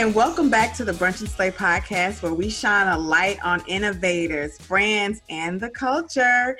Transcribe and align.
And 0.00 0.14
welcome 0.14 0.48
back 0.48 0.74
to 0.74 0.82
the 0.82 0.92
Brunch 0.92 1.20
and 1.20 1.28
Slay 1.28 1.50
podcast, 1.50 2.22
where 2.22 2.32
we 2.32 2.48
shine 2.48 2.88
a 2.88 2.98
light 2.98 3.38
on 3.44 3.62
innovators, 3.66 4.56
brands, 4.66 5.20
and 5.28 5.60
the 5.60 5.68
culture. 5.68 6.56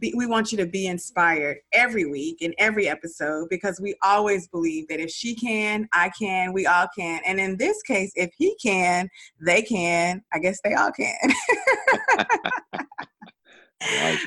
We 0.00 0.26
want 0.26 0.52
you 0.52 0.58
to 0.58 0.66
be 0.66 0.86
inspired 0.86 1.56
every 1.72 2.04
week 2.04 2.40
in 2.40 2.54
every 2.56 2.86
episode 2.86 3.48
because 3.50 3.80
we 3.80 3.96
always 4.00 4.46
believe 4.46 4.86
that 4.86 5.00
if 5.00 5.10
she 5.10 5.34
can, 5.34 5.88
I 5.92 6.12
can, 6.16 6.52
we 6.52 6.68
all 6.68 6.86
can. 6.96 7.20
And 7.26 7.40
in 7.40 7.56
this 7.56 7.82
case, 7.82 8.12
if 8.14 8.30
he 8.38 8.54
can, 8.62 9.08
they 9.44 9.62
can. 9.62 10.22
I 10.32 10.38
guess 10.38 10.60
they 10.62 10.74
all 10.74 10.92
can. 10.92 11.16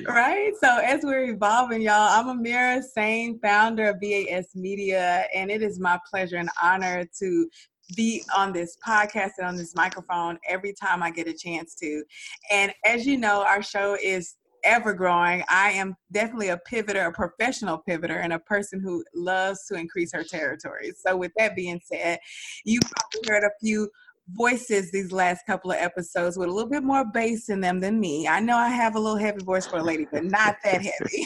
right? 0.07 0.51
So 0.61 0.79
as 0.79 1.03
we're 1.03 1.29
evolving, 1.29 1.81
y'all, 1.81 1.93
I'm 1.93 2.43
Amira 2.43 2.83
Sane, 2.83 3.39
founder 3.39 3.91
of 3.91 4.01
BAS 4.01 4.55
Media, 4.55 5.25
and 5.33 5.49
it 5.49 5.61
is 5.61 5.79
my 5.79 5.97
pleasure 6.09 6.35
and 6.35 6.49
honor 6.61 7.05
to 7.19 7.49
be 7.95 8.23
on 8.35 8.53
this 8.53 8.77
podcast 8.85 9.31
and 9.37 9.47
on 9.47 9.55
this 9.55 9.75
microphone 9.75 10.37
every 10.47 10.73
time 10.73 11.01
I 11.01 11.11
get 11.11 11.27
a 11.27 11.33
chance 11.33 11.75
to. 11.75 12.03
And 12.51 12.73
as 12.85 13.05
you 13.05 13.17
know, 13.17 13.43
our 13.43 13.61
show 13.61 13.97
is 14.01 14.35
ever 14.63 14.93
growing. 14.93 15.43
I 15.49 15.71
am 15.71 15.95
definitely 16.11 16.49
a 16.49 16.59
pivoter, 16.69 17.07
a 17.07 17.11
professional 17.11 17.81
pivoter, 17.87 18.21
and 18.21 18.33
a 18.33 18.39
person 18.39 18.79
who 18.79 19.03
loves 19.15 19.65
to 19.67 19.75
increase 19.75 20.11
her 20.13 20.23
territory. 20.23 20.91
So, 20.97 21.15
with 21.15 21.31
that 21.37 21.55
being 21.55 21.79
said, 21.83 22.19
you 22.65 22.79
probably 22.81 23.29
heard 23.29 23.43
a 23.43 23.51
few 23.61 23.89
voices 24.31 24.91
these 24.91 25.13
last 25.13 25.45
couple 25.45 25.71
of 25.71 25.77
episodes 25.77 26.37
with 26.37 26.49
a 26.49 26.51
little 26.51 26.69
bit 26.69 26.83
more 26.83 27.05
bass 27.05 27.47
in 27.49 27.61
them 27.61 27.79
than 27.79 27.99
me. 27.99 28.27
I 28.27 28.41
know 28.41 28.57
I 28.57 28.67
have 28.67 28.95
a 28.95 28.99
little 28.99 29.17
heavy 29.17 29.43
voice 29.43 29.65
for 29.65 29.77
a 29.77 29.83
lady, 29.83 30.05
but 30.11 30.25
not 30.25 30.57
that 30.63 30.81
heavy. 30.81 31.25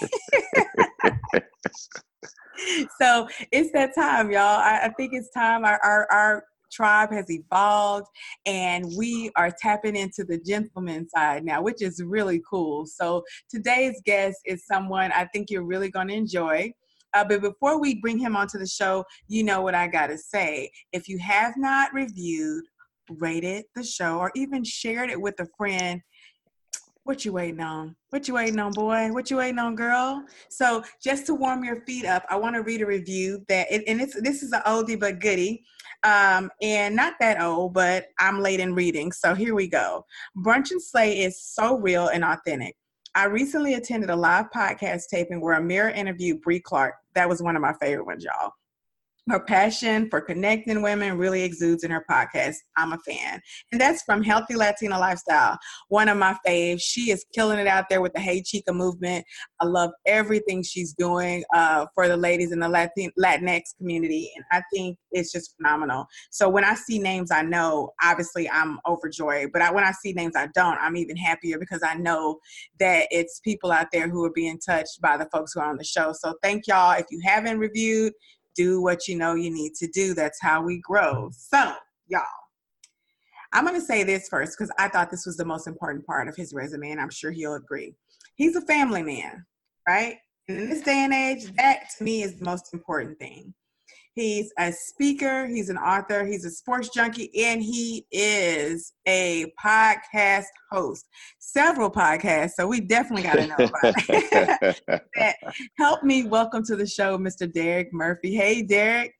so 3.01 3.27
it's 3.51 3.71
that 3.71 3.95
time, 3.95 4.31
y'all. 4.31 4.41
I, 4.41 4.81
I 4.83 4.89
think 4.89 5.13
it's 5.13 5.29
time 5.31 5.65
our, 5.65 5.79
our, 5.83 6.11
our 6.11 6.43
tribe 6.71 7.11
has 7.11 7.29
evolved 7.29 8.07
and 8.45 8.85
we 8.97 9.31
are 9.35 9.51
tapping 9.61 9.95
into 9.95 10.23
the 10.23 10.39
gentleman 10.39 11.07
side 11.09 11.43
now, 11.43 11.61
which 11.61 11.81
is 11.81 12.01
really 12.03 12.41
cool. 12.49 12.85
So 12.85 13.23
today's 13.49 14.01
guest 14.05 14.37
is 14.45 14.65
someone 14.65 15.11
I 15.11 15.25
think 15.25 15.49
you're 15.49 15.65
really 15.65 15.89
going 15.89 16.07
to 16.07 16.13
enjoy. 16.13 16.71
Uh, 17.13 17.25
but 17.25 17.41
before 17.41 17.79
we 17.79 17.99
bring 17.99 18.17
him 18.17 18.35
onto 18.35 18.57
the 18.57 18.67
show, 18.67 19.03
you 19.27 19.43
know 19.43 19.61
what 19.61 19.75
I 19.75 19.87
got 19.87 20.07
to 20.07 20.17
say. 20.17 20.71
If 20.93 21.09
you 21.09 21.19
have 21.19 21.53
not 21.57 21.93
reviewed, 21.93 22.63
rated 23.17 23.65
the 23.75 23.83
show, 23.83 24.17
or 24.17 24.31
even 24.35 24.63
shared 24.63 25.09
it 25.09 25.19
with 25.19 25.35
a 25.39 25.47
friend, 25.57 26.01
what 27.03 27.25
you 27.25 27.33
waiting 27.33 27.59
on? 27.59 27.95
What 28.09 28.27
you 28.27 28.35
waiting 28.35 28.59
on, 28.59 28.71
boy? 28.73 29.11
What 29.11 29.31
you 29.31 29.37
waiting 29.37 29.59
on, 29.59 29.75
girl? 29.75 30.23
So 30.49 30.83
just 31.03 31.25
to 31.25 31.33
warm 31.33 31.63
your 31.63 31.81
feet 31.81 32.05
up, 32.05 32.23
I 32.29 32.35
want 32.35 32.55
to 32.55 32.61
read 32.61 32.81
a 32.81 32.85
review 32.85 33.43
that, 33.47 33.67
and 33.71 34.01
it's 34.01 34.19
this 34.21 34.43
is 34.43 34.51
an 34.51 34.61
oldie 34.65 34.99
but 34.99 35.19
goodie 35.19 35.63
um, 36.03 36.49
and 36.61 36.95
not 36.95 37.13
that 37.19 37.41
old, 37.41 37.73
but 37.73 38.07
I'm 38.19 38.39
late 38.39 38.59
in 38.59 38.73
reading. 38.73 39.11
So 39.11 39.33
here 39.33 39.55
we 39.55 39.67
go. 39.67 40.05
Brunch 40.37 40.71
and 40.71 40.81
Slay 40.81 41.19
is 41.19 41.41
so 41.41 41.77
real 41.77 42.07
and 42.07 42.23
authentic. 42.23 42.75
I 43.13 43.25
recently 43.25 43.73
attended 43.73 44.09
a 44.09 44.15
live 44.15 44.49
podcast 44.51 45.07
taping 45.09 45.41
where 45.41 45.59
Amira 45.59 45.95
interviewed 45.95 46.41
Bree 46.41 46.61
Clark. 46.61 46.95
That 47.13 47.27
was 47.27 47.41
one 47.41 47.55
of 47.55 47.61
my 47.61 47.73
favorite 47.73 48.05
ones, 48.05 48.23
y'all. 48.23 48.53
Her 49.29 49.39
passion 49.39 50.09
for 50.09 50.19
connecting 50.19 50.81
women 50.81 51.17
really 51.17 51.43
exudes 51.43 51.83
in 51.83 51.91
her 51.91 52.03
podcast. 52.09 52.55
I'm 52.75 52.91
a 52.91 52.97
fan. 52.99 53.39
And 53.71 53.79
that's 53.79 54.01
from 54.01 54.23
Healthy 54.23 54.55
Latina 54.55 54.97
Lifestyle, 54.97 55.59
one 55.89 56.09
of 56.09 56.17
my 56.17 56.35
faves. 56.45 56.81
She 56.81 57.11
is 57.11 57.23
killing 57.33 57.59
it 57.59 57.67
out 57.67 57.85
there 57.87 58.01
with 58.01 58.13
the 58.13 58.19
Hey 58.19 58.41
Chica 58.41 58.73
movement. 58.73 59.23
I 59.59 59.65
love 59.65 59.91
everything 60.07 60.63
she's 60.63 60.93
doing 60.93 61.43
uh, 61.53 61.85
for 61.93 62.07
the 62.07 62.17
ladies 62.17 62.51
in 62.51 62.59
the 62.59 62.67
Latin, 62.67 63.11
Latinx 63.17 63.61
community. 63.77 64.31
And 64.35 64.43
I 64.51 64.63
think 64.73 64.97
it's 65.11 65.31
just 65.31 65.55
phenomenal. 65.55 66.07
So 66.31 66.49
when 66.49 66.63
I 66.63 66.73
see 66.73 66.97
names 66.97 67.31
I 67.31 67.43
know, 67.43 67.91
obviously 68.03 68.49
I'm 68.49 68.79
overjoyed. 68.87 69.51
But 69.53 69.61
I, 69.61 69.71
when 69.71 69.83
I 69.83 69.91
see 69.91 70.13
names 70.13 70.35
I 70.35 70.47
don't, 70.55 70.79
I'm 70.81 70.97
even 70.97 71.15
happier 71.15 71.59
because 71.59 71.83
I 71.83 71.93
know 71.93 72.39
that 72.79 73.07
it's 73.11 73.39
people 73.41 73.71
out 73.71 73.87
there 73.93 74.09
who 74.09 74.25
are 74.25 74.33
being 74.33 74.59
touched 74.59 74.99
by 74.99 75.15
the 75.15 75.29
folks 75.31 75.53
who 75.53 75.59
are 75.59 75.69
on 75.69 75.77
the 75.77 75.83
show. 75.83 76.11
So 76.11 76.33
thank 76.41 76.65
y'all. 76.65 76.93
If 76.93 77.05
you 77.11 77.21
haven't 77.23 77.59
reviewed, 77.59 78.13
do 78.55 78.81
what 78.81 79.07
you 79.07 79.17
know 79.17 79.35
you 79.35 79.51
need 79.51 79.73
to 79.75 79.87
do. 79.87 80.13
That's 80.13 80.41
how 80.41 80.61
we 80.61 80.79
grow. 80.79 81.29
So, 81.33 81.73
y'all, 82.07 82.21
I'm 83.53 83.65
going 83.65 83.79
to 83.79 83.85
say 83.85 84.03
this 84.03 84.29
first 84.29 84.57
because 84.57 84.71
I 84.79 84.87
thought 84.87 85.11
this 85.11 85.25
was 85.25 85.37
the 85.37 85.45
most 85.45 85.67
important 85.67 86.05
part 86.05 86.27
of 86.27 86.35
his 86.35 86.53
resume, 86.53 86.91
and 86.91 87.01
I'm 87.01 87.09
sure 87.09 87.31
he'll 87.31 87.55
agree. 87.55 87.95
He's 88.35 88.55
a 88.55 88.61
family 88.61 89.03
man, 89.03 89.45
right? 89.87 90.15
And 90.47 90.59
in 90.59 90.69
this 90.69 90.81
day 90.81 91.03
and 91.03 91.13
age, 91.13 91.53
that 91.57 91.89
to 91.97 92.03
me 92.03 92.23
is 92.23 92.35
the 92.35 92.45
most 92.45 92.73
important 92.73 93.19
thing. 93.19 93.53
He's 94.13 94.51
a 94.59 94.73
speaker, 94.73 95.47
he's 95.47 95.69
an 95.69 95.77
author, 95.77 96.25
he's 96.25 96.43
a 96.43 96.51
sports 96.51 96.89
junkie, 96.89 97.31
and 97.45 97.63
he 97.63 98.05
is 98.11 98.91
a 99.07 99.45
podcast 99.63 100.47
host. 100.69 101.05
Several 101.39 101.89
podcasts, 101.89 102.51
so 102.57 102.67
we 102.67 102.81
definitely 102.81 103.23
got 103.23 103.35
to 103.35 103.47
know 103.47 103.55
about 103.55 104.75
it. 105.15 105.35
Help 105.77 106.03
me 106.03 106.23
welcome 106.23 106.61
to 106.65 106.75
the 106.75 106.85
show, 106.85 107.17
Mr. 107.17 107.49
Derrick 107.49 107.93
Murphy. 107.93 108.35
Hey, 108.35 108.61
Derrick. 108.61 109.13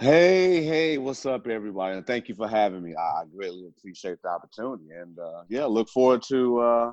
Hey, 0.00 0.64
hey, 0.64 0.98
what's 0.98 1.24
up, 1.24 1.46
everybody? 1.46 1.98
And 1.98 2.04
thank 2.04 2.28
you 2.28 2.34
for 2.34 2.48
having 2.48 2.82
me. 2.82 2.96
I 2.96 3.22
greatly 3.32 3.68
appreciate 3.68 4.20
the 4.22 4.28
opportunity. 4.30 4.90
And 4.90 5.16
uh, 5.20 5.42
yeah, 5.48 5.66
look 5.66 5.88
forward 5.88 6.22
to 6.30 6.58
uh, 6.58 6.92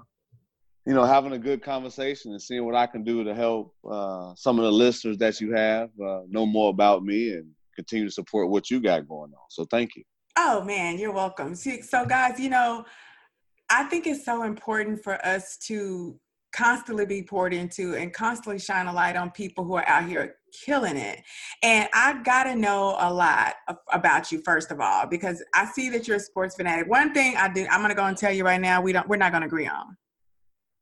you 0.90 0.96
know, 0.96 1.06
having 1.06 1.34
a 1.34 1.38
good 1.38 1.62
conversation 1.62 2.32
and 2.32 2.42
seeing 2.42 2.66
what 2.66 2.74
I 2.74 2.88
can 2.88 3.04
do 3.04 3.24
to 3.24 3.36
help 3.36 3.76
uh, 3.88 4.34
some 4.36 4.58
of 4.58 4.66
the 4.66 4.72
listeners 4.72 5.20
that 5.20 5.40
you 5.40 5.54
have 5.54 5.92
uh, 6.04 6.22
know 6.28 6.48
more 6.48 6.72
about 6.72 7.04
me 7.04 7.34
and 7.34 7.46
continue 7.76 8.08
to 8.08 8.12
support 8.12 8.50
what 8.50 8.72
you 8.72 8.82
got 8.82 9.08
going 9.08 9.32
on. 9.32 9.44
So 9.52 9.66
thank 9.66 9.96
you. 9.96 10.02
Oh 10.36 10.64
man, 10.64 10.98
you're 10.98 11.12
welcome. 11.12 11.54
So 11.54 12.06
guys, 12.08 12.40
you 12.40 12.50
know, 12.50 12.86
I 13.70 13.84
think 13.84 14.08
it's 14.08 14.26
so 14.26 14.42
important 14.42 15.04
for 15.04 15.24
us 15.24 15.58
to 15.68 16.20
constantly 16.56 17.06
be 17.06 17.22
poured 17.22 17.54
into 17.54 17.94
and 17.94 18.12
constantly 18.12 18.58
shine 18.58 18.88
a 18.88 18.94
light 18.94 19.16
on 19.16 19.30
people 19.30 19.64
who 19.64 19.76
are 19.76 19.88
out 19.88 20.10
here 20.10 20.38
killing 20.66 20.98
it. 20.98 21.22
And 21.62 21.88
I 21.94 22.24
got 22.24 22.46
to 22.46 22.56
know 22.56 22.96
a 22.98 23.14
lot 23.14 23.54
about 23.94 24.32
you 24.32 24.42
first 24.44 24.72
of 24.72 24.80
all 24.80 25.06
because 25.06 25.44
I 25.54 25.66
see 25.66 25.90
that 25.92 26.08
you're 26.08 26.18
a 26.18 26.20
sports 26.20 26.56
fanatic. 26.56 26.90
One 26.90 27.14
thing 27.14 27.36
I 27.38 27.54
do 27.54 27.68
I'm 27.70 27.88
to 27.88 27.94
go 27.94 28.06
and 28.06 28.18
tell 28.18 28.34
you 28.34 28.44
right 28.44 28.60
now, 28.60 28.82
we 28.82 28.92
don't 28.92 29.08
we're 29.08 29.18
not 29.18 29.30
to 29.30 29.46
agree 29.46 29.68
on. 29.68 29.96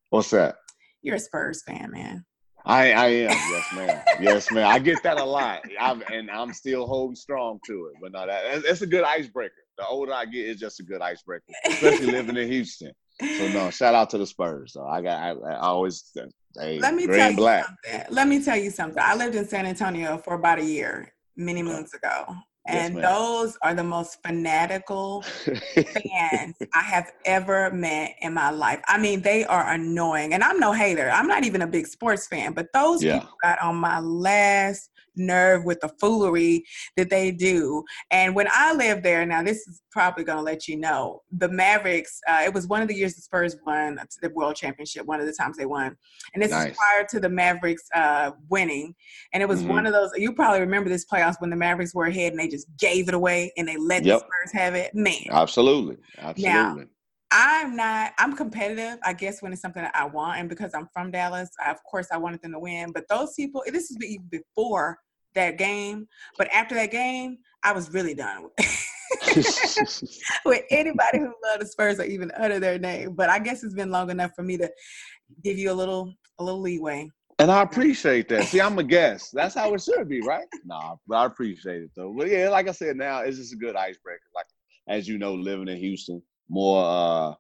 What's 0.10 0.30
that? 0.32 0.56
You're 1.02 1.16
a 1.16 1.20
Spurs 1.20 1.64
fan, 1.64 1.92
man. 1.92 2.26
I, 2.66 2.92
I 2.92 3.08
am, 3.08 3.30
yes, 3.52 3.74
ma'am. 3.76 4.02
yes, 4.22 4.52
ma'am. 4.52 4.68
I 4.68 4.80
get 4.80 5.02
that 5.04 5.18
a 5.18 5.24
lot, 5.24 5.62
I'm, 5.80 6.04
and 6.12 6.30
I'm 6.30 6.54
still 6.54 6.86
holding 6.86 7.16
strong 7.16 7.60
to 7.66 7.88
it. 7.88 7.94
But 8.02 8.12
no, 8.12 8.28
that 8.28 8.64
it's 8.66 8.82
a 8.82 8.88
good 8.88 9.04
icebreaker. 9.04 9.54
The 9.78 9.86
older 9.86 10.14
I 10.14 10.26
get, 10.26 10.50
it's 10.50 10.60
just 10.60 10.80
a 10.80 10.84
good 10.84 11.02
icebreaker, 11.02 11.46
especially 11.68 12.08
living 12.08 12.36
in 12.36 12.48
Houston. 12.50 12.92
So 13.38 13.48
no, 13.48 13.70
shout 13.70 13.96
out 13.96 14.10
to 14.12 14.18
the 14.18 14.26
Spurs. 14.26 14.74
So 14.74 14.86
I 14.86 15.02
got, 15.02 15.22
I, 15.22 15.30
I 15.32 15.60
always, 15.60 16.12
hey, 16.60 16.80
let 16.80 16.94
me 16.94 17.08
tell 17.08 17.32
you 17.32 17.38
black. 17.38 17.66
something. 17.66 18.06
Let 18.10 18.28
me 18.28 18.44
tell 18.44 18.58
you 18.58 18.70
something. 18.70 19.02
I 19.04 19.16
lived 19.16 19.36
in 19.36 19.48
San 19.48 19.66
Antonio 19.66 20.18
for 20.18 20.34
about 20.34 20.60
a 20.60 20.66
year, 20.66 21.14
many 21.36 21.64
moons 21.64 21.94
ago, 21.94 22.26
and 22.68 22.96
yes, 22.96 23.04
those 23.04 23.58
are 23.62 23.74
the 23.74 23.84
most 23.84 24.22
fanatical 24.24 25.22
fans 25.74 26.56
I 26.74 26.82
have 26.82 27.12
ever 27.26 27.72
met 27.72 28.16
in 28.22 28.34
my 28.34 28.50
life. 28.50 28.82
I 28.88 28.98
mean, 28.98 29.22
they 29.22 29.46
are 29.46 29.72
annoying. 29.72 30.34
And 30.34 30.44
I'm 30.44 30.60
no 30.60 30.74
hater. 30.74 31.10
I'm 31.10 31.28
not 31.28 31.46
even 31.46 31.62
a 31.62 31.68
big 31.68 31.88
sports 31.88 32.28
fan, 32.28 32.54
but 32.54 32.68
those 32.74 33.04
yeah. 33.04 33.20
people 33.20 33.38
got 33.42 33.60
on 33.62 33.78
my 33.78 34.00
last 34.00 34.90
nerve 35.18 35.66
with 35.66 35.80
the 35.82 35.90
foolery 36.00 36.64
that 36.96 37.10
they 37.10 37.32
do. 37.32 37.84
And 38.12 38.36
when 38.36 38.48
I 38.52 38.74
lived 38.74 39.04
there, 39.04 39.26
now 39.26 39.44
this 39.44 39.68
is 39.68 39.82
probably 39.92 40.24
going 40.24 40.38
to 40.38 40.44
let 40.44 40.68
you 40.68 40.78
know, 40.78 41.22
the 41.32 41.50
Mavericks, 41.50 42.20
uh, 42.28 42.42
it 42.44 42.54
was 42.54 42.68
one 42.68 42.82
of 42.82 42.88
the 42.88 42.96
years 42.96 43.16
the 43.16 43.22
Spurs 43.22 43.56
won 43.66 44.00
the 44.22 44.30
World 44.30 44.56
Championship, 44.56 45.06
one 45.06 45.20
of 45.20 45.26
the 45.26 45.34
times 45.34 45.58
they 45.58 45.66
won. 45.66 45.96
And 46.34 46.42
this 46.42 46.52
nice. 46.52 46.72
is 46.72 46.78
prior 46.78 47.06
to 47.10 47.20
the 47.20 47.30
Mavericks 47.30 47.84
uh, 47.96 48.32
winning. 48.50 48.94
And 49.34 49.42
it 49.42 49.50
was 49.50 49.60
mm-hmm. 49.60 49.70
one 49.70 49.86
of 49.86 49.94
those, 49.94 50.12
you 50.16 50.34
probably 50.34 50.60
remember 50.60 50.90
this 50.90 51.06
playoffs 51.06 51.36
when 51.40 51.50
the 51.50 51.56
Mavericks 51.56 51.94
were 51.96 52.06
ahead 52.06 52.34
and 52.34 52.40
they 52.40 52.48
just 52.48 52.68
gave 52.80 53.08
it 53.08 53.14
away 53.14 53.52
and 53.58 53.68
they 53.68 53.78
let 53.78 54.04
yep. 54.04 54.20
the 54.20 54.26
Spurs 54.26 54.54
have 54.54 54.76
it. 54.76 54.94
Man. 54.94 55.26
Absolutely. 55.30 55.98
Absolutely. 56.18 56.54
Now, 56.54 56.78
I'm 57.30 57.76
not, 57.76 58.14
I'm 58.18 58.36
competitive, 58.36 59.00
I 59.04 59.12
guess, 59.12 59.42
when 59.42 59.52
it's 59.52 59.62
something 59.62 59.84
that 59.84 59.96
I 59.96 60.06
want. 60.06 60.40
And 60.40 60.48
because 60.48 60.74
I'm 60.74 60.88
from 60.94 61.12
Dallas, 61.12 61.50
I, 61.66 61.72
of 61.72 61.84
course, 61.84 62.08
I 62.12 62.18
wanted 62.18 62.42
them 62.42 62.54
to 62.54 62.60
win. 62.60 62.92
But 62.94 63.08
those 63.10 63.34
people, 63.34 63.64
this 63.66 63.92
is 63.92 63.98
even 64.02 64.28
before 64.30 64.98
that 65.38 65.58
game. 65.58 66.08
But 66.38 66.48
after 66.54 66.76
that 66.76 66.92
game, 66.92 67.38
I 67.64 67.72
was 67.72 67.94
really 67.94 68.14
done 68.14 68.44
with, 68.44 68.88
with 70.46 70.64
anybody 70.70 71.20
who 71.20 71.34
loved 71.44 71.62
the 71.62 71.66
Spurs 71.66 72.00
or 72.00 72.04
even 72.04 72.32
utter 72.38 72.60
their 72.60 72.78
name. 72.78 73.14
But 73.14 73.30
I 73.30 73.40
guess 73.40 73.64
it's 73.64 73.74
been 73.74 73.92
long 73.92 74.10
enough 74.10 74.32
for 74.36 74.44
me 74.44 74.58
to 74.58 74.70
give 75.44 75.58
you 75.58 75.72
a 75.72 75.74
little 75.74 76.14
a 76.40 76.44
little 76.44 76.62
leeway. 76.62 77.10
And 77.40 77.52
I 77.52 77.62
appreciate 77.62 78.30
that. 78.30 78.46
See, 78.46 78.60
I'm 78.60 78.80
a 78.80 78.84
guest. 78.84 79.30
That's 79.34 79.54
how 79.54 79.74
it 79.74 79.82
should 79.82 80.10
be, 80.10 80.22
right? 80.22 80.48
Nah, 80.66 80.96
but 81.08 81.18
I 81.18 81.26
appreciate 81.26 81.84
it 81.84 81.92
though. 81.96 82.14
But 82.18 82.30
yeah, 82.30 82.50
like 82.50 82.68
I 82.68 82.72
said, 82.72 82.98
now 82.98 83.20
it's 83.20 83.38
just 83.38 83.54
a 83.54 83.58
good 83.58 83.76
icebreaker. 83.76 84.22
Like 84.36 84.48
as 84.88 85.08
you 85.08 85.18
know, 85.18 85.34
living 85.34 85.68
in 85.68 85.78
Houston, 85.78 86.22
more 86.50 86.84
uh, 86.84 87.34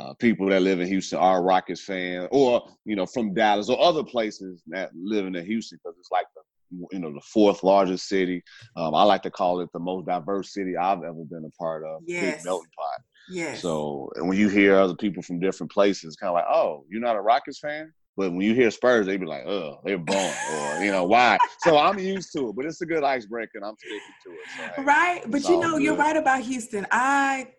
uh, 0.00 0.14
people 0.14 0.48
that 0.48 0.62
live 0.62 0.80
in 0.80 0.86
Houston 0.86 1.18
are 1.18 1.42
Rockets 1.42 1.82
fans, 1.82 2.28
or 2.30 2.68
you 2.84 2.94
know, 2.94 3.06
from 3.06 3.34
Dallas 3.34 3.68
or 3.68 3.80
other 3.80 4.04
places 4.04 4.62
that 4.68 4.90
living 4.94 5.34
in 5.34 5.44
Houston 5.44 5.78
because 5.82 5.98
it's 5.98 6.12
like 6.12 6.26
the 6.36 6.42
you 6.70 6.98
know 6.98 7.12
the 7.12 7.20
fourth 7.32 7.62
largest 7.62 8.08
city. 8.08 8.42
Um, 8.76 8.94
I 8.94 9.02
like 9.02 9.22
to 9.22 9.30
call 9.30 9.60
it 9.60 9.68
the 9.72 9.80
most 9.80 10.06
diverse 10.06 10.52
city 10.52 10.76
I've 10.76 11.02
ever 11.02 11.24
been 11.24 11.44
a 11.44 11.62
part 11.62 11.84
of. 11.84 12.02
Yes. 12.06 12.36
Big 12.36 12.44
melting 12.44 12.70
pot. 12.76 13.00
Yes. 13.30 13.62
So 13.62 14.10
and 14.16 14.28
when 14.28 14.38
you 14.38 14.48
hear 14.48 14.76
other 14.76 14.96
people 14.96 15.22
from 15.22 15.40
different 15.40 15.72
places, 15.72 16.16
kind 16.16 16.28
of 16.28 16.34
like, 16.34 16.46
oh, 16.50 16.84
you're 16.88 17.00
not 17.00 17.16
a 17.16 17.20
Rockets 17.20 17.58
fan. 17.60 17.92
But 18.16 18.32
when 18.32 18.42
you 18.42 18.54
hear 18.54 18.70
Spurs, 18.70 19.06
they 19.06 19.16
be 19.16 19.24
like, 19.24 19.46
"Oh, 19.46 19.80
they're 19.84 19.96
born," 19.96 20.34
or 20.52 20.84
you 20.84 20.90
know 20.90 21.04
why. 21.04 21.38
So 21.60 21.78
I'm 21.78 21.98
used 21.98 22.32
to 22.36 22.48
it, 22.48 22.56
but 22.56 22.66
it's 22.66 22.80
a 22.82 22.86
good 22.86 23.04
icebreaker, 23.04 23.52
and 23.54 23.64
I'm 23.64 23.76
sticking 23.78 24.00
to 24.26 24.32
it. 24.32 24.38
So, 24.56 24.62
hey, 24.76 24.84
right, 24.84 25.22
but 25.30 25.44
you 25.44 25.60
know, 25.60 25.74
good. 25.74 25.82
you're 25.84 25.96
right 25.96 26.16
about 26.16 26.42
Houston. 26.42 26.86
I 26.90 27.52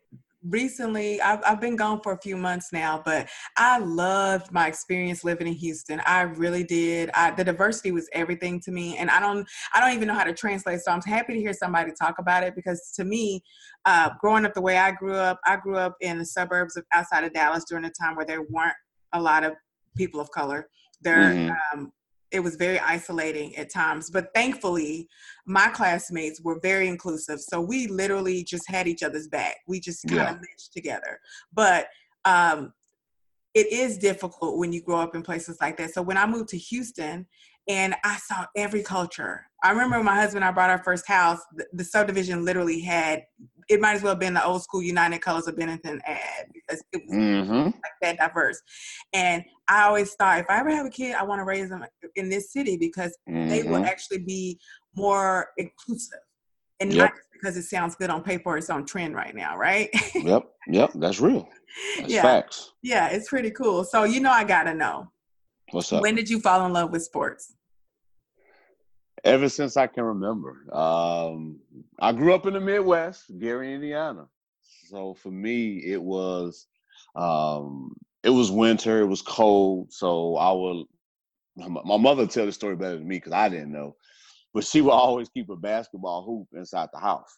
recently 0.49 1.21
I've, 1.21 1.39
I've 1.45 1.61
been 1.61 1.75
gone 1.75 2.01
for 2.01 2.13
a 2.13 2.17
few 2.17 2.35
months 2.35 2.69
now 2.73 3.01
but 3.05 3.29
i 3.57 3.77
loved 3.77 4.51
my 4.51 4.67
experience 4.67 5.23
living 5.23 5.47
in 5.47 5.53
houston. 5.53 6.01
I 6.05 6.21
really 6.21 6.63
did. 6.63 7.11
I, 7.13 7.31
the 7.31 7.43
diversity 7.43 7.91
was 7.91 8.09
everything 8.13 8.59
to 8.61 8.71
me 8.71 8.97
and 8.97 9.09
i 9.09 9.19
don't 9.19 9.47
i 9.73 9.79
don't 9.79 9.93
even 9.93 10.07
know 10.07 10.15
how 10.15 10.23
to 10.23 10.33
translate 10.33 10.81
so 10.81 10.91
i'm 10.91 11.01
happy 11.01 11.33
to 11.33 11.39
hear 11.39 11.53
somebody 11.53 11.91
talk 11.99 12.15
about 12.17 12.43
it 12.43 12.55
because 12.55 12.91
to 12.95 13.03
me 13.03 13.41
uh, 13.85 14.09
growing 14.19 14.45
up 14.45 14.53
the 14.53 14.61
way 14.61 14.77
i 14.77 14.91
grew 14.91 15.15
up 15.15 15.39
i 15.45 15.55
grew 15.55 15.77
up 15.77 15.95
in 16.01 16.17
the 16.17 16.25
suburbs 16.25 16.75
of 16.75 16.83
outside 16.93 17.23
of 17.23 17.33
dallas 17.33 17.63
during 17.69 17.85
a 17.85 17.91
time 17.91 18.15
where 18.15 18.25
there 18.25 18.41
weren't 18.49 18.75
a 19.13 19.21
lot 19.21 19.43
of 19.43 19.53
people 19.95 20.19
of 20.19 20.29
color. 20.31 20.67
There 21.01 21.17
mm-hmm. 21.17 21.79
um, 21.79 21.91
it 22.31 22.39
was 22.39 22.55
very 22.55 22.79
isolating 22.79 23.55
at 23.57 23.71
times 23.71 24.09
but 24.09 24.27
thankfully 24.33 25.07
my 25.45 25.67
classmates 25.69 26.41
were 26.41 26.59
very 26.61 26.87
inclusive. 26.87 27.39
So 27.39 27.59
we 27.61 27.87
literally 27.87 28.43
just 28.43 28.69
had 28.69 28.87
each 28.87 29.03
other's 29.03 29.27
back. 29.27 29.57
We 29.67 29.79
just 29.79 30.07
kind 30.07 30.21
of 30.21 30.41
meshed 30.41 30.73
together. 30.73 31.19
But 31.53 31.87
um, 32.25 32.73
it 33.53 33.71
is 33.71 33.97
difficult 33.97 34.57
when 34.57 34.71
you 34.71 34.81
grow 34.81 34.99
up 34.99 35.15
in 35.15 35.23
places 35.23 35.57
like 35.59 35.77
that. 35.77 35.93
So 35.93 36.01
when 36.01 36.17
i 36.17 36.25
moved 36.25 36.49
to 36.49 36.57
houston 36.57 37.27
and 37.67 37.95
i 38.03 38.17
saw 38.17 38.45
every 38.55 38.81
culture 38.81 39.45
i 39.63 39.69
remember 39.69 40.01
my 40.01 40.15
husband 40.15 40.43
and 40.43 40.45
i 40.45 40.51
bought 40.51 40.69
our 40.69 40.83
first 40.83 41.07
house 41.07 41.39
the, 41.55 41.65
the 41.73 41.83
subdivision 41.83 42.43
literally 42.43 42.81
had 42.81 43.23
it 43.71 43.79
might 43.79 43.93
as 43.93 44.03
well 44.03 44.11
have 44.11 44.19
been 44.19 44.33
the 44.33 44.45
old 44.45 44.61
school 44.61 44.81
United 44.81 45.19
Colors 45.21 45.47
of 45.47 45.55
Benetton 45.55 46.01
ad 46.05 46.47
because 46.53 46.83
it 46.91 47.03
was 47.07 47.15
mm-hmm. 47.15 47.63
like 47.63 47.93
that 48.01 48.17
diverse. 48.17 48.61
And 49.13 49.45
I 49.69 49.83
always 49.83 50.13
thought 50.15 50.39
if 50.39 50.45
I 50.49 50.59
ever 50.59 50.71
have 50.71 50.85
a 50.85 50.89
kid, 50.89 51.15
I 51.15 51.23
want 51.23 51.39
to 51.39 51.45
raise 51.45 51.69
them 51.69 51.85
in 52.17 52.29
this 52.29 52.51
city 52.51 52.75
because 52.75 53.17
mm-hmm. 53.29 53.47
they 53.47 53.63
will 53.63 53.75
mm-hmm. 53.75 53.85
actually 53.85 54.19
be 54.19 54.59
more 54.97 55.47
inclusive. 55.57 56.19
And 56.81 56.91
yep. 56.91 56.99
not 56.99 57.11
just 57.15 57.29
because 57.31 57.55
it 57.55 57.63
sounds 57.63 57.95
good 57.95 58.09
on 58.09 58.23
paper, 58.23 58.57
it's 58.57 58.69
on 58.69 58.85
trend 58.85 59.15
right 59.15 59.33
now, 59.33 59.55
right? 59.55 59.89
yep, 60.15 60.43
yep, 60.67 60.91
that's 60.95 61.21
real. 61.21 61.47
That's 61.97 62.11
yeah. 62.11 62.23
facts. 62.23 62.73
Yeah, 62.83 63.07
it's 63.07 63.29
pretty 63.29 63.51
cool. 63.51 63.85
So 63.85 64.03
you 64.03 64.19
know 64.19 64.31
I 64.31 64.43
gotta 64.43 64.73
know. 64.73 65.09
What's 65.69 65.93
up? 65.93 66.01
When 66.01 66.15
did 66.15 66.29
you 66.29 66.41
fall 66.41 66.65
in 66.65 66.73
love 66.73 66.91
with 66.91 67.03
sports? 67.03 67.53
ever 69.23 69.49
since 69.49 69.77
I 69.77 69.87
can 69.87 70.03
remember. 70.03 70.65
Um, 70.73 71.59
I 72.01 72.11
grew 72.11 72.33
up 72.33 72.47
in 72.47 72.53
the 72.53 72.59
Midwest, 72.59 73.25
Gary, 73.39 73.75
Indiana. 73.75 74.25
So 74.87 75.13
for 75.13 75.29
me, 75.29 75.77
it 75.85 76.01
was 76.01 76.65
um, 77.15 77.95
it 78.23 78.31
was 78.31 78.51
winter. 78.51 79.01
It 79.01 79.05
was 79.05 79.21
cold. 79.21 79.93
So 79.93 80.35
I 80.35 80.51
would. 80.51 80.85
My 81.55 81.97
mother 81.97 82.25
tell 82.25 82.45
the 82.45 82.51
story 82.51 82.75
better 82.75 82.97
than 82.97 83.07
me 83.07 83.17
because 83.17 83.33
I 83.33 83.49
didn't 83.49 83.73
know, 83.73 83.95
but 84.53 84.63
she 84.63 84.81
would 84.81 84.91
always 84.91 85.29
keep 85.29 85.49
a 85.49 85.55
basketball 85.55 86.23
hoop 86.25 86.47
inside 86.57 86.89
the 86.91 86.99
house 86.99 87.37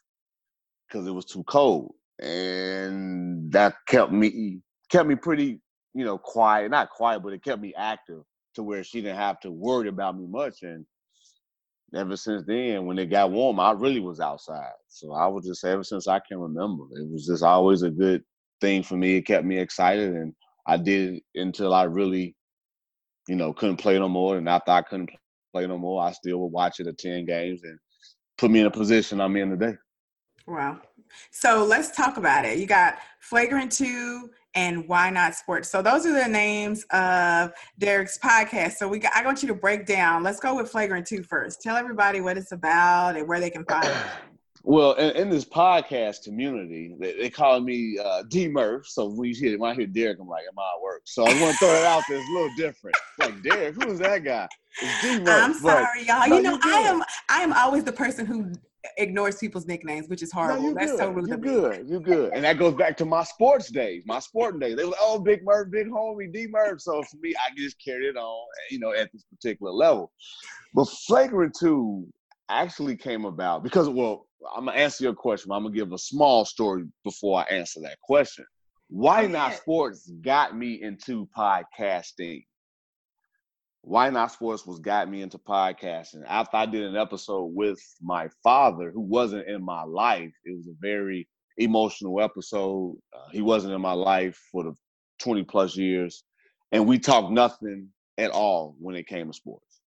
because 0.87 1.07
it 1.07 1.11
was 1.11 1.25
too 1.25 1.43
cold, 1.43 1.95
and 2.21 3.51
that 3.51 3.75
kept 3.87 4.11
me 4.11 4.61
kept 4.89 5.09
me 5.09 5.15
pretty, 5.15 5.59
you 5.93 6.05
know, 6.05 6.17
quiet. 6.17 6.71
Not 6.71 6.91
quiet, 6.91 7.21
but 7.21 7.33
it 7.33 7.43
kept 7.43 7.61
me 7.61 7.73
active 7.75 8.21
to 8.55 8.63
where 8.63 8.83
she 8.83 9.01
didn't 9.01 9.17
have 9.17 9.39
to 9.41 9.51
worry 9.51 9.89
about 9.89 10.17
me 10.17 10.27
much. 10.27 10.61
And 10.61 10.85
ever 11.95 12.15
since 12.17 12.43
then, 12.45 12.85
when 12.85 12.99
it 12.99 13.09
got 13.09 13.31
warm, 13.31 13.59
I 13.59 13.71
really 13.71 13.99
was 13.99 14.19
outside. 14.19 14.71
So 14.87 15.13
I 15.13 15.27
would 15.27 15.43
just 15.43 15.63
ever 15.63 15.83
since 15.83 16.07
I 16.07 16.19
can 16.19 16.39
remember, 16.39 16.83
it 16.93 17.09
was 17.09 17.25
just 17.25 17.43
always 17.43 17.81
a 17.81 17.89
good 17.89 18.23
thing 18.61 18.83
for 18.83 18.95
me. 18.95 19.17
It 19.17 19.27
kept 19.27 19.45
me 19.45 19.57
excited, 19.57 20.13
and 20.13 20.33
I 20.67 20.77
did 20.77 21.15
it 21.15 21.23
until 21.35 21.73
I 21.73 21.83
really, 21.83 22.35
you 23.27 23.35
know, 23.35 23.53
couldn't 23.53 23.77
play 23.77 23.97
no 23.99 24.09
more. 24.09 24.37
And 24.37 24.49
after 24.49 24.71
I 24.71 24.81
couldn't 24.81 25.11
play 25.51 25.67
no 25.67 25.77
more, 25.77 26.01
I 26.01 26.11
still 26.11 26.39
would 26.39 26.47
watch 26.51 26.79
it, 26.79 26.87
at 26.87 26.97
ten 26.97 27.25
games, 27.25 27.63
and 27.63 27.77
put 28.37 28.51
me 28.51 28.61
in 28.61 28.67
a 28.67 28.71
position 28.71 29.21
I'm 29.21 29.35
in 29.35 29.49
today. 29.49 29.75
Wow. 30.47 30.79
So 31.31 31.63
let's 31.63 31.95
talk 31.95 32.17
about 32.17 32.45
it. 32.45 32.57
You 32.57 32.65
got 32.65 32.97
Flagrant 33.19 33.71
2 33.71 34.29
and 34.55 34.87
Why 34.87 35.09
Not 35.09 35.35
Sports. 35.35 35.69
So 35.69 35.81
those 35.81 36.05
are 36.05 36.13
the 36.13 36.27
names 36.27 36.83
of 36.91 37.53
Derrick's 37.79 38.17
podcast. 38.17 38.73
So 38.73 38.87
we 38.87 38.99
got, 38.99 39.11
I 39.15 39.25
want 39.25 39.41
you 39.41 39.47
to 39.47 39.55
break 39.55 39.85
down. 39.85 40.23
Let's 40.23 40.39
go 40.39 40.55
with 40.55 40.69
Flagrant 40.69 41.07
2 41.07 41.23
first. 41.23 41.61
Tell 41.61 41.75
everybody 41.75 42.21
what 42.21 42.37
it's 42.37 42.51
about 42.51 43.15
and 43.15 43.27
where 43.27 43.39
they 43.39 43.49
can 43.49 43.65
find 43.65 43.85
it. 43.85 43.95
Well, 44.65 44.93
in, 44.93 45.13
in, 45.17 45.29
this 45.29 45.43
podcast 45.43 46.23
community, 46.23 46.95
they, 46.97 47.13
they 47.17 47.29
call 47.29 47.59
me 47.59 47.99
uh, 48.01 48.23
D 48.29 48.47
Murph. 48.47 48.87
So 48.87 49.09
when 49.09 49.27
you 49.27 49.35
hear 49.35 49.59
when 49.59 49.69
I 49.69 49.73
hear 49.73 49.87
Derrick, 49.87 50.19
I'm 50.21 50.27
like, 50.29 50.45
"Am 50.49 50.57
I 50.57 50.61
at 50.77 50.81
work?" 50.81 51.01
So 51.03 51.25
I 51.25 51.41
want 51.41 51.51
to 51.51 51.65
throw 51.65 51.75
it 51.75 51.83
out 51.83 52.03
there. 52.07 52.17
It's 52.17 52.29
a 52.29 52.31
little 52.31 52.55
different. 52.55 52.95
Like 53.19 53.43
Derrick, 53.43 53.75
who's 53.75 53.99
that 53.99 54.19
guy? 54.19 54.47
It's 54.81 55.01
D 55.01 55.19
Murph. 55.19 55.43
I'm 55.43 55.53
sorry, 55.53 56.05
y'all. 56.05 56.29
No, 56.29 56.37
you 56.37 56.41
know, 56.41 56.59
I 56.63 56.79
am 56.79 57.03
I 57.29 57.41
am 57.41 57.51
always 57.51 57.83
the 57.83 57.91
person 57.91 58.25
who 58.25 58.53
ignores 58.97 59.37
people's 59.37 59.65
nicknames, 59.65 60.09
which 60.09 60.21
is 60.21 60.31
horrible. 60.31 60.63
No, 60.63 60.73
That's 60.73 60.91
good. 60.91 60.99
so 60.99 61.09
rude. 61.09 61.27
You're 61.27 61.37
good. 61.37 61.87
You're 61.87 61.99
good. 61.99 62.33
And 62.33 62.43
that 62.43 62.57
goes 62.57 62.73
back 62.73 62.97
to 62.97 63.05
my 63.05 63.23
sports 63.23 63.69
days. 63.69 64.03
My 64.05 64.19
sporting 64.19 64.59
days. 64.59 64.75
They 64.75 64.85
were 64.85 64.95
oh, 64.99 65.19
Big 65.19 65.43
Murph, 65.43 65.71
Big 65.71 65.87
Homie, 65.89 66.31
D 66.31 66.47
Murph. 66.49 66.81
So 66.81 67.01
for 67.03 67.17
me, 67.17 67.33
I 67.35 67.55
just 67.55 67.81
carried 67.83 68.07
it 68.07 68.17
on, 68.17 68.45
you 68.69 68.79
know, 68.79 68.93
at 68.93 69.11
this 69.11 69.23
particular 69.23 69.71
level. 69.71 70.11
But 70.73 70.85
Flagrant 70.85 71.55
2 71.59 72.07
actually 72.49 72.97
came 72.97 73.25
about 73.25 73.63
because, 73.63 73.89
well, 73.89 74.27
I'm 74.55 74.65
going 74.65 74.77
to 74.77 74.83
answer 74.83 75.05
your 75.05 75.13
question. 75.13 75.51
I'm 75.51 75.63
going 75.63 75.73
to 75.73 75.79
give 75.79 75.93
a 75.93 75.97
small 75.97 76.45
story 76.45 76.83
before 77.03 77.39
I 77.39 77.55
answer 77.55 77.79
that 77.81 77.99
question. 78.01 78.45
Why 78.89 79.25
Not 79.27 79.55
Sports 79.55 80.11
got 80.21 80.55
me 80.55 80.81
into 80.81 81.27
podcasting 81.35 82.43
why 83.83 84.09
Not 84.09 84.31
Sports 84.31 84.65
was 84.65 84.79
got 84.79 85.09
me 85.09 85.21
into 85.21 85.37
podcasting. 85.37 86.23
After 86.25 86.55
I 86.55 86.65
did 86.65 86.83
an 86.83 86.95
episode 86.95 87.51
with 87.53 87.79
my 88.01 88.29
father, 88.41 88.91
who 88.91 89.01
wasn't 89.01 89.47
in 89.47 89.63
my 89.63 89.83
life, 89.83 90.31
it 90.45 90.55
was 90.55 90.67
a 90.67 90.75
very 90.79 91.27
emotional 91.57 92.21
episode. 92.21 92.97
Uh, 93.13 93.29
he 93.31 93.41
wasn't 93.41 93.73
in 93.73 93.81
my 93.81 93.91
life 93.91 94.41
for 94.51 94.63
the 94.63 94.73
20 95.19 95.43
plus 95.43 95.75
years. 95.75 96.23
And 96.71 96.87
we 96.87 96.97
talked 96.97 97.31
nothing 97.31 97.89
at 98.17 98.31
all 98.31 98.75
when 98.79 98.95
it 98.95 99.05
came 99.05 99.27
to 99.27 99.33
sports. 99.33 99.81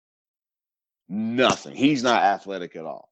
Nothing. 1.08 1.74
He's 1.74 2.04
not 2.04 2.22
athletic 2.22 2.76
at 2.76 2.86
all. 2.86 3.10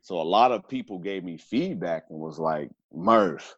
So 0.00 0.18
a 0.18 0.22
lot 0.22 0.50
of 0.50 0.66
people 0.66 0.98
gave 0.98 1.24
me 1.24 1.36
feedback 1.36 2.04
and 2.08 2.18
was 2.18 2.38
like, 2.38 2.70
Murph, 2.90 3.54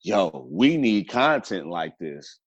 yo, 0.00 0.48
we 0.50 0.76
need 0.76 1.08
content 1.08 1.68
like 1.68 1.96
this. 1.98 2.40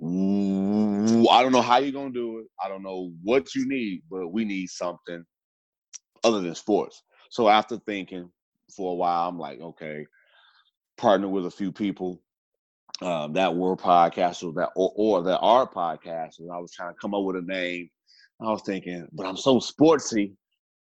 I 0.00 1.42
don't 1.42 1.52
know 1.52 1.62
how 1.62 1.78
you're 1.78 1.92
gonna 1.92 2.10
do 2.10 2.38
it. 2.38 2.46
I 2.62 2.68
don't 2.68 2.82
know 2.82 3.12
what 3.22 3.54
you 3.54 3.68
need, 3.68 4.02
but 4.10 4.28
we 4.28 4.44
need 4.44 4.68
something 4.68 5.24
other 6.24 6.40
than 6.40 6.54
sports. 6.54 7.02
So 7.30 7.48
after 7.48 7.78
thinking 7.78 8.30
for 8.74 8.92
a 8.92 8.94
while, 8.94 9.28
I'm 9.28 9.38
like, 9.38 9.60
okay, 9.60 10.06
partner 10.96 11.28
with 11.28 11.46
a 11.46 11.50
few 11.50 11.72
people 11.72 12.22
um, 13.00 13.32
that 13.32 13.54
were 13.54 13.76
podcasters 13.76 14.54
that 14.54 14.70
or, 14.76 14.92
or 14.96 15.22
that 15.22 15.38
are 15.38 15.66
podcasters. 15.66 16.50
I 16.52 16.58
was 16.58 16.72
trying 16.72 16.92
to 16.92 16.98
come 17.00 17.14
up 17.14 17.24
with 17.24 17.36
a 17.36 17.42
name. 17.42 17.88
I 18.40 18.50
was 18.50 18.62
thinking, 18.62 19.06
but 19.12 19.26
I'm 19.26 19.36
so 19.36 19.58
sportsy. 19.60 20.32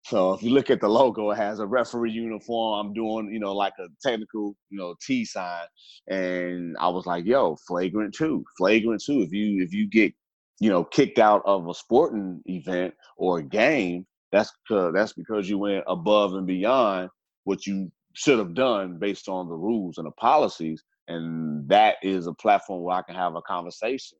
So 0.04 0.34
if 0.34 0.42
you 0.42 0.50
look 0.50 0.68
at 0.68 0.82
the 0.82 0.88
logo, 0.88 1.30
it 1.30 1.36
has 1.36 1.60
a 1.60 1.66
referee 1.66 2.10
uniform. 2.10 2.86
I'm 2.88 2.92
doing, 2.92 3.30
you 3.32 3.40
know, 3.40 3.54
like 3.54 3.72
a 3.78 3.86
technical, 4.02 4.54
you 4.68 4.78
know, 4.78 4.94
T 5.00 5.24
sign. 5.24 5.64
And 6.08 6.76
I 6.78 6.88
was 6.88 7.06
like, 7.06 7.24
yo, 7.24 7.56
flagrant 7.66 8.14
two. 8.14 8.44
Flagrant 8.58 9.02
two. 9.04 9.22
If 9.22 9.32
you 9.32 9.62
if 9.62 9.72
you 9.72 9.88
get, 9.88 10.12
you 10.60 10.68
know, 10.68 10.84
kicked 10.84 11.18
out 11.18 11.40
of 11.46 11.66
a 11.68 11.74
sporting 11.74 12.42
event 12.44 12.92
or 13.16 13.38
a 13.38 13.42
game, 13.42 14.06
that's 14.30 14.52
because 14.68 14.92
that's 14.92 15.14
because 15.14 15.48
you 15.48 15.56
went 15.58 15.84
above 15.86 16.34
and 16.34 16.46
beyond 16.46 17.08
what 17.44 17.66
you 17.66 17.90
should 18.12 18.38
have 18.38 18.54
done 18.54 18.98
based 18.98 19.28
on 19.28 19.48
the 19.48 19.54
rules 19.54 19.96
and 19.96 20.06
the 20.06 20.12
policies. 20.12 20.84
And 21.08 21.66
that 21.68 21.96
is 22.02 22.26
a 22.26 22.34
platform 22.34 22.82
where 22.82 22.96
I 22.96 23.02
can 23.02 23.14
have 23.14 23.36
a 23.36 23.42
conversation 23.42 24.18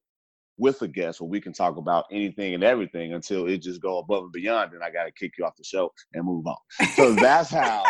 with 0.56 0.80
a 0.82 0.88
guest 0.88 1.20
where 1.20 1.28
we 1.28 1.40
can 1.40 1.52
talk 1.52 1.76
about 1.76 2.04
anything 2.10 2.54
and 2.54 2.62
everything 2.62 3.14
until 3.14 3.46
it 3.46 3.58
just 3.58 3.80
go 3.82 3.98
above 3.98 4.24
and 4.24 4.32
beyond. 4.32 4.72
and 4.72 4.82
I 4.82 4.90
got 4.90 5.04
to 5.04 5.12
kick 5.12 5.32
you 5.38 5.44
off 5.44 5.56
the 5.56 5.64
show 5.64 5.90
and 6.12 6.24
move 6.24 6.46
on. 6.46 6.56
So 6.94 7.12
that's 7.12 7.50
how 7.50 7.82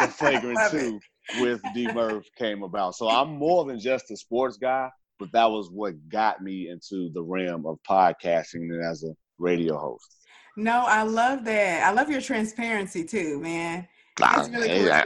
the 0.00 0.08
Flagrant 0.08 0.58
Two 0.70 1.00
with 1.40 1.60
D 1.74 1.90
Murph 1.92 2.26
came 2.36 2.62
about. 2.62 2.94
So 2.96 3.08
I'm 3.08 3.36
more 3.36 3.64
than 3.64 3.78
just 3.78 4.10
a 4.10 4.16
sports 4.16 4.56
guy, 4.56 4.90
but 5.18 5.30
that 5.32 5.46
was 5.46 5.70
what 5.70 5.94
got 6.08 6.42
me 6.42 6.68
into 6.68 7.10
the 7.12 7.22
realm 7.22 7.66
of 7.66 7.78
podcasting 7.88 8.62
and 8.72 8.84
as 8.84 9.04
a 9.04 9.14
radio 9.38 9.78
host. 9.78 10.16
No, 10.56 10.84
I 10.86 11.02
love 11.02 11.44
that. 11.44 11.86
I 11.86 11.92
love 11.92 12.10
your 12.10 12.20
transparency 12.20 13.04
too, 13.04 13.38
man. 13.40 13.86
That's 14.16 14.48
really 14.48 14.68
cool. 14.68 14.92
I, 14.92 15.04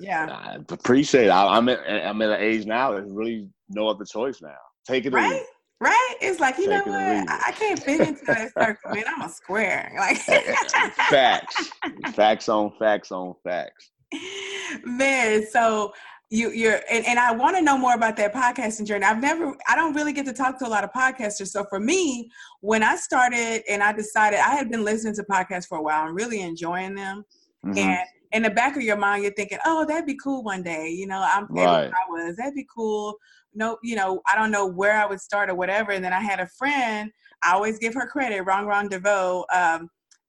yeah. 0.00 0.26
I 0.28 0.54
appreciate 0.56 1.26
it. 1.26 1.30
I, 1.30 1.56
am 1.56 1.68
at 1.68 1.78
I'm 1.88 2.20
at 2.22 2.30
an 2.30 2.40
age 2.40 2.66
now. 2.66 2.90
There's 2.90 3.12
really 3.12 3.48
no 3.68 3.86
other 3.86 4.04
choice 4.04 4.42
now. 4.42 4.56
Take 4.84 5.06
it 5.06 5.12
right. 5.12 5.44
Right? 5.80 6.14
It's 6.20 6.40
like, 6.40 6.58
you 6.58 6.68
Take 6.68 6.86
know 6.86 6.92
what? 6.92 7.30
I, 7.30 7.48
I, 7.48 7.52
can't 7.52 7.82
fit 7.82 8.06
into 8.06 8.24
that 8.26 8.52
circle, 8.52 8.90
man. 8.92 9.04
I'm 9.08 9.22
a 9.22 9.28
square. 9.30 9.90
Like 9.96 10.18
facts. 10.18 11.70
Facts 12.12 12.48
on 12.48 12.72
facts 12.78 13.10
on 13.10 13.34
facts. 13.44 13.90
Man, 14.84 15.46
so 15.46 15.92
you 16.30 16.50
you're 16.52 16.80
and, 16.90 17.04
and 17.06 17.18
I 17.18 17.32
want 17.32 17.56
to 17.56 17.62
know 17.62 17.76
more 17.76 17.94
about 17.94 18.16
that 18.16 18.32
podcasting 18.32 18.86
journey. 18.86 19.04
I've 19.04 19.20
never 19.20 19.56
I 19.68 19.74
don't 19.74 19.94
really 19.94 20.12
get 20.12 20.26
to 20.26 20.32
talk 20.32 20.58
to 20.60 20.66
a 20.66 20.68
lot 20.68 20.84
of 20.84 20.90
podcasters. 20.92 21.48
So 21.48 21.64
for 21.68 21.80
me, 21.80 22.30
when 22.60 22.82
I 22.82 22.96
started 22.96 23.62
and 23.68 23.82
I 23.82 23.92
decided 23.92 24.38
I 24.38 24.54
had 24.54 24.70
been 24.70 24.84
listening 24.84 25.14
to 25.14 25.24
podcasts 25.24 25.66
for 25.66 25.78
a 25.78 25.82
while 25.82 26.06
and 26.06 26.14
really 26.14 26.40
enjoying 26.40 26.94
them. 26.94 27.24
Mm-hmm. 27.66 27.78
And 27.78 28.06
in 28.32 28.42
the 28.42 28.50
back 28.50 28.76
of 28.76 28.82
your 28.82 28.96
mind, 28.96 29.24
you're 29.24 29.32
thinking, 29.32 29.58
"Oh, 29.66 29.84
that'd 29.84 30.06
be 30.06 30.16
cool 30.22 30.44
one 30.44 30.62
day." 30.62 30.88
You 30.88 31.08
know, 31.08 31.26
I'm 31.30 31.46
right. 31.50 31.90
I 31.90 32.10
was. 32.10 32.36
That'd 32.36 32.54
be 32.54 32.66
cool. 32.72 33.16
No, 33.54 33.78
you 33.82 33.96
know, 33.96 34.20
I 34.30 34.36
don't 34.36 34.50
know 34.50 34.66
where 34.66 34.96
I 34.96 35.06
would 35.06 35.20
start 35.20 35.50
or 35.50 35.54
whatever. 35.54 35.92
And 35.92 36.04
then 36.04 36.12
I 36.12 36.20
had 36.20 36.40
a 36.40 36.48
friend. 36.58 37.10
I 37.42 37.52
always 37.52 37.78
give 37.78 37.94
her 37.94 38.06
credit. 38.06 38.42
Ron 38.42 38.66
Ron 38.66 38.88
DeVoe. 38.88 39.44
Um, 39.52 39.88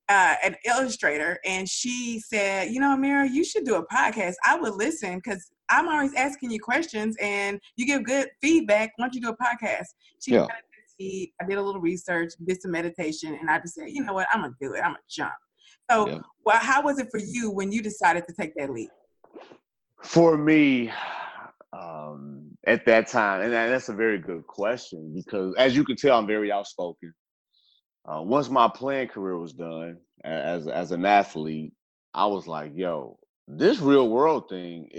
uh, 0.10 0.36
an 0.44 0.56
illustrator, 0.66 1.40
and 1.46 1.70
she 1.70 2.20
said, 2.20 2.70
"You 2.70 2.82
know, 2.82 2.98
Amira, 2.98 3.32
you 3.32 3.46
should 3.46 3.63
do 3.63 3.75
a 3.75 3.88
podcast. 3.88 4.34
I 4.46 4.60
would 4.60 4.74
listen 4.74 5.22
because 5.24 5.51
I'm 5.70 5.88
always 5.88 6.13
asking 6.16 6.51
you 6.51 6.60
questions, 6.60 7.16
and 7.22 7.62
you 7.78 7.86
give 7.86 8.04
good 8.04 8.28
feedback. 8.42 8.92
Why 8.98 9.06
don't 9.06 9.13
you 9.16 9.22
do 9.22 9.30
a 9.30 9.38
podcast?" 9.38 9.86
She 10.22 10.34
yeah. 10.34 10.48
I 11.40 11.46
did 11.48 11.58
a 11.58 11.62
little 11.62 11.82
research, 11.82 12.34
did 12.46 12.62
some 12.62 12.72
meditation, 12.72 13.38
and 13.40 13.50
I 13.50 13.60
just 13.60 13.75
said, 13.75 13.86
"You 13.88 14.04
know 14.04 14.13
what? 14.13 14.28
I'm 14.34 14.42
gonna 14.42 14.54
do 14.60 14.74
it. 14.74 14.80
I'm 14.80 14.92
gonna 14.92 15.00
jump." 15.10 15.34
So, 15.90 16.08
yeah. 16.08 16.20
well, 16.46 16.58
how 16.58 16.82
was 16.84 17.00
it 17.00 17.08
for 17.10 17.20
you 17.20 17.50
when 17.50 17.72
you 17.72 17.82
decided 17.82 18.25
to 18.28 18.34
take 18.34 18.54
that 18.56 18.70
leap? 18.70 18.90
For 20.04 20.38
me, 20.38 20.92
um, 21.74 22.50
at 22.68 22.86
that 22.86 23.08
time, 23.08 23.41
and 23.41 23.51
that's 23.51 23.89
a 23.89 23.94
very 23.94 24.20
good 24.20 24.46
question 24.48 25.13
because, 25.15 25.56
as 25.58 25.75
you 25.75 25.84
can 25.84 25.96
tell, 25.96 26.18
I'm 26.18 26.27
very 26.27 26.51
outspoken. 26.51 27.13
Uh, 28.06 28.22
once 28.22 28.50
my 28.50 28.68
playing 28.68 29.08
career 29.08 29.38
was 29.38 29.53
done 29.53 29.98
as 30.24 30.68
as 30.68 30.91
an 30.91 31.06
athlete, 31.06 31.74
I 32.13 32.25
was 32.27 32.48
like, 32.48 32.72
"Yo, 32.75 33.18
this 33.48 33.80
real 33.80 34.10
world 34.10 34.50
thing. 34.50 34.89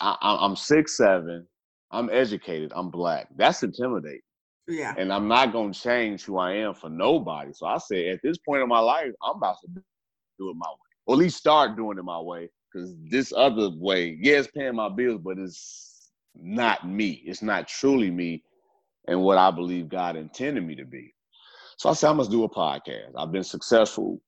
I, 0.00 0.16
I'm 0.20 0.56
six 0.56 0.96
seven. 0.96 1.46
I'm 1.90 2.08
educated. 2.10 2.72
I'm 2.74 2.90
black. 2.90 3.28
That's 3.36 3.62
intimidating. 3.62 4.20
Yeah. 4.66 4.94
And 4.96 5.12
I'm 5.12 5.28
not 5.28 5.52
gonna 5.52 5.74
change 5.74 6.24
who 6.24 6.38
I 6.38 6.52
am 6.52 6.74
for 6.74 6.88
nobody. 6.88 7.52
So 7.52 7.66
I 7.66 7.78
said, 7.78 8.06
at 8.06 8.20
this 8.22 8.38
point 8.38 8.62
in 8.62 8.68
my 8.68 8.78
life, 8.78 9.12
I'm 9.22 9.36
about 9.36 9.56
to 9.62 9.68
do 10.38 10.50
it 10.50 10.56
my 10.56 10.68
way, 10.68 10.76
or 11.06 11.14
at 11.14 11.18
least 11.18 11.36
start 11.36 11.76
doing 11.76 11.98
it 11.98 12.04
my 12.04 12.20
way. 12.20 12.48
Because 12.72 12.94
this 13.10 13.32
other 13.36 13.70
way, 13.76 14.16
yeah, 14.20 14.38
it's 14.38 14.48
paying 14.56 14.76
my 14.76 14.88
bills, 14.88 15.20
but 15.22 15.38
it's 15.38 15.91
not 16.34 16.88
me. 16.88 17.22
It's 17.24 17.42
not 17.42 17.68
truly 17.68 18.10
me, 18.10 18.44
and 19.08 19.22
what 19.22 19.38
I 19.38 19.50
believe 19.50 19.88
God 19.88 20.16
intended 20.16 20.64
me 20.66 20.74
to 20.76 20.84
be. 20.84 21.14
So 21.78 21.90
I 21.90 21.94
said, 21.94 22.10
I 22.10 22.12
must 22.12 22.30
do 22.30 22.44
a 22.44 22.48
podcast. 22.48 23.12
I've 23.16 23.32
been 23.32 23.44
successful 23.44 24.20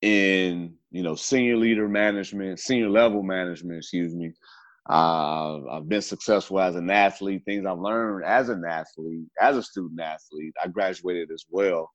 in, 0.00 0.74
you 0.90 1.02
know, 1.02 1.14
senior 1.14 1.56
leader 1.56 1.88
management, 1.88 2.60
senior 2.60 2.90
level 2.90 3.22
management, 3.22 3.78
excuse 3.78 4.14
me. 4.14 4.32
Uh, 4.88 5.64
I've 5.70 5.88
been 5.88 6.02
successful 6.02 6.60
as 6.60 6.74
an 6.74 6.90
athlete, 6.90 7.42
things 7.44 7.66
I've 7.66 7.78
learned 7.78 8.24
as 8.24 8.48
an 8.48 8.64
athlete, 8.68 9.28
as 9.40 9.56
a 9.56 9.62
student 9.62 10.00
athlete. 10.00 10.54
I 10.62 10.68
graduated 10.68 11.30
as 11.32 11.44
well. 11.48 11.90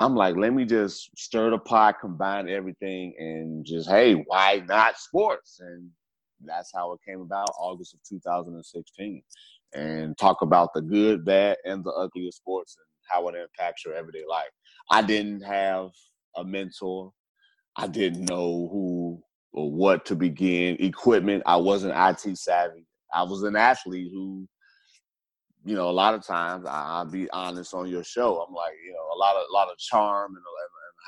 I'm 0.00 0.16
like, 0.16 0.36
let 0.36 0.52
me 0.52 0.64
just 0.64 1.10
stir 1.16 1.50
the 1.50 1.58
pot, 1.58 2.00
combine 2.00 2.48
everything, 2.48 3.14
and 3.18 3.64
just, 3.64 3.88
hey, 3.88 4.14
why 4.26 4.62
not 4.68 4.98
sports? 4.98 5.60
And 5.60 5.88
that's 6.46 6.72
how 6.74 6.92
it 6.92 7.00
came 7.06 7.20
about, 7.20 7.50
August 7.58 7.94
of 7.94 8.00
2016. 8.08 9.22
And 9.74 10.16
talk 10.18 10.42
about 10.42 10.72
the 10.72 10.82
good, 10.82 11.24
bad, 11.24 11.56
and 11.64 11.84
the 11.84 11.90
ugly 11.90 12.28
of 12.28 12.34
sports 12.34 12.76
and 12.78 12.86
how 13.10 13.28
it 13.28 13.34
impacts 13.34 13.84
your 13.84 13.94
everyday 13.94 14.24
life. 14.28 14.50
I 14.90 15.02
didn't 15.02 15.42
have 15.42 15.90
a 16.36 16.44
mentor. 16.44 17.12
I 17.76 17.86
didn't 17.86 18.28
know 18.28 18.68
who 18.70 19.22
or 19.52 19.70
what 19.70 20.04
to 20.06 20.14
begin. 20.14 20.76
Equipment, 20.80 21.42
I 21.46 21.56
wasn't 21.56 21.94
IT 21.96 22.36
savvy. 22.36 22.86
I 23.12 23.22
was 23.22 23.42
an 23.42 23.56
athlete 23.56 24.10
who, 24.12 24.46
you 25.64 25.74
know, 25.74 25.88
a 25.88 25.92
lot 25.92 26.14
of 26.14 26.26
times 26.26 26.66
I, 26.68 27.02
will 27.02 27.10
be 27.10 27.30
honest 27.30 27.72
on 27.72 27.88
your 27.88 28.04
show. 28.04 28.40
I'm 28.40 28.54
like, 28.54 28.74
you 28.84 28.92
know, 28.92 29.16
a 29.16 29.18
lot 29.18 29.36
of 29.36 29.42
a 29.48 29.52
lot 29.52 29.70
of 29.70 29.78
charm 29.78 30.32
and, 30.32 30.36
and 30.36 30.44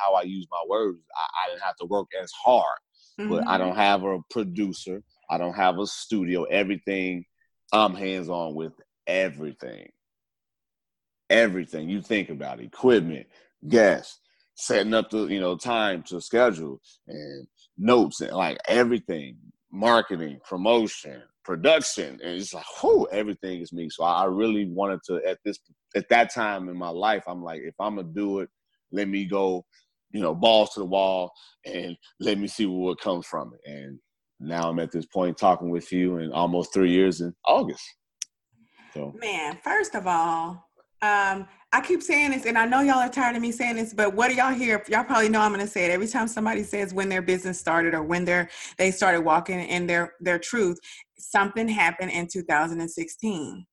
how 0.01 0.15
I 0.15 0.23
use 0.23 0.47
my 0.51 0.63
words. 0.69 0.99
I, 1.15 1.45
I, 1.45 1.51
didn't 1.51 1.63
have 1.63 1.77
to 1.77 1.87
work 1.87 2.07
as 2.21 2.31
hard, 2.33 2.79
mm-hmm. 3.21 3.31
but 3.31 3.47
I 3.47 3.53
mm-hmm. 3.53 3.67
don't 3.67 3.77
have 3.77 4.05
a 4.05 4.19
producer. 4.31 5.03
I 5.31 5.39
don't 5.39 5.57
have 5.57 5.79
a 5.79 5.87
studio. 5.87 6.45
Everything 6.45 7.25
I'm 7.73 7.95
hands 7.95 8.29
on 8.29 8.55
with 8.55 8.73
everything 9.07 9.89
everything 11.31 11.89
you 11.89 12.03
think 12.03 12.31
about 12.31 12.61
equipment, 12.61 13.27
gas, 13.69 14.19
setting 14.55 14.95
up 14.95 15.11
the 15.11 15.27
you 15.27 15.41
know 15.41 15.57
time 15.57 16.03
to 16.05 16.21
schedule 16.21 16.81
and 17.09 17.47
notes 17.79 18.21
and 18.21 18.33
like 18.33 18.59
everything, 18.69 19.37
marketing, 19.71 20.39
promotion, 20.49 21.23
production, 21.45 22.21
and 22.23 22.35
it's 22.35 22.55
like 22.55 22.65
whoo, 22.83 23.07
everything 23.11 23.61
is 23.61 23.73
me. 23.73 23.89
So 23.91 24.05
I 24.05 24.25
really 24.25 24.67
wanted 24.67 25.01
to 25.07 25.21
at 25.27 25.39
this 25.45 25.59
at 25.95 26.09
that 26.11 26.33
time 26.33 26.69
in 26.69 26.77
my 26.77 26.91
life, 26.91 27.25
I'm 27.27 27.43
like, 27.43 27.63
if 27.63 27.75
I'm 27.81 27.97
gonna 27.97 28.09
do 28.09 28.41
it, 28.41 28.51
let 28.93 29.09
me 29.09 29.25
go, 29.25 29.65
you 30.11 30.21
know, 30.21 30.35
balls 30.35 30.71
to 30.75 30.81
the 30.81 30.87
wall 30.87 31.33
and 31.65 31.97
let 32.21 32.39
me 32.39 32.47
see 32.47 32.67
what 32.67 33.01
comes 33.01 33.27
from 33.27 33.53
it. 33.55 33.71
And 33.71 33.99
now 34.41 34.69
I'm 34.69 34.79
at 34.79 34.93
this 34.93 35.07
point 35.07 35.37
talking 35.37 35.71
with 35.71 35.93
you 35.93 36.19
in 36.19 36.33
almost 36.33 36.73
three 36.73 36.91
years 36.91 37.21
in 37.21 37.35
August. 37.45 37.85
So 38.93 39.15
man, 39.21 39.59
first 39.63 39.95
of 39.95 40.07
all, 40.07 40.67
um, 41.03 41.47
I 41.73 41.81
keep 41.83 42.03
saying 42.03 42.31
this, 42.31 42.47
and 42.47 42.57
I 42.57 42.65
know 42.65 42.81
y'all 42.81 43.01
are 43.01 43.09
tired 43.09 43.37
of 43.37 43.43
me 43.43 43.53
saying 43.53 43.77
this, 43.77 43.93
but 43.93 44.15
what 44.15 44.29
do 44.29 44.35
y'all 44.35 44.53
hear? 44.53 44.83
Y'all 44.89 45.05
probably 45.05 45.29
know 45.29 45.41
I'm 45.41 45.53
going 45.53 45.65
to 45.65 45.71
say 45.71 45.85
it 45.85 45.91
every 45.91 46.07
time 46.07 46.27
somebody 46.27 46.63
says 46.63 46.95
when 46.95 47.09
their 47.09 47.21
business 47.21 47.61
started 47.61 47.93
or 47.93 48.03
when 48.03 48.25
they're 48.25 48.49
they 48.79 48.91
started 48.91 49.21
walking 49.21 49.61
in 49.61 49.87
their 49.87 50.15
their 50.21 50.39
truth. 50.39 50.79
Something 51.19 51.69
happened 51.69 52.13
in 52.13 52.29
2016, 52.29 53.67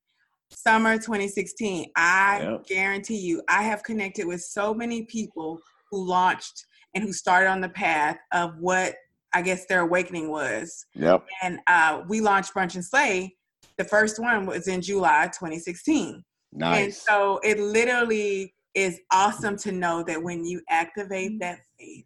summer 0.50 0.98
2016. 0.98 1.92
I 1.96 2.42
yep. 2.42 2.66
guarantee 2.68 3.18
you, 3.18 3.42
I 3.48 3.64
have 3.64 3.84
connected 3.84 4.28
with 4.28 4.42
so 4.42 4.74
many 4.74 5.04
people 5.04 5.60
who 5.90 6.06
launched 6.06 6.66
and 6.96 7.04
who 7.04 7.14
started 7.14 7.50
on 7.50 7.62
the 7.62 7.70
path 7.70 8.18
of 8.34 8.58
what 8.60 8.96
I 9.34 9.42
guess 9.42 9.66
their 9.66 9.82
awakening 9.82 10.30
was. 10.30 10.86
Yep. 10.96 11.26
And 11.42 11.60
uh, 11.68 12.04
we 12.08 12.22
launched 12.22 12.54
Brunch 12.54 12.76
and 12.76 12.86
Slay. 12.86 13.36
The 13.78 13.84
first 13.84 14.20
one 14.20 14.46
was 14.46 14.68
in 14.68 14.82
July 14.82 15.26
2016 15.28 16.24
Nice. 16.54 16.84
And 16.84 16.94
so 16.94 17.40
it 17.44 17.60
literally 17.60 18.54
is 18.76 19.00
awesome 19.12 19.58
to 19.58 19.72
know 19.72 20.04
that 20.04 20.22
when 20.22 20.46
you 20.46 20.62
activate 20.70 21.40
that 21.40 21.60
faith 21.80 22.06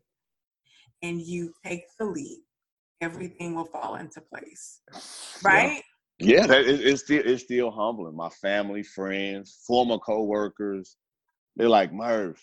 and 1.01 1.21
you 1.21 1.53
take 1.65 1.83
the 1.99 2.05
lead, 2.05 2.39
everything 3.01 3.55
will 3.55 3.65
fall 3.65 3.95
into 3.95 4.21
place. 4.21 4.81
Right? 5.43 5.83
Yeah, 6.19 6.41
yeah 6.41 6.47
that, 6.47 6.61
it, 6.61 6.81
it's 6.81 7.03
still 7.03 7.21
it's 7.23 7.43
still 7.43 7.71
humbling. 7.71 8.15
My 8.15 8.29
family, 8.29 8.83
friends, 8.83 9.59
former 9.67 9.97
co-workers, 9.97 10.95
they're 11.55 11.69
like, 11.69 11.93
Murph, 11.93 12.41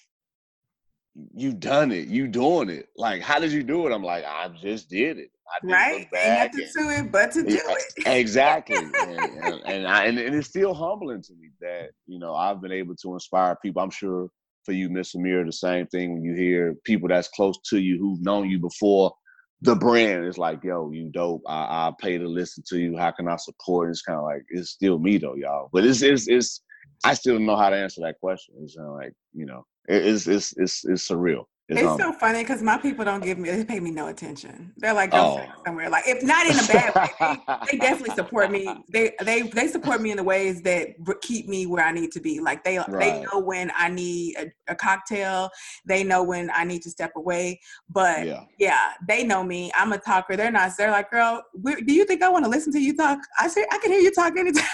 you 1.35 1.53
done 1.53 1.93
it. 1.93 2.09
You 2.09 2.27
doing 2.27 2.71
it. 2.71 2.89
Like, 2.97 3.23
how 3.23 3.39
did 3.39 3.53
you 3.53 3.63
do 3.63 3.87
it? 3.87 3.93
I'm 3.93 4.03
like, 4.03 4.25
I 4.25 4.49
just 4.61 4.89
did 4.89 5.19
it. 5.19 5.31
I 5.47 5.67
right? 5.67 6.09
Ain't 6.17 6.55
nothing 6.55 6.69
to 6.75 6.91
it 6.91 7.13
but 7.13 7.33
to 7.33 7.43
do 7.43 7.61
it. 7.61 8.07
exactly. 8.07 8.77
and, 8.77 8.95
and, 8.95 9.63
and, 9.67 9.87
I, 9.87 10.07
and, 10.07 10.19
and, 10.19 10.35
it's 10.35 10.49
still 10.49 10.75
humbling 10.75 11.23
to 11.23 11.33
me 11.35 11.51
that, 11.61 11.91
you 12.07 12.19
know, 12.19 12.35
I've 12.35 12.61
been 12.61 12.73
able 12.73 12.97
to 12.97 13.13
inspire 13.13 13.57
people. 13.63 13.83
I'm 13.83 13.91
sure 13.91 14.29
for 14.65 14.73
you, 14.73 14.89
Miss 14.89 15.15
Amir, 15.15 15.45
the 15.45 15.53
same 15.53 15.87
thing 15.89 16.15
when 16.15 16.25
you 16.25 16.35
hear 16.35 16.75
people 16.85 17.09
that's 17.09 17.29
close 17.29 17.59
to 17.69 17.79
you 17.79 17.99
who've 17.99 18.23
known 18.23 18.49
you 18.49 18.59
before 18.59 19.13
the 19.61 19.77
brand 19.77 20.27
is 20.27 20.39
like, 20.39 20.65
yo, 20.65 20.91
you 20.91 21.11
dope. 21.11 21.43
I, 21.47 21.89
I 21.89 21.93
pay 22.01 22.19
to 22.19 22.27
listen 22.27 22.65
to 22.69 22.79
you. 22.79 22.97
How 22.97 23.11
can 23.13 23.29
I 23.29 23.37
support? 23.37 23.91
It's 23.91 24.03
kind 24.03 24.19
of 24.19 24.25
like, 24.25 24.43
it's 24.49 24.71
still 24.71 24.99
me 24.99 25.19
though, 25.19 25.37
y'all. 25.37 25.69
But 25.73 25.85
it's, 25.85 26.03
it's, 26.03 26.27
it's, 26.29 26.63
I 27.05 27.15
still 27.15 27.37
don't 27.37 27.47
know 27.47 27.57
how 27.57 27.71
to 27.71 27.77
answer 27.77 28.01
that 28.03 28.19
question. 28.21 28.55
It's 28.63 28.77
kind 28.77 28.89
of 28.89 28.95
like, 28.95 29.13
you 29.33 29.47
know, 29.47 29.65
it's, 29.89 30.27
it's, 30.27 30.53
it's, 30.57 30.85
it's 30.85 31.09
surreal. 31.09 31.45
It's, 31.67 31.81
it's 31.81 31.89
um 31.89 31.99
so 31.99 32.13
funny 32.13 32.41
because 32.41 32.61
my 32.61 32.77
people 32.77 33.07
don't 33.07 33.25
give 33.25 33.39
me 33.39 33.51
they 33.51 33.65
pay 33.65 33.81
me 33.81 33.91
no 33.91 34.09
attention. 34.09 34.75
They're 34.77 34.93
like 34.93 35.11
oh. 35.15 35.43
somewhere. 35.65 35.89
Like 35.89 36.05
if 36.07 36.23
not 36.23 36.47
in 36.47 36.59
a 36.59 36.67
bad 36.67 36.95
way, 36.95 37.39
they, 37.49 37.73
they, 37.73 37.79
definitely 37.79 38.15
support 38.15 38.51
me. 38.51 38.69
They 38.93 39.13
they 39.23 39.43
they 39.43 39.69
support 39.69 40.03
me 40.03 40.11
in 40.11 40.19
the 40.19 40.23
ways 40.23 40.61
that 40.63 40.89
keep 41.23 41.49
me 41.49 41.67
where 41.67 41.83
I 41.83 41.91
need 41.91 42.13
to 42.13 42.21
be. 42.21 42.39
Like 42.39 42.65
they 42.65 42.77
right. 42.77 42.91
they 42.91 43.25
know 43.25 43.41
when 43.41 43.73
I 43.75 43.89
need 43.89 44.37
a, 44.37 44.53
a, 44.69 44.75
cocktail. 44.75 45.49
They 45.87 46.05
know 46.05 46.23
when 46.23 46.51
I 46.55 46.65
need 46.65 46.83
to 46.83 46.91
step 46.91 47.13
away. 47.17 47.61
But 47.89 48.27
yeah. 48.27 48.45
yeah, 48.59 48.91
they 49.09 49.25
know 49.25 49.43
me. 49.43 49.73
I'm 49.75 49.93
a 49.95 49.99
talker. 49.99 50.37
They're 50.37 50.53
not. 50.53 50.73
They're 50.77 50.91
like, 50.91 51.11
girl, 51.11 51.43
do 51.65 51.95
you 51.95 52.05
think 52.05 52.23
I 52.23 52.29
want 52.29 52.45
to 52.45 52.51
listen 52.51 52.75
to 52.75 52.79
you 52.79 52.95
talk? 52.95 53.21
I 53.39 53.49
say 53.49 53.65
I 53.73 53.79
can 53.79 53.91
hear 53.91 54.01
you 54.01 54.13
talk 54.13 54.37
anytime. 54.37 54.65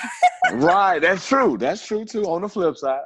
right. 0.55 0.99
That's 0.99 1.26
true. 1.29 1.57
That's 1.57 1.87
true 1.87 2.05
too. 2.05 2.25
On 2.25 2.43
the 2.43 2.49
flip 2.49 2.76
side, 2.76 3.00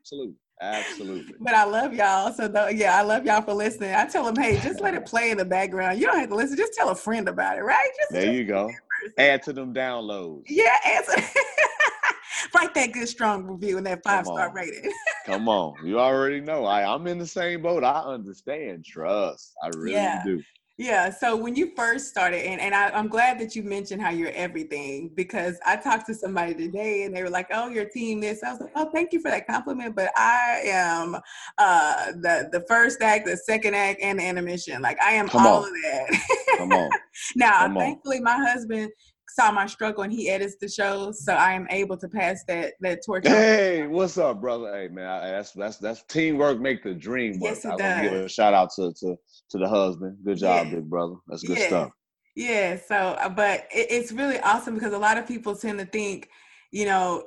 absolutely. 0.00 0.34
Absolutely. 0.60 1.34
But 1.40 1.54
I 1.54 1.64
love 1.64 1.94
y'all. 1.94 2.32
So 2.32 2.48
the, 2.48 2.72
yeah, 2.74 2.98
I 2.98 3.02
love 3.02 3.24
y'all 3.24 3.42
for 3.42 3.54
listening. 3.54 3.94
I 3.94 4.06
tell 4.06 4.24
them, 4.24 4.36
hey, 4.42 4.58
just 4.60 4.80
let 4.80 4.94
it 4.94 5.06
play 5.06 5.30
in 5.30 5.38
the 5.38 5.44
background. 5.44 6.00
You 6.00 6.06
don't 6.06 6.18
have 6.18 6.28
to 6.30 6.34
listen. 6.34 6.56
Just 6.56 6.74
tell 6.74 6.90
a 6.90 6.94
friend 6.94 7.28
about 7.28 7.58
it, 7.58 7.62
right? 7.62 7.88
Just 7.98 8.12
there 8.12 8.32
you 8.32 8.44
go. 8.44 8.70
Add 9.18 9.42
to 9.44 9.52
them 9.52 9.72
downloads. 9.72 10.42
Yeah, 10.48 10.76
add 10.84 11.04
to, 11.04 11.22
write 12.54 12.74
that 12.74 12.92
good 12.92 13.08
strong 13.08 13.44
review 13.44 13.78
and 13.78 13.86
that 13.86 14.02
five 14.02 14.26
star 14.26 14.52
rating. 14.52 14.92
Come 15.26 15.48
on, 15.48 15.74
you 15.84 16.00
already 16.00 16.40
know. 16.40 16.64
I 16.64 16.92
I'm 16.92 17.06
in 17.06 17.18
the 17.18 17.26
same 17.26 17.62
boat. 17.62 17.84
I 17.84 18.00
understand. 18.00 18.84
Trust. 18.84 19.52
I 19.62 19.68
really 19.68 19.92
yeah. 19.92 20.22
do. 20.24 20.42
Yeah. 20.78 21.10
So 21.10 21.34
when 21.34 21.56
you 21.56 21.72
first 21.74 22.06
started, 22.06 22.46
and, 22.46 22.60
and 22.60 22.72
I, 22.72 22.96
am 22.96 23.08
glad 23.08 23.40
that 23.40 23.56
you 23.56 23.64
mentioned 23.64 24.00
how 24.00 24.10
you're 24.10 24.30
everything 24.30 25.10
because 25.16 25.58
I 25.66 25.74
talked 25.74 26.06
to 26.06 26.14
somebody 26.14 26.54
today 26.54 27.02
and 27.02 27.14
they 27.14 27.24
were 27.24 27.30
like, 27.30 27.48
oh, 27.52 27.68
your 27.68 27.84
team 27.84 28.20
this. 28.20 28.44
I 28.44 28.52
was 28.52 28.60
like, 28.60 28.70
oh, 28.76 28.88
thank 28.94 29.12
you 29.12 29.20
for 29.20 29.28
that 29.28 29.48
compliment. 29.48 29.96
But 29.96 30.12
I 30.16 30.62
am 30.66 31.16
uh, 31.58 32.12
the, 32.12 32.48
the 32.52 32.64
first 32.68 33.02
act, 33.02 33.26
the 33.26 33.36
second 33.36 33.74
act, 33.74 34.00
and 34.00 34.20
the 34.20 34.28
intermission. 34.28 34.80
Like 34.80 35.02
I 35.02 35.14
am 35.14 35.28
Come 35.28 35.48
all 35.48 35.64
on. 35.64 35.68
of 35.68 35.74
that. 35.82 36.46
Come 36.58 36.72
on. 36.72 36.90
now, 37.36 37.58
Come 37.62 37.74
thankfully, 37.74 38.18
on. 38.18 38.24
my 38.24 38.36
husband 38.36 38.92
saw 39.38 39.52
my 39.52 39.66
struggle 39.66 40.02
and 40.02 40.12
he 40.12 40.28
edits 40.28 40.56
the 40.60 40.68
shows, 40.68 41.24
so 41.24 41.32
I 41.32 41.52
am 41.52 41.66
able 41.70 41.96
to 41.98 42.08
pass 42.08 42.42
that 42.48 42.74
that 42.80 43.00
torch. 43.04 43.26
Hey, 43.26 43.86
what's 43.86 44.18
up, 44.18 44.40
brother? 44.40 44.72
Hey, 44.74 44.88
man, 44.88 45.06
I, 45.06 45.30
that's 45.30 45.52
that's 45.52 45.78
that's 45.78 46.02
teamwork 46.04 46.60
make 46.60 46.82
the 46.82 46.94
dream 46.94 47.38
work. 47.38 47.50
Yes, 47.50 47.64
it 47.64 47.72
I 47.72 47.76
does. 47.76 48.02
give 48.02 48.12
a 48.12 48.28
shout 48.28 48.54
out 48.54 48.70
to 48.76 48.92
to 49.00 49.16
to 49.50 49.58
the 49.58 49.68
husband. 49.68 50.18
Good 50.24 50.38
job, 50.38 50.66
yeah. 50.66 50.74
big 50.74 50.90
brother. 50.90 51.14
That's 51.28 51.42
good 51.42 51.58
yeah. 51.58 51.66
stuff. 51.66 51.90
Yeah. 52.34 52.78
So, 52.86 52.94
uh, 52.94 53.28
but 53.28 53.66
it, 53.72 53.88
it's 53.90 54.12
really 54.12 54.40
awesome 54.40 54.74
because 54.74 54.92
a 54.92 54.98
lot 54.98 55.18
of 55.18 55.26
people 55.26 55.56
tend 55.56 55.78
to 55.78 55.86
think, 55.86 56.28
you 56.70 56.86
know, 56.86 57.24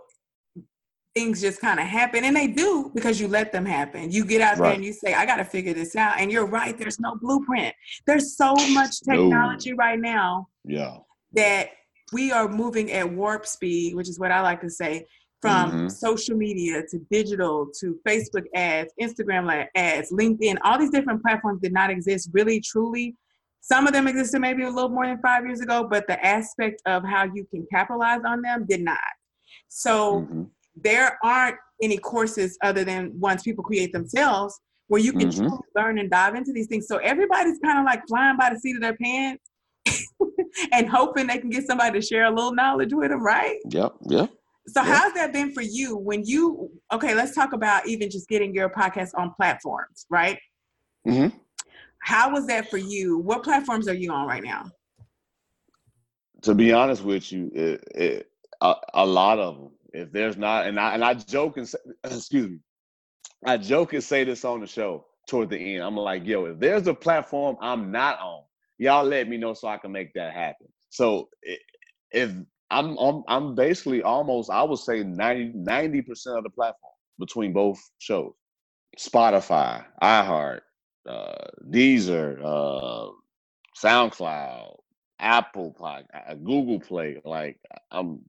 things 1.14 1.42
just 1.42 1.60
kind 1.60 1.80
of 1.80 1.86
happen 1.86 2.24
and 2.24 2.36
they 2.36 2.48
do 2.48 2.90
because 2.96 3.20
you 3.20 3.28
let 3.28 3.52
them 3.52 3.66
happen 3.66 4.10
you 4.10 4.24
get 4.24 4.40
out 4.40 4.58
right. 4.58 4.68
there 4.70 4.76
and 4.76 4.86
you 4.86 4.94
say 4.94 5.14
i 5.14 5.26
got 5.26 5.36
to 5.36 5.44
figure 5.44 5.74
this 5.74 5.94
out 5.98 6.18
and 6.18 6.32
you're 6.32 6.46
right 6.46 6.78
there's 6.78 7.02
no 7.02 7.18
blueprint 7.18 7.76
there's 8.08 8.38
so 8.38 8.54
much 8.70 9.02
technology 9.02 9.72
no. 9.72 9.76
right 9.76 10.00
now 10.00 10.48
yeah 10.64 10.96
that 11.34 11.72
we 12.12 12.32
are 12.32 12.48
moving 12.48 12.92
at 12.92 13.10
warp 13.10 13.46
speed, 13.46 13.96
which 13.96 14.10
is 14.10 14.20
what 14.20 14.32
I 14.32 14.42
like 14.42 14.62
to 14.62 14.70
say, 14.70 15.06
from 15.42 15.72
mm-hmm. 15.72 15.88
social 15.88 16.38
media 16.38 16.84
to 16.90 17.00
digital 17.10 17.68
to 17.80 17.98
Facebook 18.08 18.46
ads, 18.54 18.94
Instagram 19.02 19.66
ads, 19.76 20.12
LinkedIn, 20.12 20.58
all 20.64 20.78
these 20.78 20.92
different 20.92 21.22
platforms 21.22 21.62
did 21.62 21.74
not 21.74 21.90
exist 21.90 22.30
really 22.32 22.62
truly. 22.62 23.16
Some 23.62 23.88
of 23.88 23.94
them 23.94 24.08
existed 24.08 24.40
maybe 24.40 24.64
a 24.64 24.70
little 24.70 24.90
more 24.90 25.06
than 25.06 25.20
five 25.22 25.46
years 25.46 25.62
ago, 25.62 25.88
but 25.90 26.08
the 26.08 26.24
aspect 26.26 26.82
of 26.86 27.04
how 27.04 27.26
you 27.26 27.46
can 27.50 27.66
capitalize 27.72 28.22
on 28.26 28.42
them 28.42 28.66
did 28.68 28.82
not. 28.82 28.98
So 29.68 30.22
mm-hmm. 30.22 30.44
there 30.76 31.18
aren't 31.24 31.58
any 31.82 31.98
courses 31.98 32.58
other 32.64 32.84
than 32.84 33.20
ones 33.20 33.44
people 33.44 33.64
create 33.64 33.94
themselves 33.94 34.60
where 34.88 35.02
you 35.02 35.14
can 35.14 35.30
mm-hmm. 35.30 35.56
learn 35.76 36.00
and 36.00 36.10
dive 36.10 36.36
into 36.36 36.52
these 36.52 36.68
things. 36.68 36.88
So 36.88 36.98
everybody's 36.98 37.60
kind 37.64 37.80
of 37.80 37.86
like 37.86 38.02
flying 38.08 38.38
by 38.38 38.52
the 38.54 38.60
seat 38.60 38.76
of 38.76 38.82
their 38.82 38.98
pants 38.98 39.51
and 40.72 40.90
hoping 40.90 41.28
they 41.28 41.38
can 41.38 41.50
get 41.50 41.66
somebody 41.66 42.00
to 42.00 42.06
share 42.06 42.26
a 42.26 42.30
little 42.30 42.54
knowledge 42.54 42.94
with 42.94 43.10
them, 43.10 43.24
right? 43.24 43.58
Yep, 43.70 43.94
yep. 44.10 44.32
So 44.68 44.84
yep. 44.84 44.96
how's 44.96 45.14
that 45.14 45.34
been 45.34 45.52
for 45.54 45.62
you 45.62 45.98
when 45.98 46.24
you 46.26 46.70
okay, 46.94 47.16
let's 47.16 47.34
talk 47.34 47.54
about 47.54 47.88
even 47.88 48.10
just 48.10 48.28
getting 48.28 48.54
your 48.54 48.70
podcast 48.70 49.12
on 49.16 49.34
platforms, 49.34 50.06
right? 50.10 50.40
Mm-hmm. 51.08 51.36
How 52.00 52.32
was 52.32 52.48
that 52.48 52.70
for 52.70 52.78
you? 52.78 53.18
What 53.18 53.44
platforms 53.44 53.88
are 53.88 53.94
you 53.94 54.12
on 54.12 54.28
right 54.28 54.44
now? 54.44 54.66
To 56.44 56.56
be 56.56 56.74
honest 56.74 57.04
with 57.04 57.32
you, 57.32 57.52
it, 57.54 57.84
it, 57.94 58.32
a, 58.62 58.74
a, 58.96 59.06
lot 59.06 59.38
of 59.38 59.58
them. 59.58 59.72
If 59.94 60.12
there's 60.12 60.38
not, 60.38 60.66
and 60.66 60.80
I 60.80 60.94
and 60.94 61.04
I 61.04 61.14
joke 61.14 61.58
and 61.58 61.68
say, 61.68 61.78
excuse 62.04 62.50
me, 62.50 62.60
I 63.46 63.58
joke 63.58 63.94
and 63.94 64.04
say 64.04 64.24
this 64.24 64.46
on 64.46 64.62
the 64.62 64.68
show 64.68 65.06
toward 65.28 65.50
the 65.50 65.58
end. 65.58 65.84
I'm 65.84 65.96
like, 65.96 66.26
yo, 66.26 66.46
if 66.46 66.60
there's 66.60 66.88
a 66.88 66.94
platform 66.94 67.58
I'm 67.62 67.92
not 67.92 68.20
on, 68.20 68.44
y'all 68.78 69.06
let 69.06 69.28
me 69.28 69.38
know 69.38 69.54
so 69.54 69.68
I 69.68 69.78
can 69.78 69.92
make 69.92 70.14
that 70.14 70.34
happen. 70.34 70.68
So 70.90 71.30
if 72.12 72.32
I'm 72.70 72.98
I'm, 72.98 73.24
I'm 73.28 73.56
basically 73.56 74.04
almost 74.04 74.50
I 74.50 74.64
would 74.64 74.80
say 74.80 75.04
90 75.04 76.02
percent 76.02 76.38
of 76.38 76.44
the 76.44 76.50
platform 76.50 76.94
between 77.20 77.54
both 77.54 77.80
shows, 78.00 78.34
Spotify, 78.98 79.86
iHeart, 80.02 80.62
uh, 81.08 81.48
Deezer, 81.70 82.40
uh, 82.44 83.12
SoundCloud, 83.84 84.76
Apple, 85.20 85.76
uh, 85.84 86.34
Google 86.36 86.80
Play. 86.80 87.22
Like 87.24 87.58
I'm 87.92 88.22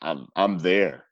I'm 0.00 0.26
I'm 0.36 0.58
there. 0.58 1.04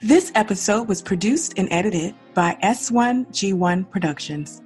This 0.00 0.30
episode 0.34 0.88
was 0.88 1.02
produced 1.02 1.54
and 1.56 1.68
edited 1.72 2.14
by 2.32 2.56
S1G1 2.62 3.90
Productions. 3.90 4.62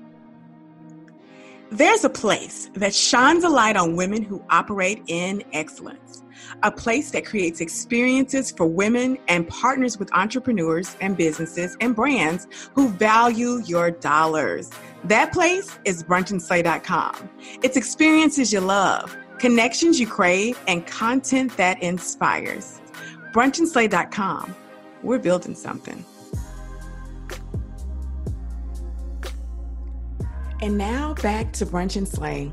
There's 1.70 2.02
a 2.02 2.09
place 2.09 2.70
that 2.74 2.94
shines 2.94 3.44
a 3.44 3.48
light 3.50 3.76
on 3.76 3.94
women 3.94 4.22
who 4.22 4.42
operate 4.48 5.02
in 5.07 5.42
excellence, 5.52 6.22
a 6.62 6.72
place 6.72 7.11
that 7.11 7.26
creates 7.26 7.61
experiences 7.61 8.50
for 8.50 8.66
women 8.66 9.18
and 9.28 9.46
partners 9.46 9.98
with 9.98 10.11
entrepreneurs 10.14 10.96
and 11.02 11.14
businesses 11.14 11.76
and 11.83 11.94
brands 11.94 12.46
who 12.74 12.88
value 12.88 13.61
your 13.66 13.90
dollars. 13.90 14.70
That 15.04 15.31
place 15.31 15.78
is 15.85 16.02
brunchandslay.com. 16.02 17.28
It's 17.62 17.76
experiences 17.76 18.50
you 18.50 18.61
love, 18.61 19.14
connections 19.38 20.00
you 20.00 20.07
crave, 20.07 20.59
and 20.68 20.87
content 20.87 21.54
that 21.59 21.83
inspires. 21.83 22.81
brunchandslay.com. 23.35 24.57
We're 25.02 25.18
building 25.18 25.54
something. 25.54 26.02
And 30.61 30.77
now 30.77 31.14
back 31.14 31.53
to 31.55 31.66
brunch 31.66 31.97
and 31.97 32.07
slay. 32.07 32.53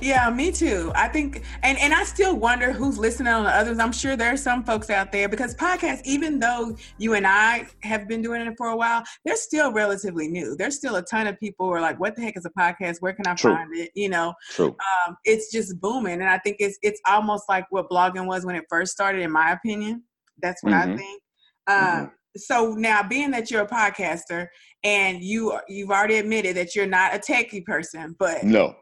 Yeah, 0.00 0.28
me 0.28 0.52
too. 0.52 0.92
I 0.94 1.08
think, 1.08 1.42
and 1.62 1.78
and 1.78 1.94
I 1.94 2.04
still 2.04 2.36
wonder 2.36 2.72
who's 2.72 2.98
listening 2.98 3.32
on 3.32 3.44
the 3.44 3.50
others. 3.50 3.78
I'm 3.78 3.92
sure 3.92 4.16
there 4.16 4.32
are 4.32 4.36
some 4.36 4.62
folks 4.62 4.90
out 4.90 5.10
there 5.10 5.28
because 5.28 5.54
podcasts, 5.54 6.02
even 6.04 6.38
though 6.38 6.76
you 6.98 7.14
and 7.14 7.26
I 7.26 7.66
have 7.82 8.06
been 8.06 8.22
doing 8.22 8.42
it 8.42 8.54
for 8.58 8.68
a 8.68 8.76
while, 8.76 9.04
they're 9.24 9.36
still 9.36 9.72
relatively 9.72 10.28
new. 10.28 10.54
There's 10.56 10.76
still 10.76 10.96
a 10.96 11.02
ton 11.02 11.26
of 11.26 11.40
people 11.40 11.66
who 11.66 11.72
are 11.72 11.80
like, 11.80 11.98
"What 11.98 12.14
the 12.14 12.22
heck 12.22 12.36
is 12.36 12.44
a 12.44 12.50
podcast? 12.50 12.96
Where 13.00 13.14
can 13.14 13.26
I 13.26 13.34
True. 13.34 13.54
find 13.54 13.74
it?" 13.74 13.90
You 13.94 14.10
know, 14.10 14.34
True. 14.50 14.76
Um, 15.06 15.16
it's 15.24 15.50
just 15.50 15.80
booming, 15.80 16.20
and 16.20 16.28
I 16.28 16.38
think 16.38 16.56
it's 16.60 16.78
it's 16.82 17.00
almost 17.06 17.44
like 17.48 17.64
what 17.70 17.88
blogging 17.88 18.26
was 18.26 18.44
when 18.44 18.56
it 18.56 18.64
first 18.68 18.92
started. 18.92 19.22
In 19.22 19.32
my 19.32 19.52
opinion, 19.52 20.02
that's 20.42 20.62
what 20.62 20.74
mm-hmm. 20.74 20.92
I 20.92 20.96
think. 20.96 21.22
Um, 21.68 21.76
mm-hmm 21.76 22.04
so 22.36 22.74
now 22.74 23.02
being 23.02 23.30
that 23.30 23.50
you're 23.50 23.62
a 23.62 23.68
podcaster 23.68 24.48
and 24.84 25.22
you 25.22 25.58
you've 25.68 25.90
already 25.90 26.16
admitted 26.16 26.56
that 26.56 26.74
you're 26.74 26.86
not 26.86 27.14
a 27.14 27.18
techie 27.18 27.64
person 27.64 28.14
but 28.18 28.44
no. 28.44 28.76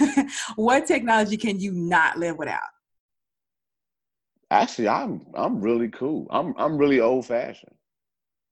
what 0.56 0.86
technology 0.86 1.36
can 1.36 1.58
you 1.58 1.72
not 1.72 2.18
live 2.18 2.36
without? 2.38 2.60
Actually 4.50 4.88
i'm 4.88 5.26
i'm 5.34 5.60
really 5.60 5.88
cool. 5.88 6.26
I'm 6.30 6.54
i'm 6.56 6.76
really 6.76 7.00
old 7.00 7.26
fashioned 7.26 7.74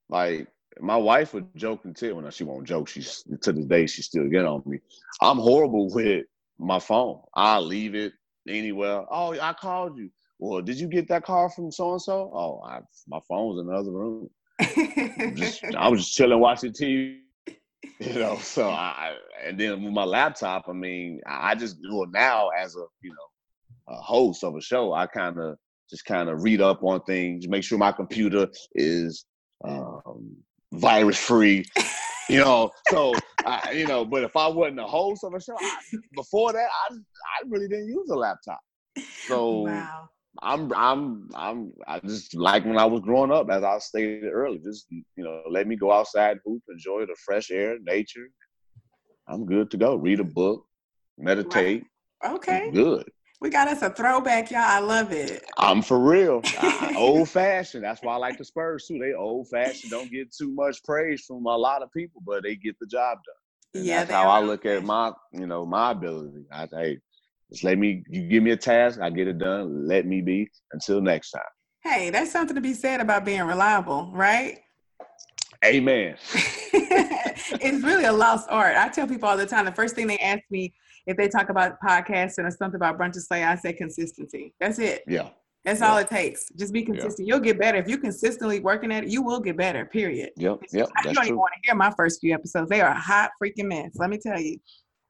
like 0.09 0.47
my 0.81 0.97
wife 0.97 1.35
would 1.35 1.55
joke 1.57 1.85
until 1.85 2.17
when 2.17 2.31
she 2.31 2.45
won't 2.45 2.67
joke. 2.67 2.89
She's 2.89 3.25
to 3.43 3.53
this 3.53 3.67
day 3.67 3.87
she 3.87 4.03
still 4.03 4.29
get 4.29 4.47
on 4.47 4.63
me. 4.65 4.79
I'm 5.21 5.39
horrible 5.39 5.93
with 5.93 6.25
my 6.59 6.79
phone. 6.79 7.21
I 7.35 7.59
leave 7.59 7.95
it 7.95 8.13
anywhere. 8.49 9.05
Oh 9.11 9.39
i 9.39 9.53
called 9.53 9.99
you. 9.99 10.11
Well, 10.39 10.61
did 10.61 10.79
you 10.79 10.89
get 10.89 11.09
that 11.09 11.25
call 11.25 11.49
from 11.49 11.71
so 11.71 11.93
and 11.93 12.03
so? 12.03 12.31
Oh, 12.35 12.61
I, 12.65 12.81
my 13.07 13.21
phone's 13.29 13.61
in 13.61 13.69
another 13.69 13.93
room 13.93 14.29
just, 15.35 15.65
I 15.77 15.89
was 15.89 16.01
just 16.01 16.15
chilling 16.15 16.41
watching 16.41 16.73
TV, 16.73 17.19
you 17.99 18.15
know. 18.15 18.39
So 18.39 18.69
I 18.69 19.17
and 19.45 19.59
then 19.59 19.83
with 19.83 19.93
my 19.93 20.05
laptop, 20.05 20.69
I 20.69 20.73
mean, 20.73 21.21
I 21.27 21.55
just 21.55 21.81
do 21.83 22.03
it 22.05 22.11
now 22.13 22.49
as 22.51 22.77
a 22.77 22.85
you 23.03 23.11
know 23.11 23.95
a 23.95 23.97
host 23.97 24.45
of 24.45 24.57
a 24.57 24.61
show. 24.61 24.93
I 24.93 25.07
kind 25.07 25.39
of 25.39 25.57
just 25.91 26.05
kind 26.05 26.29
of 26.29 26.43
read 26.43 26.61
up 26.61 26.83
on 26.83 27.03
things, 27.03 27.49
make 27.49 27.65
sure 27.65 27.79
my 27.79 27.93
computer 27.93 28.49
is 28.75 29.27
um, 29.65 30.37
virus 30.73 31.19
free. 31.19 31.65
you 32.29 32.39
know, 32.39 32.71
so 32.89 33.13
I, 33.45 33.73
you 33.73 33.87
know, 33.87 34.05
but 34.05 34.23
if 34.23 34.37
I 34.37 34.47
wasn't 34.49 34.81
a 34.81 34.85
host 34.85 35.25
of 35.25 35.35
a 35.35 35.41
show 35.41 35.55
I, 35.61 35.79
before 36.15 36.53
that, 36.53 36.69
I 36.91 36.95
I 36.95 37.49
really 37.49 37.69
didn't 37.69 37.89
use 37.89 38.09
a 38.11 38.17
laptop. 38.17 38.61
So 39.27 39.63
wow. 39.63 40.09
I'm 40.41 40.73
I'm 40.73 41.29
I'm 41.35 41.73
I 41.87 42.01
just 42.01 42.35
like 42.35 42.65
when 42.65 42.79
I 42.79 42.87
was 42.87 43.01
growing 43.01 43.31
up, 43.31 43.51
as 43.51 43.63
I 43.63 43.79
stated 43.79 44.33
earlier, 44.33 44.61
just 44.65 44.87
you 44.91 45.05
know, 45.17 45.43
let 45.51 45.67
me 45.67 45.77
go 45.77 45.93
outside, 45.93 46.39
hoop, 46.45 46.63
enjoy 46.71 47.05
the 47.07 47.17
fresh 47.25 47.51
air, 47.51 47.77
nature. 47.83 48.29
I'm 49.29 49.45
good 49.45 49.71
to 49.73 49.77
go. 49.77 49.97
Read 49.97 50.21
a 50.21 50.25
book, 50.25 50.67
meditate. 51.19 51.85
Okay. 52.25 52.71
Good. 52.73 53.11
We 53.41 53.51
got 53.51 53.67
us 53.67 53.83
a 53.83 53.91
throwback, 53.91 54.53
y'all. 54.53 54.61
I 54.61 54.79
love 54.79 55.11
it. 55.11 55.45
I'm 55.59 55.83
for 55.83 55.99
real. 55.99 56.43
old 56.97 57.29
fashioned. 57.29 57.83
That's 57.83 58.01
why 58.01 58.15
I 58.15 58.17
like 58.17 58.39
the 58.39 58.45
Spurs 58.45 58.87
too. 58.87 58.99
They 58.99 59.15
old 59.15 59.49
fashioned. 59.49 59.91
Don't 59.91 60.11
get 60.11 60.33
too 60.33 60.53
much 60.53 60.83
praise 60.85 61.25
from 61.27 61.45
a 61.47 61.57
lot 61.57 61.83
of 61.83 61.93
people, 61.93 62.23
but 62.25 62.45
they 62.45 62.55
get 62.55 62.79
the 62.79 62.87
job 62.87 63.19
done. 63.27 63.81
And 63.81 63.85
yeah, 63.85 64.05
that's 64.05 64.13
how 64.13 64.29
I 64.29 64.41
look 64.41 64.65
at 64.65 64.85
my, 64.85 65.13
you 65.33 65.47
know, 65.47 65.67
my 65.67 65.91
ability. 65.91 66.45
I 66.53 66.69
hey, 66.71 66.99
just 67.53 67.65
let 67.65 67.79
me. 67.79 68.03
You 68.09 68.29
give 68.29 68.43
me 68.43 68.51
a 68.53 68.57
task, 68.57 69.01
I 69.01 69.11
get 69.11 69.29
it 69.29 69.39
done. 69.39 69.87
Let 69.87 70.07
me 70.07 70.21
be. 70.21 70.51
Until 70.73 71.01
next 71.01 71.31
time. 71.31 71.43
Hey, 71.85 72.11
that's 72.11 72.33
something 72.33 72.55
to 72.55 72.61
be 72.61 72.75
said 72.75 73.01
about 73.01 73.25
being 73.25 73.43
reliable, 73.43 74.11
right? 74.15 74.59
Amen. 75.65 76.17
it's 76.73 77.85
really 77.85 78.05
a 78.05 78.13
lost 78.13 78.49
art. 78.51 78.77
I 78.77 78.89
tell 78.89 79.07
people 79.07 79.29
all 79.29 79.37
the 79.37 79.47
time. 79.47 79.65
The 79.65 79.73
first 79.73 79.95
thing 79.95 80.07
they 80.07 80.19
ask 80.19 80.43
me 80.51 80.73
if 81.07 81.17
they 81.17 81.29
talk 81.29 81.49
about 81.49 81.77
podcasting 81.85 82.45
or 82.45 82.51
something 82.51 82.77
about 82.77 82.99
brunch 82.99 83.17
say, 83.17 83.45
I 83.45 83.57
say 83.57 83.73
consistency. 83.73 84.55
That's 84.61 84.79
it. 84.79 85.03
Yeah. 85.07 85.31
That's 85.65 85.81
yeah. 85.81 85.91
all 85.91 85.99
it 85.99 86.09
takes. 86.09 86.49
Just 86.57 86.73
be 86.73 86.83
consistent. 86.83 87.27
Yeah. 87.27 87.35
You'll 87.35 87.45
get 87.45 87.59
better. 87.59 87.79
If 87.79 87.89
you're 87.89 87.99
consistently 87.99 88.61
working 88.61 88.93
at 88.93 89.05
it, 89.05 89.11
you 89.11 89.23
will 89.23 89.41
get 89.41 89.57
better, 89.57 89.85
period. 89.87 90.31
Yep. 90.37 90.61
Yep. 90.73 90.89
I 90.97 91.03
don't 91.03 91.15
true. 91.15 91.25
even 91.25 91.37
want 91.37 91.53
to 91.55 91.61
hear 91.65 91.77
my 91.77 91.93
first 91.97 92.21
few 92.21 92.35
episodes. 92.35 92.69
They 92.69 92.81
are 92.81 92.91
a 92.91 92.99
hot 92.99 93.31
freaking 93.43 93.67
mess. 93.67 93.91
Let 93.95 94.11
me 94.11 94.19
tell 94.19 94.41
you. 94.41 94.59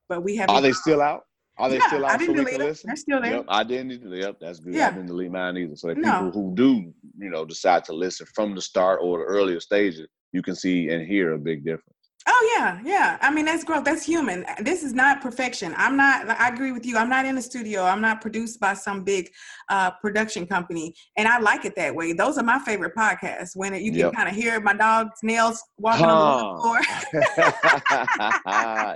But 0.08 0.22
we 0.22 0.36
have 0.36 0.50
Are 0.50 0.60
they 0.60 0.72
still 0.72 1.00
out? 1.00 1.22
Are 1.58 1.68
they 1.68 1.76
yeah, 1.76 1.86
still 1.86 2.04
out 2.06 2.12
I 2.12 2.16
didn't 2.16 2.36
so 2.36 2.42
delete 2.44 2.58
them. 2.58 2.68
listen? 2.68 2.88
They're 2.88 2.96
still 2.96 3.20
there. 3.20 3.32
Yep, 3.36 3.44
I 3.48 3.62
didn't. 3.64 4.10
Yep, 4.10 4.36
that's 4.40 4.58
good. 4.58 4.74
Yeah. 4.74 4.88
I 4.88 4.90
didn't 4.92 5.06
delete 5.08 5.30
mine 5.30 5.56
either. 5.58 5.76
So 5.76 5.88
that 5.88 5.98
No. 5.98 6.10
people 6.12 6.30
who 6.32 6.54
do, 6.54 6.92
you 7.18 7.30
know, 7.30 7.44
decide 7.44 7.84
to 7.84 7.92
listen 7.92 8.26
from 8.34 8.54
the 8.54 8.62
start 8.62 9.00
or 9.02 9.18
the 9.18 9.24
earlier 9.24 9.60
stages, 9.60 10.06
you 10.32 10.42
can 10.42 10.54
see 10.56 10.88
and 10.88 11.06
hear 11.06 11.34
a 11.34 11.38
big 11.38 11.62
difference. 11.64 11.88
Oh 12.28 12.54
yeah, 12.56 12.80
yeah. 12.84 13.18
I 13.20 13.32
mean 13.34 13.44
that's 13.44 13.64
growth. 13.64 13.84
That's 13.84 14.06
human. 14.06 14.46
This 14.60 14.84
is 14.84 14.92
not 14.94 15.20
perfection. 15.20 15.74
I'm 15.76 15.96
not. 15.96 16.28
I 16.30 16.50
agree 16.50 16.70
with 16.70 16.86
you. 16.86 16.96
I'm 16.96 17.08
not 17.08 17.26
in 17.26 17.34
the 17.34 17.42
studio. 17.42 17.82
I'm 17.82 18.00
not 18.00 18.20
produced 18.20 18.60
by 18.60 18.74
some 18.74 19.02
big 19.02 19.28
uh, 19.68 19.90
production 20.00 20.46
company, 20.46 20.94
and 21.16 21.26
I 21.26 21.40
like 21.40 21.64
it 21.64 21.74
that 21.74 21.92
way. 21.92 22.12
Those 22.12 22.38
are 22.38 22.44
my 22.44 22.60
favorite 22.60 22.94
podcasts 22.96 23.56
when 23.56 23.74
you 23.74 23.90
can 23.90 23.98
Yep. 23.98 24.12
kind 24.14 24.28
of 24.28 24.36
hear 24.36 24.60
my 24.60 24.72
dog's 24.72 25.18
nails 25.24 25.60
walking 25.78 26.06
on 26.06 26.54
the 26.54 26.60
floor. 26.62 26.80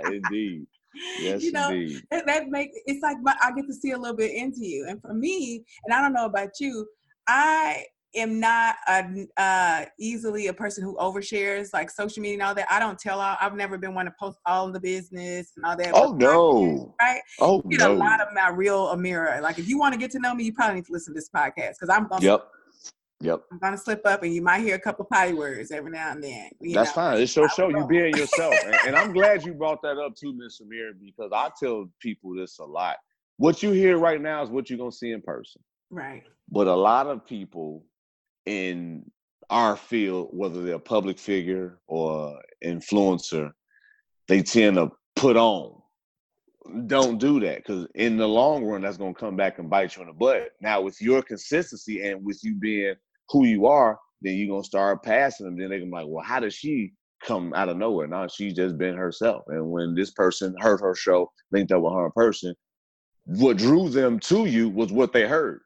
indeed. 0.13 0.65
Yes, 1.19 1.43
you 1.43 1.51
know, 1.51 1.69
indeed. 1.69 2.01
that, 2.11 2.25
that 2.27 2.49
make 2.49 2.69
it's 2.85 3.01
like 3.01 3.17
my, 3.21 3.35
I 3.41 3.51
get 3.53 3.65
to 3.67 3.73
see 3.73 3.91
a 3.91 3.97
little 3.97 4.15
bit 4.15 4.31
into 4.31 4.65
you. 4.65 4.85
And 4.87 5.01
for 5.01 5.13
me, 5.13 5.63
and 5.85 5.93
I 5.93 6.01
don't 6.01 6.13
know 6.13 6.25
about 6.25 6.49
you, 6.59 6.87
I 7.27 7.85
am 8.15 8.39
not 8.39 8.75
a, 8.87 9.27
uh, 9.37 9.85
easily 9.99 10.47
a 10.47 10.53
person 10.53 10.83
who 10.83 10.95
overshares 10.97 11.69
like 11.73 11.89
social 11.89 12.21
media 12.21 12.35
and 12.35 12.43
all 12.43 12.55
that. 12.55 12.67
I 12.71 12.79
don't 12.79 12.97
tell 12.97 13.19
all. 13.19 13.37
I've 13.39 13.55
never 13.55 13.77
been 13.77 13.93
one 13.93 14.05
to 14.05 14.13
post 14.19 14.39
all 14.45 14.71
the 14.71 14.79
business 14.79 15.51
and 15.55 15.65
all 15.65 15.77
that. 15.77 15.91
Oh 15.93 16.13
podcast, 16.13 16.19
no. 16.19 16.95
Right? 17.01 17.21
Oh 17.39 17.61
You 17.65 17.77
get 17.77 17.89
a 17.89 17.93
lot 17.93 18.21
of 18.21 18.27
my 18.33 18.49
real 18.49 18.87
Amira. 18.87 19.41
Like 19.41 19.59
if 19.59 19.67
you 19.67 19.77
want 19.77 19.93
to 19.93 19.99
get 19.99 20.11
to 20.11 20.19
know 20.19 20.33
me, 20.33 20.45
you 20.45 20.53
probably 20.53 20.75
need 20.75 20.85
to 20.85 20.93
listen 20.93 21.13
to 21.13 21.17
this 21.17 21.29
podcast 21.29 21.73
because 21.79 21.89
I'm 21.89 22.07
gonna 22.07 22.23
Yep. 22.23 22.49
Yep. 23.21 23.41
I'm 23.51 23.57
gonna 23.57 23.77
slip 23.77 24.05
up 24.05 24.21
and 24.21 24.33
you 24.33 24.41
might 24.43 24.61
hear 24.61 24.75
a 24.75 24.79
couple 24.79 25.05
potty 25.05 25.33
words 25.33 25.71
every 25.71 25.91
now 25.91 26.11
and 26.11 26.23
then. 26.23 26.49
That's 26.61 26.89
know. 26.91 26.93
fine. 26.93 27.21
It's 27.21 27.35
your 27.35 27.49
show. 27.49 27.69
You 27.69 27.87
being 27.87 28.15
yourself. 28.15 28.53
and, 28.65 28.75
and 28.87 28.95
I'm 28.95 29.11
glad 29.11 29.43
you 29.43 29.53
brought 29.53 29.81
that 29.81 29.97
up 29.97 30.15
too, 30.15 30.33
Miss 30.37 30.61
Amir, 30.61 30.93
because 31.03 31.31
I 31.33 31.49
tell 31.59 31.89
people 31.99 32.35
this 32.35 32.59
a 32.59 32.63
lot. 32.63 32.97
What 33.37 33.63
you 33.63 33.71
hear 33.71 33.97
right 33.97 34.21
now 34.21 34.43
is 34.43 34.49
what 34.49 34.69
you're 34.69 34.77
gonna 34.77 34.91
see 34.91 35.11
in 35.11 35.21
person. 35.21 35.63
Right. 35.89 36.23
But 36.49 36.67
a 36.67 36.75
lot 36.75 37.07
of 37.07 37.25
people 37.25 37.85
in 38.45 39.09
our 39.49 39.75
field, 39.75 40.29
whether 40.31 40.61
they're 40.63 40.75
a 40.75 40.79
public 40.79 41.17
figure 41.17 41.79
or 41.87 42.39
influencer, 42.63 43.51
they 44.27 44.43
tend 44.43 44.75
to 44.75 44.91
put 45.15 45.37
on. 45.37 45.73
Don't 46.85 47.17
do 47.17 47.39
that 47.39 47.57
because 47.57 47.87
in 47.95 48.17
the 48.17 48.27
long 48.27 48.63
run, 48.63 48.81
that's 48.81 48.97
gonna 48.97 49.13
come 49.13 49.35
back 49.35 49.57
and 49.57 49.69
bite 49.69 49.95
you 49.95 50.03
in 50.03 50.09
the 50.09 50.13
butt. 50.13 50.49
Now, 50.61 50.81
with 50.81 51.01
your 51.01 51.23
consistency 51.23 52.03
and 52.03 52.23
with 52.23 52.39
you 52.43 52.55
being 52.55 52.95
who 53.29 53.45
you 53.45 53.65
are, 53.67 53.97
then 54.21 54.35
you're 54.35 54.49
gonna 54.49 54.63
start 54.63 55.03
passing 55.03 55.45
them. 55.45 55.57
Then 55.57 55.69
they're 55.69 55.79
gonna 55.79 55.91
be 55.91 55.97
like, 55.97 56.07
well, 56.07 56.23
how 56.23 56.39
does 56.39 56.53
she 56.53 56.93
come 57.23 57.53
out 57.53 57.69
of 57.69 57.77
nowhere? 57.77 58.07
Now 58.07 58.27
she's 58.27 58.53
just 58.53 58.77
been 58.77 58.95
herself. 58.95 59.43
And 59.47 59.69
when 59.71 59.95
this 59.95 60.11
person 60.11 60.55
heard 60.59 60.81
her 60.81 60.95
show, 60.95 61.31
linked 61.51 61.71
up 61.71 61.81
with 61.81 61.93
her 61.93 62.05
in 62.05 62.11
person, 62.11 62.55
what 63.25 63.57
drew 63.57 63.89
them 63.89 64.19
to 64.21 64.45
you 64.45 64.69
was 64.69 64.91
what 64.91 65.13
they 65.13 65.27
heard. 65.27 65.61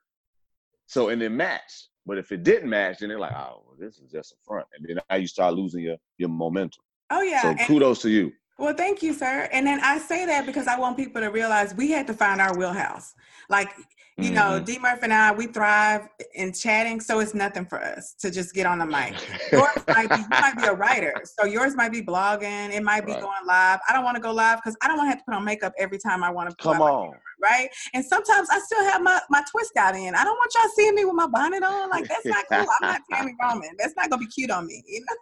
So 0.87 1.09
and 1.09 1.21
it 1.21 1.29
matched. 1.29 1.89
But 2.05 2.17
if 2.17 2.31
it 2.31 2.43
didn't 2.43 2.69
match, 2.69 2.97
then 2.99 3.09
they're 3.09 3.19
like, 3.19 3.33
oh, 3.33 3.63
well, 3.65 3.75
this 3.77 3.99
is 3.99 4.11
just 4.11 4.31
a 4.31 4.35
front. 4.43 4.65
And 4.75 4.85
then 4.87 4.99
now 5.09 5.15
you 5.17 5.27
start 5.27 5.53
losing 5.53 5.83
your 5.83 5.97
your 6.17 6.29
momentum. 6.29 6.83
Oh 7.09 7.21
yeah. 7.21 7.41
so 7.41 7.49
and- 7.49 7.59
kudos 7.61 8.01
to 8.01 8.09
you. 8.09 8.31
Well, 8.57 8.73
thank 8.75 9.01
you, 9.01 9.13
sir. 9.13 9.49
And 9.51 9.65
then 9.65 9.79
I 9.81 9.97
say 9.97 10.25
that 10.25 10.45
because 10.45 10.67
I 10.67 10.77
want 10.77 10.97
people 10.97 11.21
to 11.21 11.27
realize 11.29 11.73
we 11.73 11.89
had 11.91 12.05
to 12.07 12.13
find 12.13 12.39
our 12.39 12.55
wheelhouse. 12.55 13.15
Like, 13.49 13.69
you 14.17 14.29
know, 14.31 14.59
Mhm. 14.61 14.65
D 14.65 14.77
Murph 14.77 14.99
and 15.01 15.11
I, 15.13 15.31
we 15.31 15.47
thrive 15.47 16.07
in 16.35 16.53
chatting, 16.53 16.99
so 16.99 17.19
it's 17.21 17.33
nothing 17.33 17.65
for 17.65 17.81
us 17.81 18.13
to 18.19 18.29
just 18.29 18.53
get 18.53 18.67
on 18.67 18.77
the 18.77 18.85
mic. 18.85 19.15
Yours 19.51 19.69
might 19.95 20.13
be, 20.13 20.19
you 20.19 20.37
might 20.37 20.55
be 20.55 20.65
a 20.65 20.73
writer, 20.73 21.23
so 21.23 21.45
yours 21.45 21.75
might 21.75 21.91
be 21.91 22.03
blogging, 22.03 22.71
it 22.71 22.83
might 22.83 23.05
be 23.05 23.13
Right. 23.13 23.21
going 23.21 23.45
live. 23.47 23.79
I 23.89 23.93
don't 23.93 24.03
want 24.03 24.15
to 24.17 24.21
go 24.21 24.31
live 24.31 24.59
because 24.59 24.77
I 24.83 24.87
don't 24.87 24.97
want 24.97 25.07
to 25.07 25.11
have 25.11 25.19
to 25.19 25.23
put 25.25 25.33
on 25.33 25.43
makeup 25.43 25.73
every 25.79 25.97
time 25.97 26.23
I 26.23 26.29
want 26.29 26.49
to 26.51 26.55
Come 26.57 26.81
on. 26.81 27.15
right? 27.41 27.69
And 27.95 28.05
sometimes 28.05 28.47
I 28.51 28.59
still 28.59 28.83
have 28.83 29.01
my, 29.01 29.19
my 29.31 29.43
twist 29.49 29.75
out 29.77 29.95
in. 29.95 30.13
I 30.13 30.23
don't 30.23 30.35
want 30.35 30.51
y'all 30.53 30.69
seeing 30.75 30.93
me 30.93 31.03
with 31.05 31.15
my 31.15 31.27
bonnet 31.27 31.63
on. 31.63 31.89
Like, 31.89 32.07
that's 32.07 32.25
not 32.27 32.45
cool. 32.47 32.67
I'm 32.79 32.87
not 32.87 33.01
Tami 33.11 33.31
Roman. 33.41 33.71
That's 33.79 33.95
not 33.95 34.11
going 34.11 34.21
to 34.21 34.27
be 34.27 34.31
cute 34.31 34.51
on 34.51 34.67
me. 34.67 34.83
You 34.87 34.99
know? 34.99 35.15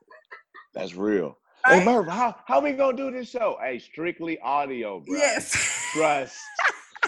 That's 0.74 0.96
real. 0.96 1.38
Right? 1.66 1.80
Hey 1.80 1.86
Murph, 1.86 2.08
how 2.08 2.36
how 2.46 2.62
we 2.62 2.72
gonna 2.74 2.96
do 2.96 3.12
this 3.12 3.30
show? 3.30 3.58
Hey, 3.62 3.80
strictly 3.80 4.40
audio, 4.40 5.00
bro. 5.02 5.18
Yes. 5.18 5.52
Trust. 5.94 6.38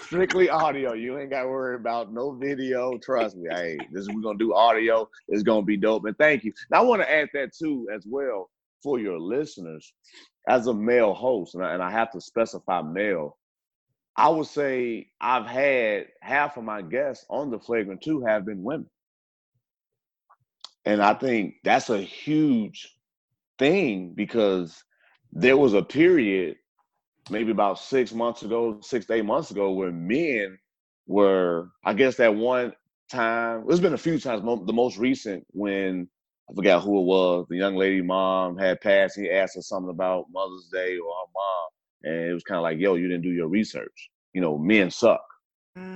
strictly 0.02 0.50
audio. 0.50 0.92
You 0.92 1.18
ain't 1.18 1.30
gotta 1.30 1.48
worry 1.48 1.76
about 1.76 2.12
no 2.12 2.32
video. 2.32 2.98
Trust 2.98 3.36
me. 3.36 3.48
Hey, 3.50 3.78
this 3.90 4.02
is 4.02 4.08
we're 4.10 4.20
gonna 4.20 4.38
do 4.38 4.52
audio. 4.54 5.08
It's 5.28 5.42
gonna 5.42 5.64
be 5.64 5.76
dope. 5.76 6.04
And 6.04 6.16
thank 6.18 6.44
you. 6.44 6.52
Now 6.70 6.78
I 6.78 6.82
want 6.82 7.00
to 7.02 7.10
add 7.10 7.28
that 7.32 7.54
too 7.56 7.88
as 7.94 8.04
well 8.06 8.50
for 8.82 8.98
your 8.98 9.18
listeners. 9.18 9.94
As 10.48 10.66
a 10.66 10.74
male 10.74 11.14
host, 11.14 11.54
and 11.54 11.64
I, 11.64 11.72
and 11.72 11.82
I 11.82 11.90
have 11.90 12.10
to 12.12 12.20
specify 12.20 12.82
male, 12.82 13.38
I 14.16 14.28
would 14.28 14.46
say 14.46 15.08
I've 15.20 15.46
had 15.46 16.08
half 16.20 16.56
of 16.56 16.64
my 16.64 16.82
guests 16.82 17.24
on 17.30 17.50
the 17.50 17.58
flagrant 17.58 18.02
two 18.02 18.22
have 18.22 18.44
been 18.44 18.62
women. 18.62 18.90
And 20.84 21.00
I 21.00 21.14
think 21.14 21.54
that's 21.64 21.90
a 21.90 22.00
huge 22.00 22.92
thing 23.62 24.12
because 24.16 24.82
there 25.32 25.56
was 25.56 25.74
a 25.74 25.82
period, 25.82 26.56
maybe 27.30 27.52
about 27.52 27.78
six 27.78 28.12
months 28.12 28.42
ago, 28.42 28.80
six 28.82 29.06
to 29.06 29.14
eight 29.14 29.24
months 29.24 29.50
ago, 29.52 29.72
where 29.72 29.92
men 29.92 30.58
were, 31.06 31.68
I 31.84 31.94
guess, 31.94 32.16
that 32.16 32.34
one 32.34 32.72
time. 33.10 33.64
There's 33.66 33.80
been 33.80 33.94
a 33.94 33.98
few 33.98 34.18
times. 34.18 34.42
The 34.42 34.72
most 34.72 34.98
recent 34.98 35.44
when 35.50 36.08
I 36.50 36.54
forgot 36.54 36.82
who 36.82 36.98
it 37.00 37.04
was. 37.04 37.46
The 37.48 37.56
young 37.56 37.76
lady 37.76 38.02
mom 38.02 38.58
had 38.58 38.80
passed. 38.80 39.18
He 39.18 39.30
asked 39.30 39.54
her 39.56 39.62
something 39.62 39.90
about 39.90 40.26
Mother's 40.32 40.68
Day 40.72 40.98
or 40.98 41.12
her 41.20 41.30
mom, 41.40 41.68
and 42.04 42.30
it 42.30 42.34
was 42.34 42.42
kind 42.44 42.58
of 42.58 42.62
like, 42.64 42.78
"Yo, 42.78 42.96
you 42.96 43.08
didn't 43.08 43.22
do 43.22 43.30
your 43.30 43.48
research. 43.48 44.10
You 44.34 44.40
know, 44.40 44.58
men 44.58 44.90
suck." 44.90 45.22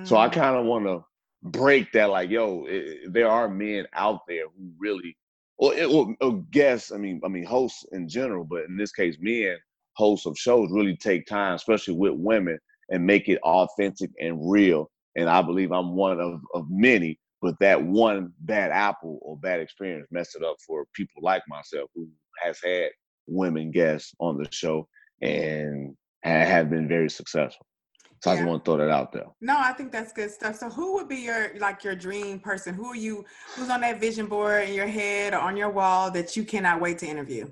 So 0.05 0.17
I 0.17 0.29
Mm. 0.29 0.33
kind 0.33 0.57
of 0.57 0.67
want 0.67 0.87
to 0.87 1.05
break 1.43 1.93
that, 1.93 2.11
like, 2.11 2.31
yo, 2.31 2.65
it, 2.67 3.13
there 3.13 3.29
are 3.31 3.49
men 3.49 3.87
out 3.93 4.21
there 4.29 4.45
who 4.49 4.73
really, 4.79 5.17
or, 5.59 5.75
or, 5.85 6.15
or 6.21 6.43
guests. 6.51 6.93
I 6.93 6.99
mean, 6.99 7.21
I 7.25 7.29
mean, 7.29 7.45
hosts 7.45 7.85
in 7.93 8.09
general, 8.09 8.45
but 8.45 8.65
in 8.65 8.77
this 8.77 8.93
case, 8.93 9.17
men, 9.21 9.57
hosts 9.95 10.27
of 10.27 10.39
shows, 10.39 10.71
really 10.71 10.97
take 10.97 11.27
time, 11.27 11.55
especially 11.55 11.95
with 11.95 12.15
women, 12.15 12.59
and 12.91 13.05
make 13.05 13.29
it 13.29 13.39
authentic 13.43 14.11
and 14.21 14.51
real. 14.51 14.91
And 15.17 15.29
I 15.29 15.43
believe 15.43 15.73
I'm 15.73 15.95
one 15.95 16.21
of 16.21 16.41
of 16.55 16.67
many, 16.71 17.19
but 17.41 17.59
that 17.61 17.83
one 17.83 18.33
bad 18.41 18.71
apple 18.71 19.19
or 19.23 19.37
bad 19.39 19.61
experience 19.61 20.07
messed 20.11 20.37
it 20.37 20.45
up 20.45 20.57
for 20.67 20.87
people 20.95 21.23
like 21.23 21.43
myself 21.49 21.91
who 21.95 22.09
has 22.43 22.59
had 22.63 22.91
women 23.27 23.71
guests 23.71 24.15
on 24.21 24.37
the 24.37 24.47
show 24.51 24.87
and 25.23 25.97
have 26.23 26.71
been 26.71 26.89
very 26.89 27.09
successful. 27.09 27.67
So 28.27 28.33
I 28.33 28.35
Yeah. 28.35 28.41
just 28.41 28.49
want 28.49 28.65
to 28.65 28.69
throw 28.69 28.77
that 28.79 28.91
out 28.91 29.13
there. 29.13 29.27
No, 29.41 29.55
I 29.57 29.73
think 29.73 29.93
that's 29.93 30.13
good 30.13 30.33
stuff. 30.33 30.57
So 30.57 30.69
who 30.69 30.95
would 30.95 31.09
be 31.09 31.19
your 31.19 31.57
like 31.61 31.85
your 31.85 31.95
dream 31.95 32.41
person? 32.41 32.75
Who 32.75 32.87
are 32.87 32.97
you 32.97 33.25
who's 33.55 33.71
on 33.71 33.83
that 33.83 34.01
vision 34.01 34.27
board 34.27 34.69
in 34.69 34.75
your 34.75 34.89
head 34.89 35.33
or 35.33 35.39
on 35.39 35.57
your 35.57 35.71
wall 35.71 36.11
that 36.11 36.37
you 36.37 36.43
cannot 36.43 36.81
wait 36.81 36.99
to 36.99 37.07
interview? 37.07 37.49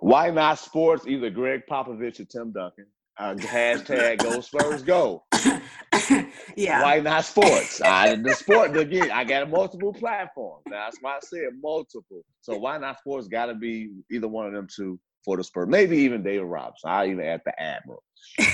Why 0.00 0.30
not 0.30 0.58
sports? 0.58 1.06
Either 1.06 1.30
Gregg 1.30 1.62
Popovich 1.70 2.18
or 2.18 2.24
Tim 2.24 2.50
Duncan. 2.50 2.86
Uh, 3.16 3.34
hashtag 3.34 4.18
Go 4.18 4.40
Spurs 4.40 4.82
Go. 4.82 5.22
yeah. 6.56 6.82
Why 6.82 6.98
not 6.98 7.24
sports? 7.24 7.80
I, 7.80 8.16
the 8.16 8.34
sport 8.34 8.76
again. 8.76 9.12
I 9.12 9.22
got 9.22 9.44
a 9.44 9.46
multiple 9.46 9.92
platforms. 9.92 10.64
That's 10.68 10.98
why 11.00 11.12
I 11.12 11.20
said 11.22 11.50
multiple. 11.62 12.22
So 12.40 12.58
why 12.58 12.76
not 12.78 12.98
sports? 12.98 13.28
Got 13.28 13.46
to 13.46 13.54
be 13.54 13.90
either 14.10 14.26
one 14.26 14.46
of 14.46 14.52
them 14.52 14.66
two 14.74 14.98
for 15.24 15.36
the 15.36 15.44
Spurs. 15.44 15.68
Maybe 15.68 15.98
even 15.98 16.22
David 16.22 16.44
Robinson. 16.44 16.90
I 16.90 17.06
even 17.06 17.24
add 17.24 17.42
the 17.44 17.60
Admiral. 17.60 18.02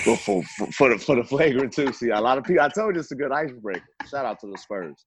For, 0.05 0.16
for, 0.16 0.42
for 0.72 0.88
the 0.90 0.98
for 0.98 1.16
the 1.16 1.24
flagrant 1.24 1.72
too. 1.72 1.92
See, 1.92 2.11
a 2.11 2.20
lot 2.20 2.38
of 2.38 2.44
people. 2.44 2.62
I 2.62 2.68
told 2.68 2.94
you 2.94 3.00
it's 3.00 3.11
a 3.11 3.16
good 3.16 3.33
icebreaker. 3.33 3.85
Shout 4.09 4.24
out 4.24 4.40
to 4.40 4.46
the 4.46 4.59
Spurs. 4.59 5.05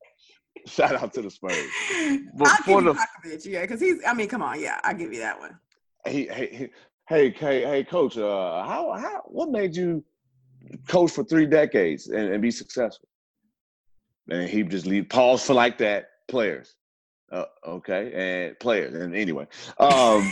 Shout 0.65 0.95
out 0.95 1.13
to 1.13 1.21
the 1.21 1.29
Spurs. 1.31 1.55
I'll 1.91 2.17
give 2.65 2.83
you 2.83 2.93
Popovich, 2.93 3.45
yeah, 3.45 3.61
because 3.61 3.79
he's. 3.79 3.99
I 4.05 4.13
mean, 4.13 4.27
come 4.27 4.41
on, 4.41 4.59
yeah, 4.59 4.79
I'll 4.83 4.95
give 4.95 5.13
you 5.13 5.19
that 5.19 5.39
one. 5.39 5.57
Hey, 6.05 6.27
hey, 6.27 6.69
hey, 7.07 7.31
hey, 7.31 7.65
hey, 7.65 7.83
coach. 7.83 8.17
Uh, 8.17 8.63
how, 8.65 8.93
how, 8.97 9.21
what 9.25 9.49
made 9.49 9.75
you 9.75 10.03
coach 10.87 11.11
for 11.11 11.23
three 11.23 11.45
decades 11.45 12.07
and, 12.07 12.33
and 12.33 12.41
be 12.41 12.51
successful? 12.51 13.07
And 14.29 14.49
he 14.49 14.63
just 14.63 14.85
leave 14.85 15.09
pause 15.09 15.43
for 15.43 15.53
like 15.53 15.77
that. 15.79 16.09
Players, 16.27 16.75
uh, 17.31 17.45
okay, 17.65 18.11
and 18.13 18.59
players, 18.59 18.93
and 18.93 19.15
anyway, 19.15 19.47
um, 19.79 20.29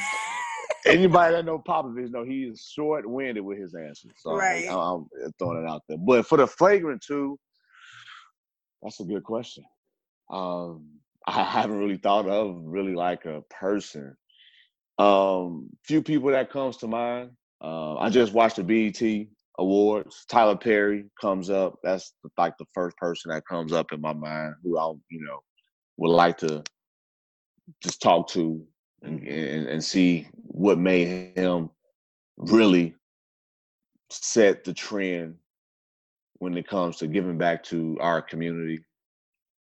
anybody 0.86 1.36
that 1.36 1.46
know 1.46 1.60
Popovich 1.60 2.12
know 2.12 2.24
he 2.24 2.44
is 2.44 2.70
short 2.74 3.10
winded 3.10 3.44
with 3.44 3.60
his 3.60 3.76
answers. 3.76 4.14
So 4.18 4.36
right. 4.36 4.68
I, 4.68 4.74
I'm 4.74 5.08
throwing 5.40 5.64
it 5.64 5.70
out 5.70 5.84
there. 5.88 5.98
But 5.98 6.26
for 6.26 6.38
the 6.38 6.48
flagrant 6.48 7.02
two, 7.06 7.38
that's 8.82 9.00
a 9.00 9.06
good 9.06 9.24
question. 9.24 9.64
Um, 10.32 10.86
I 11.28 11.44
haven't 11.44 11.80
really 11.80 11.98
thought 11.98 12.28
of 12.28 12.62
really 12.64 12.94
like 12.94 13.26
a 13.26 13.42
person. 13.50 14.16
Um, 14.98 15.70
few 15.84 16.02
people 16.02 16.30
that 16.32 16.52
comes 16.52 16.78
to 16.78 16.88
mind. 16.88 17.32
Uh, 17.62 17.96
I 17.96 18.10
just 18.10 18.34
watched 18.34 18.58
the 18.58 18.64
BET 18.64 19.28
Awards. 19.58 20.26
Tyler 20.30 20.56
Perry 20.56 21.06
comes 21.20 21.50
up. 21.50 21.80
That's 21.84 22.14
like 22.38 22.54
the 22.60 22.66
first 22.74 22.96
person 22.98 23.32
that 23.32 23.48
comes 23.48 23.74
up 23.74 23.92
in 23.92 24.02
my 24.02 24.14
mind 24.14 24.54
who 24.64 24.78
I, 24.78 24.88
you 25.10 25.26
know, 25.26 25.40
would 25.98 26.12
like 26.12 26.38
to 26.40 26.64
just 27.82 28.02
talk 28.02 28.30
to 28.30 28.66
and, 29.06 29.68
and, 29.68 29.84
see 29.84 30.28
what 30.36 30.78
made 30.78 31.38
him 31.38 31.70
really 32.38 32.96
set 34.10 34.64
the 34.64 34.74
trend 34.74 35.36
when 36.40 36.58
it 36.58 36.68
comes 36.68 36.98
to 36.98 37.08
giving 37.08 37.38
back 37.38 37.64
to 37.64 37.98
our 38.02 38.22
community, 38.22 38.84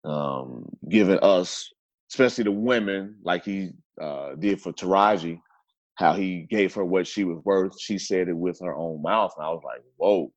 um, 0.04 0.68
giving 0.88 1.18
us, 1.18 1.70
especially 2.10 2.44
the 2.44 2.52
women, 2.52 3.16
like 3.22 3.44
he 3.44 3.70
uh, 4.00 4.34
did 4.36 4.60
for 4.60 4.72
Taraji, 4.72 5.40
how 5.96 6.14
he 6.14 6.46
gave 6.50 6.74
her 6.74 6.84
what 6.84 7.06
she 7.06 7.24
was 7.24 7.38
worth. 7.44 7.78
She 7.80 7.98
said 7.98 8.28
it 8.28 8.36
with 8.36 8.58
her 8.60 8.74
own 8.74 9.02
mouth, 9.02 9.32
and 9.36 9.46
I 9.46 9.50
was 9.50 9.62
like, 9.64 9.82
"Whoa!" 9.96 10.32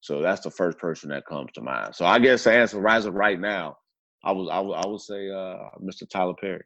So 0.00 0.22
that's 0.22 0.42
the 0.42 0.50
first 0.50 0.78
person 0.78 1.10
that 1.10 1.26
comes 1.26 1.50
to 1.54 1.60
mind. 1.60 1.94
So 1.94 2.06
I 2.06 2.18
guess 2.18 2.44
the 2.44 2.52
answer, 2.52 2.80
rise 2.80 3.08
right 3.08 3.38
now, 3.38 3.76
I 4.24 4.32
was 4.32 4.48
I 4.50 4.60
would 4.60 4.74
I 4.74 4.86
would 4.86 5.00
say 5.00 5.30
uh, 5.30 5.70
Mr. 5.82 6.08
Tyler 6.08 6.34
Perry. 6.40 6.62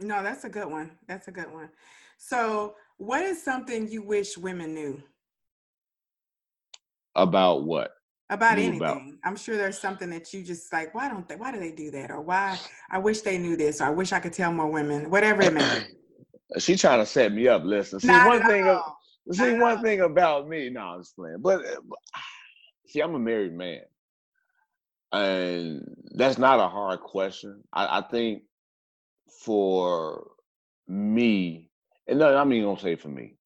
No, 0.00 0.22
that's 0.22 0.44
a 0.44 0.48
good 0.48 0.68
one. 0.68 0.92
That's 1.06 1.28
a 1.28 1.32
good 1.32 1.52
one. 1.52 1.70
So, 2.18 2.74
what 2.98 3.22
is 3.22 3.42
something 3.42 3.88
you 3.88 4.02
wish 4.02 4.36
women 4.36 4.74
knew? 4.74 5.02
About 7.14 7.64
what? 7.64 7.90
About 8.28 8.58
anything. 8.58 8.76
About? 8.82 9.02
I'm 9.24 9.36
sure 9.36 9.56
there's 9.56 9.78
something 9.78 10.08
that 10.10 10.32
you 10.32 10.42
just 10.42 10.72
like, 10.72 10.94
why 10.94 11.08
don't 11.08 11.28
they, 11.28 11.36
why 11.36 11.50
do 11.50 11.58
they 11.58 11.72
do 11.72 11.90
that? 11.90 12.10
Or 12.10 12.20
why, 12.20 12.58
I 12.90 12.98
wish 12.98 13.22
they 13.22 13.38
knew 13.38 13.56
this, 13.56 13.80
or 13.80 13.84
I 13.84 13.90
wish 13.90 14.12
I 14.12 14.20
could 14.20 14.32
tell 14.32 14.52
more 14.52 14.70
women, 14.70 15.10
whatever 15.10 15.42
it 15.42 15.52
may 15.52 15.80
be. 15.80 16.58
she 16.60 16.76
trying 16.76 17.00
to 17.00 17.06
set 17.06 17.32
me 17.32 17.48
up, 17.48 17.64
listen. 17.64 18.00
See, 18.00 18.06
Not 18.06 18.28
one 18.28 18.46
thing, 18.46 18.68
of, 18.68 18.82
see, 19.32 19.54
one 19.54 19.78
all. 19.78 19.82
thing 19.82 20.00
about 20.00 20.48
me, 20.48 20.70
no, 20.70 20.80
I'm 20.80 21.00
just 21.00 21.16
playing. 21.16 21.38
But, 21.40 21.64
uh, 21.66 21.80
see, 22.86 23.00
I'm 23.00 23.14
a 23.14 23.18
married 23.18 23.54
man. 23.54 23.80
And 25.12 25.82
that's 26.12 26.38
not 26.38 26.60
a 26.60 26.68
hard 26.68 27.00
question. 27.00 27.64
I, 27.72 27.98
I 27.98 28.02
think 28.02 28.44
for 29.30 30.30
me, 30.88 31.70
and 32.06 32.18
no, 32.18 32.36
I 32.36 32.44
mean, 32.44 32.62
don't 32.62 32.80
say 32.80 32.96
for 32.96 33.08
me. 33.08 33.36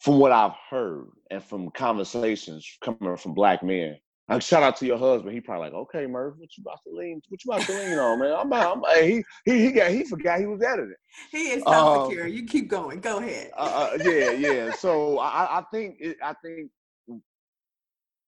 From 0.00 0.18
what 0.18 0.32
I've 0.32 0.56
heard 0.68 1.08
and 1.30 1.42
from 1.42 1.70
conversations 1.70 2.66
coming 2.82 3.16
from 3.16 3.34
black 3.34 3.62
men, 3.62 3.96
like 4.28 4.42
shout 4.42 4.62
out 4.62 4.76
to 4.76 4.86
your 4.86 4.98
husband. 4.98 5.34
He 5.34 5.40
probably 5.40 5.66
like, 5.66 5.74
okay, 5.74 6.06
Murph, 6.06 6.36
what 6.38 6.48
you 6.56 6.62
about 6.62 6.78
to 6.86 6.94
lean? 6.96 7.20
What 7.28 7.44
you 7.44 7.52
about 7.52 7.66
to 7.66 7.72
lean 7.72 7.98
on, 7.98 8.18
man? 8.18 8.32
I'm, 8.32 8.52
I'm, 8.52 8.84
I'm 8.84 9.04
he 9.04 9.24
he 9.44 9.66
he 9.66 9.72
got 9.72 9.90
he 9.90 10.04
forgot 10.04 10.40
he 10.40 10.46
was 10.46 10.62
editing. 10.62 10.94
He 11.30 11.50
is 11.50 11.62
so 11.64 12.02
secure. 12.08 12.26
Um, 12.26 12.32
you 12.32 12.46
keep 12.46 12.68
going. 12.68 13.00
Go 13.00 13.18
ahead. 13.18 13.50
uh, 13.56 13.90
uh, 13.92 13.98
yeah, 14.02 14.30
yeah. 14.30 14.72
So 14.72 15.18
I 15.18 15.58
I 15.58 15.64
think 15.70 15.96
it, 16.00 16.16
I 16.22 16.34
think 16.42 16.70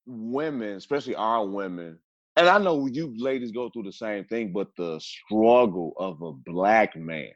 women, 0.05 0.75
especially 0.75 1.15
our 1.15 1.45
women, 1.45 1.97
and 2.35 2.49
I 2.49 2.57
know 2.57 2.85
you 2.87 3.13
ladies 3.17 3.51
go 3.51 3.69
through 3.69 3.83
the 3.83 3.93
same 3.93 4.25
thing, 4.25 4.51
but 4.51 4.67
the 4.77 4.99
struggle 4.99 5.93
of 5.97 6.21
a 6.21 6.33
black 6.33 6.95
man, 6.95 7.31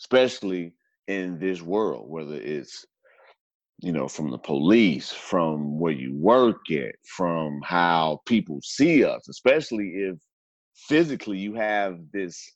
especially 0.00 0.74
in 1.06 1.38
this 1.38 1.62
world, 1.62 2.08
whether 2.08 2.34
it's 2.34 2.84
you 3.78 3.92
know 3.92 4.08
from 4.08 4.30
the 4.30 4.38
police, 4.38 5.10
from 5.10 5.78
where 5.78 5.92
you 5.92 6.14
work 6.16 6.70
at, 6.72 6.94
from 7.04 7.60
how 7.62 8.20
people 8.26 8.58
see 8.62 9.04
us, 9.04 9.28
especially 9.28 9.88
if 9.88 10.16
physically 10.74 11.38
you 11.38 11.54
have 11.54 11.98
this 12.12 12.52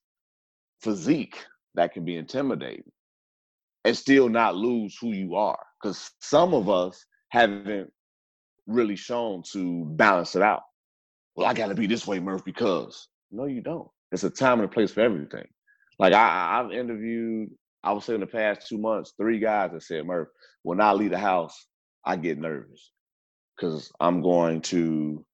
physique 0.83 1.37
that 1.77 1.93
can 1.93 2.05
be 2.05 2.17
intimidating, 2.17 2.90
and 3.85 3.97
still 3.97 4.29
not 4.29 4.57
lose 4.57 4.97
who 5.01 5.12
you 5.12 5.37
are, 5.37 5.64
because 5.81 6.11
some 6.21 6.53
of 6.53 6.69
us 6.69 7.05
haven't 7.29 7.93
really 8.67 8.97
shown 8.97 9.43
to 9.53 9.85
balance 9.90 10.35
it 10.35 10.43
out 10.43 10.62
well, 11.35 11.47
I 11.47 11.55
got 11.55 11.68
to 11.68 11.75
be 11.75 11.87
this 11.87 12.07
way, 12.07 12.20
Murph, 12.20 12.44
because 12.44 13.09
no, 13.31 13.47
you 13.47 13.61
don't. 13.61 13.88
It's 14.12 14.25
a 14.25 14.31
time 14.31 14.61
and 14.61 14.70
a 14.70 14.73
place 14.73 14.92
for 14.92 15.01
everything. 15.01 15.47
Like 15.99 16.12
I, 16.12 16.61
I've 16.61 16.73
interviewed, 16.73 17.51
I 17.83 17.92
would 17.92 18.03
say 18.03 18.14
in 18.14 18.20
the 18.20 18.27
past 18.27 18.68
two 18.68 18.79
months, 18.79 19.12
three 19.16 19.38
guys 19.38 19.70
that 19.73 19.83
said, 19.83 20.07
Murph, 20.07 20.29
when 20.62 20.81
I 20.81 20.92
leave 20.92 21.11
the 21.11 21.18
house, 21.18 21.66
I 22.05 22.16
get 22.16 22.38
nervous 22.38 22.90
because 23.57 23.92
I'm 24.01 24.23
going 24.23 24.61
to 24.62 25.25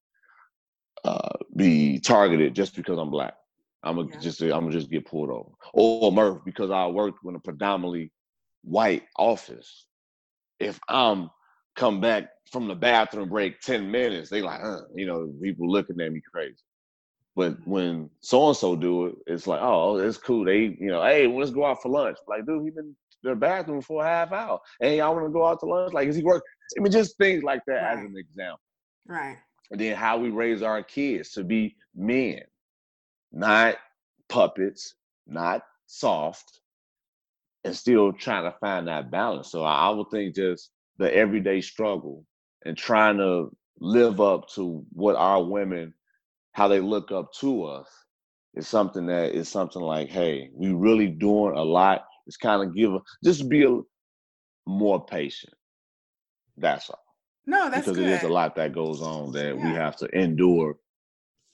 uh, 1.04 1.36
be 1.54 1.98
targeted 1.98 2.54
just 2.54 2.76
because 2.76 2.98
I'm 2.98 3.10
black. 3.10 3.34
I'm 3.82 3.96
gonna 3.96 4.08
yeah. 4.12 4.18
just 4.20 4.42
I'm 4.42 4.50
gonna 4.50 4.72
just 4.72 4.90
get 4.90 5.06
pulled 5.06 5.30
over. 5.30 5.50
Or 5.72 6.12
Murph, 6.12 6.44
because 6.44 6.70
I 6.70 6.86
worked 6.86 7.18
in 7.24 7.34
a 7.34 7.40
predominantly 7.40 8.12
white 8.62 9.04
office. 9.16 9.86
If 10.58 10.78
I'm 10.88 11.30
come 11.80 11.98
back 11.98 12.28
from 12.52 12.68
the 12.68 12.74
bathroom 12.74 13.30
break 13.30 13.58
10 13.60 13.90
minutes, 13.90 14.28
they 14.28 14.42
like, 14.42 14.60
huh, 14.60 14.82
you 14.94 15.06
know, 15.06 15.32
people 15.42 15.70
looking 15.70 15.98
at 16.00 16.12
me 16.12 16.20
crazy. 16.30 16.56
But 17.34 17.56
when 17.66 18.10
so 18.20 18.48
and 18.48 18.56
so 18.56 18.76
do 18.76 19.06
it, 19.06 19.14
it's 19.26 19.46
like, 19.46 19.60
oh, 19.62 19.96
it's 19.96 20.18
cool. 20.18 20.44
They, 20.44 20.76
you 20.78 20.88
know, 20.88 21.02
hey, 21.02 21.26
let's 21.26 21.52
go 21.52 21.64
out 21.64 21.80
for 21.80 21.88
lunch. 21.88 22.18
Like, 22.28 22.44
dude, 22.44 22.64
he 22.64 22.70
been 22.70 22.94
in 23.24 23.30
the 23.30 23.34
bathroom 23.34 23.80
for 23.80 24.04
a 24.04 24.06
half 24.06 24.30
hour. 24.30 24.60
Hey, 24.78 24.98
y'all 24.98 25.14
want 25.14 25.24
to 25.24 25.32
go 25.32 25.46
out 25.46 25.60
to 25.60 25.66
lunch? 25.66 25.94
Like, 25.94 26.08
is 26.08 26.16
he 26.16 26.22
work? 26.22 26.44
I 26.76 26.82
mean, 26.82 26.92
just 26.92 27.16
things 27.16 27.42
like 27.42 27.62
that 27.66 27.82
right. 27.82 27.98
as 27.98 28.04
an 28.04 28.14
example. 28.18 28.60
Right. 29.06 29.38
And 29.70 29.80
then 29.80 29.96
how 29.96 30.18
we 30.18 30.28
raise 30.28 30.60
our 30.60 30.82
kids 30.82 31.30
to 31.30 31.44
be 31.44 31.76
men, 31.94 32.42
not 33.32 33.76
puppets, 34.28 34.96
not 35.26 35.62
soft, 35.86 36.60
and 37.64 37.74
still 37.74 38.12
trying 38.12 38.44
to 38.44 38.58
find 38.58 38.88
that 38.88 39.10
balance. 39.10 39.50
So 39.50 39.62
I, 39.62 39.86
I 39.86 39.90
would 39.90 40.10
think 40.10 40.34
just 40.34 40.70
the 41.00 41.12
everyday 41.12 41.62
struggle 41.62 42.24
and 42.66 42.76
trying 42.76 43.16
to 43.16 43.50
live 43.80 44.20
up 44.20 44.46
to 44.50 44.84
what 44.92 45.16
our 45.16 45.42
women 45.42 45.94
how 46.52 46.68
they 46.68 46.78
look 46.78 47.10
up 47.10 47.32
to 47.32 47.64
us 47.64 47.88
is 48.54 48.68
something 48.68 49.06
that 49.06 49.34
is 49.34 49.48
something 49.48 49.80
like 49.80 50.10
hey 50.10 50.50
we 50.54 50.72
really 50.72 51.08
doing 51.08 51.56
a 51.56 51.62
lot. 51.62 52.04
It's 52.26 52.36
kind 52.36 52.62
of 52.62 52.76
give 52.76 52.92
just 53.24 53.48
be 53.48 53.64
a, 53.64 53.80
more 54.66 55.04
patient. 55.04 55.54
That's 56.58 56.90
all. 56.90 57.02
No 57.46 57.70
that's 57.70 57.86
because 57.86 57.96
good. 57.96 58.06
it 58.06 58.12
is 58.12 58.22
a 58.24 58.28
lot 58.28 58.54
that 58.56 58.74
goes 58.74 59.00
on 59.00 59.32
that 59.32 59.56
yeah. 59.56 59.64
we 59.64 59.70
have 59.70 59.96
to 59.96 60.06
endure 60.16 60.76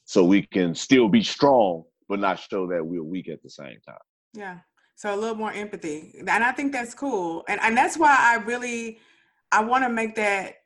so 0.07 0.25
we 0.25 0.43
can 0.43 0.75
still 0.75 1.09
be 1.09 1.23
strong 1.23 1.85
but 2.09 2.19
not 2.19 2.41
show 2.41 2.67
that 2.67 2.85
we're 2.85 3.03
weak 3.03 3.29
at 3.29 3.43
the 3.45 3.51
same 3.51 3.79
time. 3.87 3.97
Yeah. 4.35 4.59
So 4.97 5.15
a 5.15 5.17
little 5.17 5.37
more 5.37 5.53
empathy. 5.53 6.15
And 6.19 6.43
i 6.43 6.51
think 6.51 6.73
that's 6.73 6.95
cool. 6.95 7.45
And 7.49 7.61
and 7.61 7.77
that's 7.77 7.97
why 7.97 8.17
i 8.19 8.43
really 8.45 8.99
I 9.53 9.63
want 9.63 9.85
to 9.85 9.91
make 9.91 10.17
that 10.17 10.57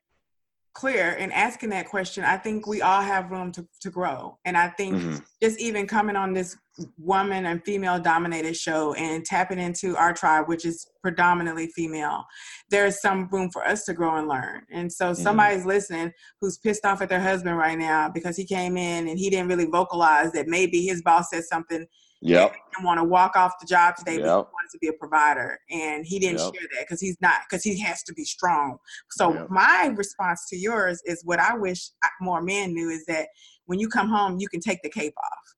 clear 0.72 1.12
in 1.12 1.32
asking 1.32 1.70
that 1.70 1.88
question. 1.88 2.24
I 2.24 2.36
think 2.36 2.66
we 2.66 2.80
all 2.80 3.02
have 3.02 3.30
room 3.30 3.50
to, 3.52 3.66
to 3.80 3.90
grow. 3.90 4.38
And 4.44 4.56
I 4.56 4.68
think 4.68 4.94
mm-hmm. 4.94 5.16
just 5.42 5.60
even 5.60 5.86
coming 5.86 6.16
on 6.16 6.32
this 6.32 6.56
woman 6.96 7.46
and 7.46 7.62
female 7.64 7.98
dominated 7.98 8.56
show 8.56 8.94
and 8.94 9.24
tapping 9.24 9.58
into 9.58 9.96
our 9.96 10.12
tribe, 10.12 10.48
which 10.48 10.64
is 10.64 10.86
predominantly 11.02 11.66
female, 11.74 12.24
there's 12.70 13.00
some 13.00 13.28
room 13.32 13.50
for 13.50 13.66
us 13.66 13.84
to 13.84 13.94
grow 13.94 14.16
and 14.16 14.28
learn. 14.28 14.62
And 14.70 14.92
so 14.92 15.06
mm-hmm. 15.06 15.22
somebody's 15.22 15.66
listening 15.66 16.12
who's 16.40 16.58
pissed 16.58 16.84
off 16.84 17.02
at 17.02 17.08
their 17.08 17.20
husband 17.20 17.58
right 17.58 17.78
now 17.78 18.08
because 18.08 18.36
he 18.36 18.46
came 18.46 18.76
in 18.76 19.08
and 19.08 19.18
he 19.18 19.28
didn't 19.28 19.48
really 19.48 19.66
vocalize 19.66 20.32
that 20.32 20.46
maybe 20.46 20.82
his 20.82 21.02
boss 21.02 21.30
said 21.30 21.44
something 21.44 21.84
Yep. 22.22 22.54
And 22.76 22.84
want 22.84 22.98
to 22.98 23.04
walk 23.04 23.34
off 23.36 23.54
the 23.60 23.66
job 23.66 23.96
today, 23.96 24.16
yep. 24.16 24.22
but 24.22 24.28
he 24.28 24.32
wanted 24.32 24.70
to 24.72 24.78
be 24.80 24.88
a 24.88 24.92
provider, 24.92 25.58
and 25.70 26.04
he 26.06 26.18
didn't 26.18 26.38
yep. 26.38 26.54
share 26.54 26.68
that 26.76 26.86
because 26.86 27.00
he's 27.00 27.16
not 27.20 27.40
because 27.48 27.64
he 27.64 27.78
has 27.80 28.02
to 28.04 28.12
be 28.12 28.24
strong. 28.24 28.76
So 29.10 29.32
yep. 29.32 29.50
my 29.50 29.92
response 29.96 30.46
to 30.50 30.56
yours 30.56 31.00
is 31.06 31.22
what 31.24 31.40
I 31.40 31.56
wish 31.56 31.90
more 32.20 32.42
men 32.42 32.74
knew 32.74 32.90
is 32.90 33.04
that 33.06 33.28
when 33.66 33.78
you 33.78 33.88
come 33.88 34.08
home, 34.08 34.38
you 34.38 34.48
can 34.48 34.60
take 34.60 34.82
the 34.82 34.90
cape 34.90 35.14
off. 35.16 35.54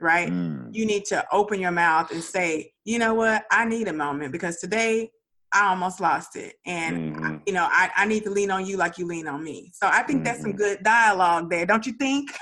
Right? 0.00 0.30
Mm. 0.30 0.74
You 0.74 0.84
need 0.84 1.04
to 1.06 1.24
open 1.30 1.60
your 1.60 1.70
mouth 1.70 2.10
and 2.10 2.22
say, 2.22 2.72
you 2.84 2.98
know 2.98 3.14
what, 3.14 3.44
I 3.52 3.64
need 3.64 3.86
a 3.86 3.92
moment 3.92 4.32
because 4.32 4.56
today 4.56 5.12
I 5.52 5.68
almost 5.68 6.00
lost 6.00 6.34
it. 6.34 6.56
And, 6.66 7.14
mm-hmm. 7.14 7.36
you 7.46 7.52
know, 7.52 7.68
I, 7.70 7.90
I 7.94 8.06
need 8.06 8.24
to 8.24 8.30
lean 8.30 8.50
on 8.50 8.66
you 8.66 8.76
like 8.76 8.98
you 8.98 9.06
lean 9.06 9.28
on 9.28 9.44
me. 9.44 9.70
So 9.74 9.86
I 9.86 10.02
think 10.02 10.18
mm-hmm. 10.18 10.24
that's 10.24 10.40
some 10.40 10.50
mm-hmm. 10.50 10.58
good 10.58 10.82
dialogue 10.82 11.50
there, 11.50 11.66
don't 11.66 11.86
you 11.86 11.92
think? 11.92 12.32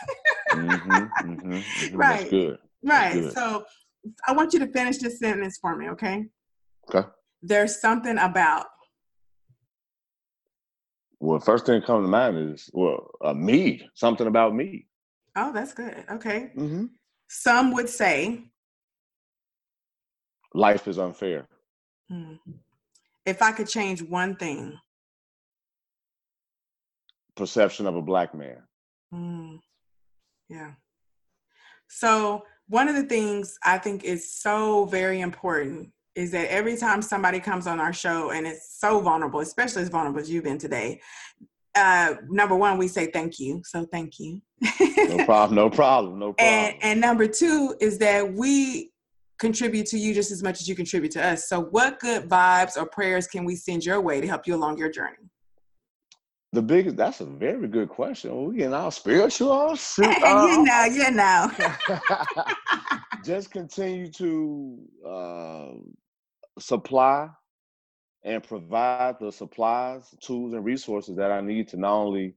mm-hmm, 0.53 0.91
mm-hmm, 0.91 1.53
mm-hmm. 1.53 1.97
right. 1.97 2.31
good. 2.31 2.59
Right. 2.83 3.33
So 3.33 3.64
I 4.27 4.33
want 4.33 4.53
you 4.53 4.59
to 4.61 4.66
finish 4.66 4.99
this 4.99 5.19
sentence 5.19 5.59
for 5.61 5.77
me, 5.77 5.88
okay? 5.90 6.27
Okay. 6.88 7.09
There's 7.43 7.81
something 7.81 8.19
about. 8.19 8.66
Well, 11.19 11.40
first 11.40 11.66
thing 11.66 11.81
that 11.81 11.87
comes 11.87 12.07
to 12.07 12.09
mind 12.09 12.55
is 12.55 12.71
well, 12.73 13.11
uh, 13.23 13.35
me. 13.35 13.88
Something 13.95 14.27
about 14.27 14.55
me. 14.55 14.87
Oh, 15.37 15.53
that's 15.53 15.75
good. 15.75 16.05
Okay. 16.11 16.51
Mm-hmm. 16.57 16.87
Some 17.29 17.73
would 17.75 17.88
say. 17.88 18.45
Life 20.55 20.88
is 20.88 20.99
unfair. 20.99 21.47
Hmm. 22.09 22.35
If 23.25 23.43
I 23.43 23.53
could 23.53 23.69
change 23.69 24.03
one 24.03 24.35
thing. 24.37 24.79
Perception 27.37 27.87
of 27.87 27.95
a 27.95 28.03
black 28.03 28.35
man. 28.35 28.62
Mm. 29.14 29.61
Yeah. 30.49 30.73
So 31.88 32.45
one 32.71 32.89
of 32.89 32.95
the 32.95 33.03
things 33.03 33.59
I 33.65 33.79
think 33.79 34.05
is 34.05 34.33
so 34.33 34.85
very 34.85 35.21
important 35.21 35.91
is 36.15 36.31
that 36.31 36.51
every 36.53 36.77
time 36.77 37.03
somebody 37.03 37.41
comes 37.41 37.67
on 37.67 37.81
our 37.81 37.93
show 37.93 38.31
and 38.31 38.47
it's 38.47 38.79
so 38.79 39.01
vulnerable, 39.01 39.41
especially 39.41 39.83
as 39.83 39.89
vulnerable 39.89 40.21
as 40.21 40.31
you've 40.31 40.45
been 40.45 40.57
today, 40.57 41.01
uh, 41.75 42.15
number 42.29 42.55
one, 42.55 42.79
we 42.79 42.87
say 42.87 43.11
thank 43.11 43.41
you. 43.41 43.61
So 43.65 43.87
thank 43.87 44.21
you. 44.21 44.41
no 44.81 45.25
problem. 45.25 45.57
No 45.57 45.69
problem. 45.69 46.19
No 46.21 46.33
problem. 46.33 46.37
And, 46.39 46.77
and 46.81 47.01
number 47.01 47.27
two 47.27 47.75
is 47.81 47.99
that 47.99 48.33
we 48.33 48.93
contribute 49.41 49.87
to 49.87 49.99
you 49.99 50.15
just 50.15 50.31
as 50.31 50.43
much 50.43 50.61
as 50.61 50.69
you 50.69 50.77
contribute 50.77 51.11
to 51.13 51.27
us. 51.27 51.49
So, 51.49 51.61
what 51.61 51.99
good 51.99 52.29
vibes 52.29 52.77
or 52.77 52.87
prayers 52.87 53.27
can 53.27 53.45
we 53.45 53.57
send 53.57 53.85
your 53.85 54.01
way 54.01 54.21
to 54.21 54.27
help 54.29 54.47
you 54.47 54.55
along 54.55 54.79
your 54.79 54.91
journey? 54.91 55.30
The 56.53 56.63
biggest, 56.63 56.97
that's 56.97 57.21
a 57.21 57.27
very 57.27 57.69
good 57.69 57.89
question. 57.89 58.47
We 58.47 58.57
getting 58.57 58.75
all 58.75 58.91
spiritual. 58.91 59.77
Uh, 59.99 60.47
you 60.49 60.65
know, 60.65 60.85
you 60.85 61.11
know. 61.13 61.51
just 63.25 63.53
continue 63.53 64.11
to 64.11 64.79
uh, 65.07 65.69
supply 66.59 67.29
and 68.25 68.43
provide 68.43 69.17
the 69.21 69.31
supplies, 69.31 70.13
tools, 70.21 70.53
and 70.53 70.65
resources 70.65 71.17
that 71.17 71.31
I 71.31 71.41
need 71.41 71.69
to 71.69 71.77
not 71.77 71.95
only 71.95 72.35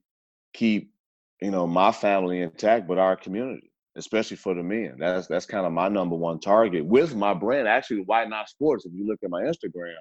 keep, 0.53 0.93
you 1.41 1.51
know, 1.51 1.65
my 1.65 1.91
family 1.91 2.41
intact, 2.41 2.87
but 2.87 2.99
our 2.99 3.15
community, 3.15 3.71
especially 3.95 4.37
for 4.37 4.53
the 4.53 4.63
men. 4.63 4.97
That's 4.99 5.27
that's 5.27 5.45
kind 5.47 5.65
of 5.65 5.73
my 5.73 5.89
number 5.89 6.15
one 6.15 6.39
target 6.39 6.85
with 6.85 7.15
my 7.15 7.33
brand. 7.33 7.67
Actually, 7.67 8.03
Why 8.05 8.25
Not 8.25 8.47
Sports. 8.47 8.85
If 8.85 8.93
you 8.93 9.07
look 9.07 9.19
at 9.23 9.29
my 9.31 9.41
Instagram, 9.41 9.95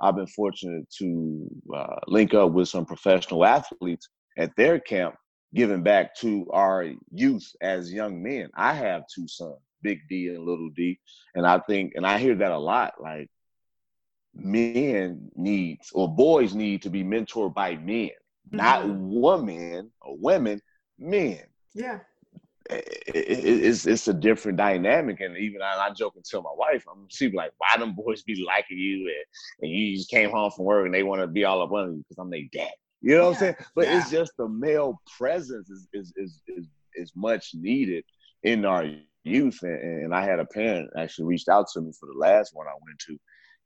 I've 0.00 0.16
been 0.16 0.26
fortunate 0.26 0.88
to 0.98 1.48
uh, 1.74 1.96
link 2.06 2.34
up 2.34 2.52
with 2.52 2.68
some 2.68 2.86
professional 2.86 3.44
athletes 3.44 4.08
at 4.36 4.54
their 4.56 4.78
camp, 4.78 5.16
giving 5.54 5.82
back 5.82 6.14
to 6.16 6.48
our 6.52 6.86
youth 7.12 7.50
as 7.60 7.92
young 7.92 8.22
men. 8.22 8.50
I 8.54 8.74
have 8.74 9.02
two 9.12 9.26
sons, 9.26 9.56
Big 9.82 10.00
D 10.08 10.28
and 10.28 10.44
Little 10.44 10.70
D, 10.70 10.98
and 11.34 11.46
I 11.46 11.58
think, 11.60 11.92
and 11.96 12.06
I 12.06 12.18
hear 12.18 12.36
that 12.36 12.52
a 12.52 12.58
lot. 12.58 12.94
Like 13.00 13.28
men 14.34 15.30
needs 15.34 15.90
or 15.92 16.14
boys 16.14 16.54
need 16.54 16.82
to 16.82 16.90
be 16.90 17.02
mentored 17.02 17.54
by 17.54 17.76
men, 17.76 18.10
mm-hmm. 18.50 18.56
not 18.56 18.84
women 18.86 19.90
or 20.00 20.16
women, 20.18 20.60
men. 20.98 21.42
Yeah 21.74 21.98
it's 22.70 23.86
it's 23.86 24.08
a 24.08 24.14
different 24.14 24.58
dynamic. 24.58 25.20
And 25.20 25.36
even 25.36 25.62
I, 25.62 25.88
I 25.88 25.90
joke 25.90 26.14
and 26.16 26.24
tell 26.24 26.42
my 26.42 26.52
wife, 26.54 26.84
I'm 26.90 27.06
she 27.08 27.28
be 27.28 27.36
like, 27.36 27.52
why 27.58 27.78
them 27.78 27.94
boys 27.94 28.22
be 28.22 28.44
liking 28.46 28.78
you 28.78 29.06
and, 29.06 29.62
and 29.62 29.70
you 29.70 29.96
just 29.96 30.10
came 30.10 30.30
home 30.30 30.50
from 30.50 30.64
work 30.64 30.84
and 30.84 30.94
they 30.94 31.02
want 31.02 31.20
to 31.20 31.26
be 31.26 31.44
all 31.44 31.62
up 31.62 31.72
on 31.72 31.92
you 31.92 31.98
because 31.98 32.18
I'm 32.18 32.30
their 32.30 32.42
dad. 32.52 32.70
You 33.00 33.16
know 33.16 33.16
yeah. 33.16 33.22
what 33.22 33.34
I'm 33.34 33.38
saying? 33.38 33.56
But 33.74 33.86
yeah. 33.86 33.98
it's 33.98 34.10
just 34.10 34.32
the 34.36 34.48
male 34.48 35.00
presence 35.18 35.70
is 35.70 35.88
is 35.92 36.12
is 36.16 36.42
is, 36.48 36.66
is 36.94 37.12
much 37.16 37.50
needed 37.54 38.04
in 38.42 38.64
our 38.64 38.84
youth. 39.24 39.58
And, 39.62 40.04
and 40.04 40.14
I 40.14 40.24
had 40.24 40.40
a 40.40 40.44
parent 40.44 40.90
actually 40.96 41.26
reached 41.26 41.48
out 41.48 41.66
to 41.72 41.80
me 41.80 41.92
for 41.98 42.06
the 42.06 42.18
last 42.18 42.54
one 42.54 42.66
I 42.66 42.72
went 42.86 42.98
to 43.06 43.18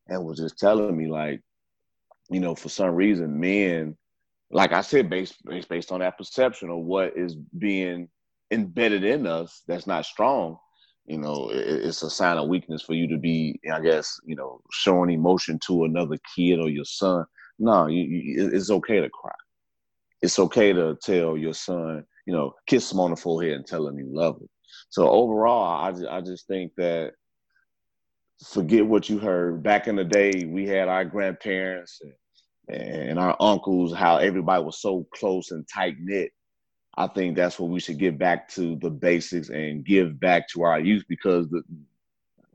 and 0.08 0.24
was 0.24 0.38
just 0.38 0.58
telling 0.58 0.96
me 0.96 1.08
like, 1.08 1.40
you 2.30 2.40
know, 2.40 2.54
for 2.54 2.68
some 2.68 2.94
reason 2.94 3.38
men 3.40 3.96
like 4.52 4.72
I 4.72 4.82
said, 4.82 5.08
based 5.08 5.42
based 5.44 5.68
based 5.68 5.90
on 5.90 6.00
that 6.00 6.18
perception 6.18 6.68
of 6.68 6.78
what 6.78 7.16
is 7.16 7.34
being 7.34 8.08
embedded 8.52 9.04
in 9.04 9.26
us 9.26 9.62
that's 9.66 9.86
not 9.86 10.04
strong, 10.04 10.58
you 11.06 11.18
know, 11.18 11.50
it, 11.50 11.84
it's 11.84 12.02
a 12.02 12.10
sign 12.10 12.38
of 12.38 12.48
weakness 12.48 12.82
for 12.82 12.94
you 12.94 13.08
to 13.08 13.18
be, 13.18 13.58
I 13.72 13.80
guess, 13.80 14.20
you 14.24 14.36
know, 14.36 14.60
showing 14.70 15.10
emotion 15.10 15.58
to 15.66 15.84
another 15.84 16.18
kid 16.36 16.60
or 16.60 16.68
your 16.68 16.84
son. 16.84 17.24
No, 17.58 17.86
you, 17.86 18.02
you, 18.02 18.50
it's 18.52 18.70
okay 18.70 19.00
to 19.00 19.08
cry. 19.10 19.32
It's 20.20 20.38
okay 20.38 20.72
to 20.72 20.96
tell 21.02 21.36
your 21.36 21.54
son, 21.54 22.04
you 22.26 22.32
know, 22.32 22.54
kiss 22.66 22.92
him 22.92 23.00
on 23.00 23.10
the 23.10 23.16
forehead 23.16 23.54
and 23.54 23.66
tell 23.66 23.86
him 23.86 23.98
you 23.98 24.06
love 24.08 24.36
him. 24.36 24.48
So 24.90 25.08
overall, 25.10 25.84
I 25.84 25.90
just, 25.92 26.06
I 26.06 26.20
just 26.20 26.46
think 26.46 26.72
that 26.76 27.12
forget 28.50 28.86
what 28.86 29.08
you 29.08 29.18
heard 29.18 29.62
back 29.62 29.88
in 29.88 29.96
the 29.96 30.04
day. 30.04 30.44
We 30.44 30.66
had 30.66 30.88
our 30.88 31.04
grandparents 31.04 32.00
and, 32.68 32.82
and 32.82 33.18
our 33.18 33.36
uncles, 33.40 33.94
how 33.94 34.16
everybody 34.18 34.62
was 34.62 34.80
so 34.80 35.06
close 35.14 35.50
and 35.50 35.66
tight 35.72 35.96
knit 35.98 36.30
I 36.94 37.06
think 37.06 37.36
that's 37.36 37.58
what 37.58 37.70
we 37.70 37.80
should 37.80 37.98
get 37.98 38.18
back 38.18 38.48
to 38.50 38.76
the 38.76 38.90
basics 38.90 39.48
and 39.48 39.84
give 39.84 40.20
back 40.20 40.48
to 40.50 40.62
our 40.62 40.80
youth 40.80 41.04
because 41.08 41.48
the 41.48 41.62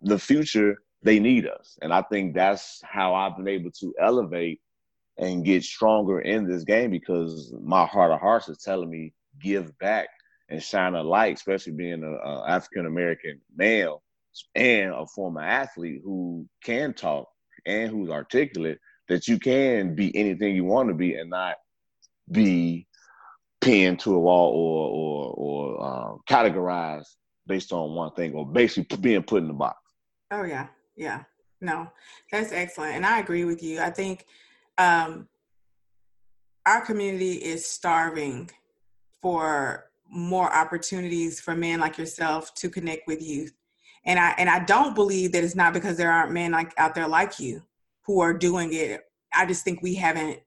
the 0.03 0.19
future 0.19 0.77
they 1.03 1.19
need 1.19 1.47
us. 1.47 1.77
And 1.81 1.93
I 1.93 2.01
think 2.03 2.33
that's 2.33 2.81
how 2.83 3.15
I've 3.15 3.37
been 3.37 3.47
able 3.47 3.71
to 3.79 3.93
elevate 3.99 4.61
and 5.17 5.45
get 5.45 5.63
stronger 5.63 6.19
in 6.19 6.47
this 6.47 6.63
game 6.63 6.91
because 6.91 7.53
my 7.61 7.85
heart 7.85 8.11
of 8.11 8.19
hearts 8.19 8.49
is 8.49 8.59
telling 8.59 8.89
me 8.89 9.13
give 9.41 9.77
back 9.79 10.09
and 10.49 10.61
shine 10.61 10.95
a 10.95 11.03
light, 11.03 11.35
especially 11.35 11.73
being 11.73 12.03
an 12.03 12.19
African 12.47 12.85
American 12.85 13.41
male 13.55 14.03
and 14.55 14.93
a 14.93 15.05
former 15.07 15.41
athlete 15.41 16.01
who 16.03 16.47
can 16.63 16.93
talk 16.93 17.27
and 17.65 17.89
who's 17.91 18.09
articulate, 18.09 18.79
that 19.09 19.27
you 19.27 19.39
can 19.39 19.95
be 19.95 20.15
anything 20.15 20.55
you 20.55 20.63
want 20.63 20.89
to 20.89 20.95
be 20.95 21.15
and 21.15 21.29
not 21.29 21.55
be 22.31 22.86
pinned 23.67 23.99
to 23.99 24.15
a 24.15 24.19
wall 24.19 24.51
or 24.53 24.89
or 24.89 25.33
or 25.33 25.83
uh, 25.83 26.17
categorized 26.29 27.15
based 27.47 27.73
on 27.73 27.93
one 27.93 28.11
thing 28.13 28.33
or 28.33 28.45
basically 28.45 28.97
being 28.97 29.23
put 29.23 29.41
in 29.41 29.47
the 29.47 29.53
box. 29.53 29.77
Oh 30.31 30.43
yeah, 30.43 30.67
yeah. 30.95 31.23
No, 31.59 31.91
that's 32.31 32.51
excellent, 32.51 32.95
and 32.95 33.05
I 33.05 33.19
agree 33.19 33.43
with 33.43 33.61
you. 33.63 33.81
I 33.81 33.89
think 33.89 34.25
um, 34.77 35.27
our 36.65 36.81
community 36.81 37.33
is 37.33 37.65
starving 37.65 38.49
for 39.21 39.89
more 40.09 40.53
opportunities 40.53 41.39
for 41.41 41.55
men 41.55 41.79
like 41.79 41.97
yourself 41.97 42.53
to 42.55 42.69
connect 42.69 43.07
with 43.07 43.21
youth, 43.21 43.53
and 44.05 44.17
I 44.19 44.29
and 44.37 44.49
I 44.49 44.63
don't 44.63 44.95
believe 44.95 45.33
that 45.33 45.43
it's 45.43 45.55
not 45.55 45.73
because 45.73 45.97
there 45.97 46.11
aren't 46.11 46.31
men 46.31 46.51
like 46.51 46.73
out 46.77 46.95
there 46.95 47.07
like 47.07 47.39
you 47.39 47.63
who 48.03 48.21
are 48.21 48.33
doing 48.33 48.69
it. 48.71 49.03
I 49.35 49.45
just 49.45 49.65
think 49.65 49.81
we 49.81 49.95
haven't 49.95 50.39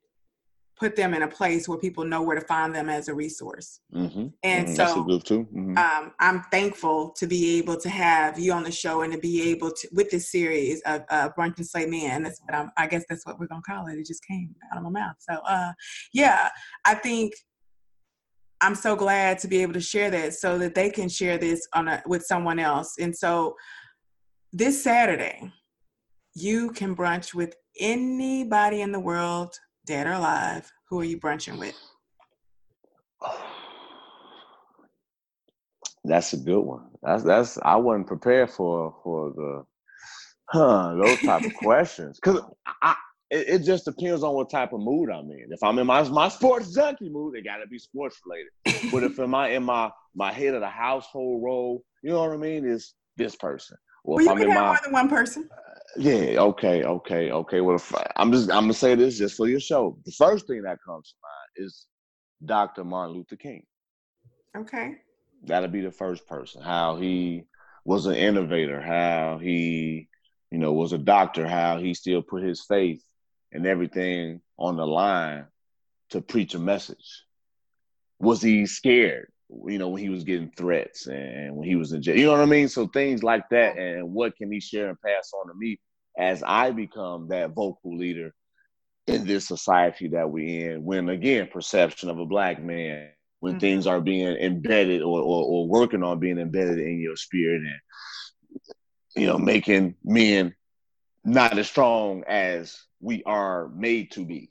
put 0.80 0.96
them 0.96 1.12
in 1.12 1.22
a 1.22 1.28
place 1.28 1.68
where 1.68 1.76
people 1.76 2.04
know 2.06 2.22
where 2.22 2.34
to 2.34 2.46
find 2.46 2.74
them 2.74 2.88
as 2.88 3.08
a 3.08 3.14
resource. 3.14 3.80
Mm-hmm. 3.94 4.28
And 4.42 4.66
mm-hmm. 4.66 4.74
so 4.74 5.04
mm-hmm. 5.04 5.76
um, 5.76 6.12
I'm 6.18 6.42
thankful 6.50 7.10
to 7.18 7.26
be 7.26 7.58
able 7.58 7.76
to 7.76 7.90
have 7.90 8.38
you 8.38 8.54
on 8.54 8.64
the 8.64 8.72
show 8.72 9.02
and 9.02 9.12
to 9.12 9.18
be 9.18 9.50
able 9.50 9.70
to, 9.72 9.88
with 9.92 10.10
this 10.10 10.32
series 10.32 10.80
of 10.86 11.02
uh, 11.10 11.28
Brunch 11.38 11.58
and 11.58 11.66
Slay 11.66 11.84
Men, 11.84 12.22
that's 12.22 12.40
what 12.40 12.54
I'm, 12.54 12.70
I 12.78 12.86
guess 12.86 13.04
that's 13.10 13.26
what 13.26 13.38
we're 13.38 13.46
going 13.46 13.60
to 13.60 13.70
call 13.70 13.88
it. 13.88 13.98
It 13.98 14.06
just 14.06 14.24
came 14.24 14.54
out 14.72 14.78
of 14.78 14.84
my 14.84 14.88
mouth. 14.88 15.16
So 15.18 15.34
uh, 15.46 15.72
yeah, 16.14 16.48
I 16.86 16.94
think 16.94 17.34
I'm 18.62 18.74
so 18.74 18.96
glad 18.96 19.38
to 19.40 19.48
be 19.48 19.60
able 19.60 19.74
to 19.74 19.80
share 19.82 20.10
that 20.10 20.32
so 20.32 20.56
that 20.58 20.74
they 20.74 20.88
can 20.88 21.10
share 21.10 21.36
this 21.36 21.68
on 21.74 21.88
a, 21.88 22.02
with 22.06 22.24
someone 22.24 22.58
else. 22.58 22.94
And 22.98 23.14
so 23.14 23.54
this 24.50 24.82
Saturday, 24.82 25.52
you 26.34 26.70
can 26.70 26.96
brunch 26.96 27.34
with 27.34 27.54
anybody 27.78 28.80
in 28.80 28.92
the 28.92 29.00
world 29.00 29.54
dead 29.90 30.06
or 30.06 30.12
alive, 30.12 30.70
who 30.88 31.00
are 31.00 31.04
you 31.04 31.18
brunching 31.18 31.58
with? 31.58 31.74
That's 36.04 36.32
a 36.32 36.36
good 36.36 36.60
one. 36.60 36.86
That's 37.02 37.22
that's 37.24 37.58
I 37.62 37.76
wasn't 37.76 38.06
prepared 38.06 38.50
for 38.50 38.96
for 39.04 39.32
the 39.36 39.66
huh 40.46 40.94
those 40.94 41.20
type 41.20 41.44
of 41.44 41.54
questions 41.56 42.18
because 42.18 42.40
I 42.82 42.96
it, 43.30 43.48
it, 43.48 43.58
just 43.64 43.84
depends 43.84 44.22
on 44.22 44.34
what 44.34 44.48
type 44.48 44.72
of 44.72 44.80
mood 44.80 45.10
I'm 45.10 45.30
in. 45.30 45.48
If 45.50 45.62
I'm 45.62 45.78
in 45.78 45.86
my 45.86 46.02
my 46.08 46.30
sports 46.30 46.74
junkie 46.74 47.10
mood, 47.10 47.36
it 47.36 47.44
got 47.44 47.58
to 47.58 47.66
be 47.66 47.78
sports 47.78 48.18
related. 48.24 48.90
but 48.90 49.02
if 49.04 49.18
am 49.18 49.34
I 49.34 49.50
in 49.50 49.62
my 49.62 49.90
my 50.14 50.32
head 50.32 50.54
of 50.54 50.62
the 50.62 50.68
household 50.68 51.42
role, 51.44 51.84
you 52.02 52.10
know 52.10 52.20
what 52.20 52.32
I 52.32 52.38
mean? 52.38 52.64
Is 52.64 52.94
this 53.18 53.36
person? 53.36 53.76
Or 54.02 54.16
well, 54.16 54.24
you 54.24 54.34
can 54.36 54.50
have 54.52 54.60
my, 54.62 54.66
more 54.68 54.78
than 54.82 54.92
one 54.92 55.08
person. 55.10 55.50
Yeah. 55.96 56.40
Okay. 56.40 56.84
Okay. 56.84 57.30
Okay. 57.30 57.60
Well, 57.60 57.76
if, 57.76 57.92
I'm 58.16 58.32
just 58.32 58.50
I'm 58.50 58.64
gonna 58.64 58.74
say 58.74 58.94
this 58.94 59.18
just 59.18 59.36
for 59.36 59.48
your 59.48 59.60
show. 59.60 59.98
The 60.04 60.12
first 60.12 60.46
thing 60.46 60.62
that 60.62 60.78
comes 60.86 61.08
to 61.08 61.14
mind 61.22 61.66
is 61.66 61.86
Dr. 62.44 62.84
Martin 62.84 63.16
Luther 63.16 63.36
King. 63.36 63.64
Okay. 64.56 64.96
That'll 65.44 65.68
be 65.68 65.80
the 65.80 65.90
first 65.90 66.26
person. 66.26 66.62
How 66.62 66.96
he 66.96 67.44
was 67.84 68.06
an 68.06 68.14
innovator. 68.14 68.80
How 68.80 69.38
he, 69.38 70.08
you 70.50 70.58
know, 70.58 70.72
was 70.72 70.92
a 70.92 70.98
doctor. 70.98 71.48
How 71.48 71.78
he 71.78 71.94
still 71.94 72.22
put 72.22 72.42
his 72.42 72.64
faith 72.64 73.02
and 73.52 73.66
everything 73.66 74.40
on 74.58 74.76
the 74.76 74.86
line 74.86 75.46
to 76.10 76.20
preach 76.20 76.54
a 76.54 76.58
message. 76.58 77.24
Was 78.18 78.42
he 78.42 78.66
scared? 78.66 79.32
You 79.66 79.78
know, 79.78 79.88
when 79.88 80.02
he 80.02 80.08
was 80.08 80.24
getting 80.24 80.52
threats 80.56 81.06
and 81.06 81.54
when 81.54 81.68
he 81.68 81.76
was 81.76 81.92
in 81.92 82.02
jail. 82.02 82.16
You 82.16 82.26
know 82.26 82.32
what 82.32 82.40
I 82.40 82.46
mean? 82.46 82.68
So 82.68 82.86
things 82.86 83.22
like 83.22 83.48
that, 83.50 83.76
and 83.76 84.12
what 84.12 84.36
can 84.36 84.50
he 84.50 84.60
share 84.60 84.88
and 84.88 85.00
pass 85.00 85.30
on 85.34 85.48
to 85.48 85.54
me 85.54 85.78
as 86.18 86.42
I 86.46 86.70
become 86.70 87.28
that 87.28 87.50
vocal 87.50 87.96
leader 87.96 88.34
in 89.06 89.26
this 89.26 89.46
society 89.46 90.08
that 90.08 90.30
we're 90.30 90.72
in. 90.74 90.84
When 90.84 91.08
again, 91.08 91.48
perception 91.52 92.10
of 92.10 92.18
a 92.18 92.26
black 92.26 92.62
man, 92.62 93.08
when 93.40 93.54
mm-hmm. 93.54 93.60
things 93.60 93.86
are 93.86 94.00
being 94.00 94.36
embedded 94.36 95.02
or, 95.02 95.20
or, 95.20 95.44
or 95.44 95.68
working 95.68 96.02
on 96.02 96.20
being 96.20 96.38
embedded 96.38 96.78
in 96.78 97.00
your 97.00 97.16
spirit, 97.16 97.62
and 97.62 98.60
you 99.16 99.26
know, 99.26 99.38
making 99.38 99.96
men 100.04 100.54
not 101.24 101.58
as 101.58 101.68
strong 101.68 102.24
as 102.28 102.78
we 103.00 103.22
are 103.24 103.68
made 103.68 104.10
to 104.12 104.24
be. 104.24 104.50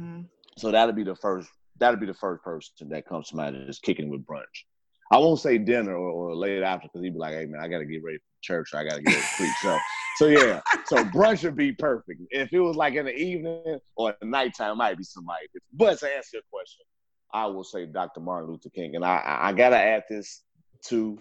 Mm-hmm. 0.00 0.22
So 0.56 0.72
that'll 0.72 0.94
be 0.94 1.04
the 1.04 1.16
first 1.16 1.48
that'll 1.78 2.00
be 2.00 2.06
the 2.06 2.14
first 2.14 2.42
person 2.42 2.88
that 2.90 3.06
comes 3.06 3.28
to 3.28 3.36
mind 3.36 3.56
is 3.68 3.78
kicking 3.78 4.08
with 4.08 4.26
brunch. 4.26 4.64
I 5.10 5.18
won't 5.18 5.40
say 5.40 5.58
dinner 5.58 5.94
or, 5.96 6.10
or 6.10 6.34
late 6.34 6.62
after 6.62 6.88
because 6.88 7.02
he'd 7.02 7.14
be 7.14 7.18
like, 7.18 7.34
"Hey 7.34 7.46
man, 7.46 7.60
I 7.60 7.68
got 7.68 7.78
to 7.78 7.86
get 7.86 8.02
ready 8.04 8.18
for 8.18 8.24
church. 8.42 8.70
Or 8.74 8.80
I 8.80 8.84
got 8.84 8.96
to 8.96 9.02
get 9.02 9.14
ready 9.14 9.22
to 9.22 9.36
preach." 9.36 9.52
So, 9.62 9.78
so 10.16 10.26
yeah, 10.26 10.60
so 10.86 10.96
brunch 11.04 11.44
would 11.44 11.56
be 11.56 11.72
perfect. 11.72 12.20
If 12.30 12.52
it 12.52 12.60
was 12.60 12.76
like 12.76 12.94
in 12.94 13.06
the 13.06 13.14
evening 13.14 13.78
or 13.96 14.10
at 14.10 14.22
nighttime, 14.22 14.72
it 14.72 14.76
might 14.76 14.98
be 14.98 15.04
somebody. 15.04 15.46
But 15.72 15.98
to 16.00 16.14
answer 16.14 16.30
your 16.34 16.42
question, 16.52 16.84
I 17.32 17.46
will 17.46 17.64
say 17.64 17.86
Dr. 17.86 18.20
Martin 18.20 18.50
Luther 18.50 18.70
King, 18.70 18.96
and 18.96 19.04
I 19.04 19.22
I 19.24 19.52
gotta 19.52 19.78
add 19.78 20.04
this 20.10 20.42
to 20.86 21.18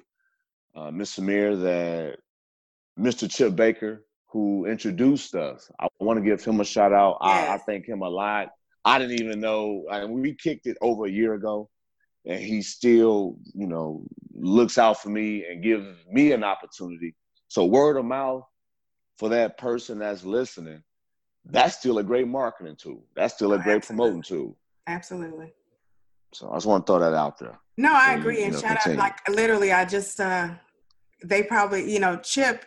uh, 0.76 0.92
Miss 0.92 1.18
Amir 1.18 1.56
that 1.56 2.18
Mr. 3.00 3.32
Chip 3.32 3.56
Baker, 3.56 4.06
who 4.28 4.66
introduced 4.66 5.34
us, 5.34 5.72
I 5.80 5.88
want 6.00 6.18
to 6.18 6.26
give 6.26 6.44
him 6.44 6.60
a 6.60 6.66
shout 6.66 6.92
out. 6.92 7.20
Yes. 7.24 7.50
I, 7.50 7.54
I 7.54 7.58
thank 7.60 7.86
him 7.86 8.02
a 8.02 8.10
lot 8.10 8.50
I 8.88 9.00
didn't 9.00 9.20
even 9.20 9.42
know. 9.42 9.86
I 9.92 10.02
mean, 10.02 10.22
we 10.22 10.34
kicked 10.34 10.66
it 10.66 10.78
over 10.82 11.06
a 11.06 11.12
year 11.12 11.34
ago, 11.34 11.70
and 12.26 12.40
he 12.40 12.62
still, 12.62 13.38
you 13.54 13.68
know, 13.68 14.06
looks 14.34 14.78
out 14.78 15.02
for 15.02 15.10
me 15.10 15.46
and 15.46 15.62
gives 15.62 15.86
me 16.10 16.32
an 16.32 16.44
opportunity. 16.44 17.14
So 17.50 17.66
word 17.66 17.98
of 17.98 18.06
mouth 18.06 18.44
for 19.18 19.30
that 19.30 19.58
person 19.58 20.00
that's 20.00 20.24
listening, 20.24 20.82
that's 21.46 21.78
still 21.78 21.98
a 21.98 22.04
great 22.04 22.28
marketing 22.28 22.78
tool. 22.78 23.04
That's 23.16 23.34
still 23.34 23.52
a 23.52 23.56
oh, 23.56 23.60
great 23.60 23.78
absolutely. 23.78 24.06
promoting 24.06 24.22
tool. 24.22 24.58
Absolutely. 24.88 25.54
So 26.34 26.50
I 26.50 26.56
just 26.56 26.66
want 26.66 26.88
to 26.88 26.94
throw 26.94 27.00
that 27.00 27.14
out 27.14 27.38
there. 27.40 27.60
No, 27.78 27.92
I 27.94 28.14
agree. 28.14 28.40
You, 28.40 28.46
and 28.46 28.54
know, 28.54 28.60
shout 28.60 28.80
continue. 28.80 29.00
out, 29.02 29.04
like 29.04 29.30
literally, 29.30 29.72
I 29.72 29.84
just, 29.86 30.20
uh 30.20 30.50
they 31.24 31.44
probably, 31.44 31.92
you 31.92 32.00
know, 32.00 32.18
Chip, 32.18 32.64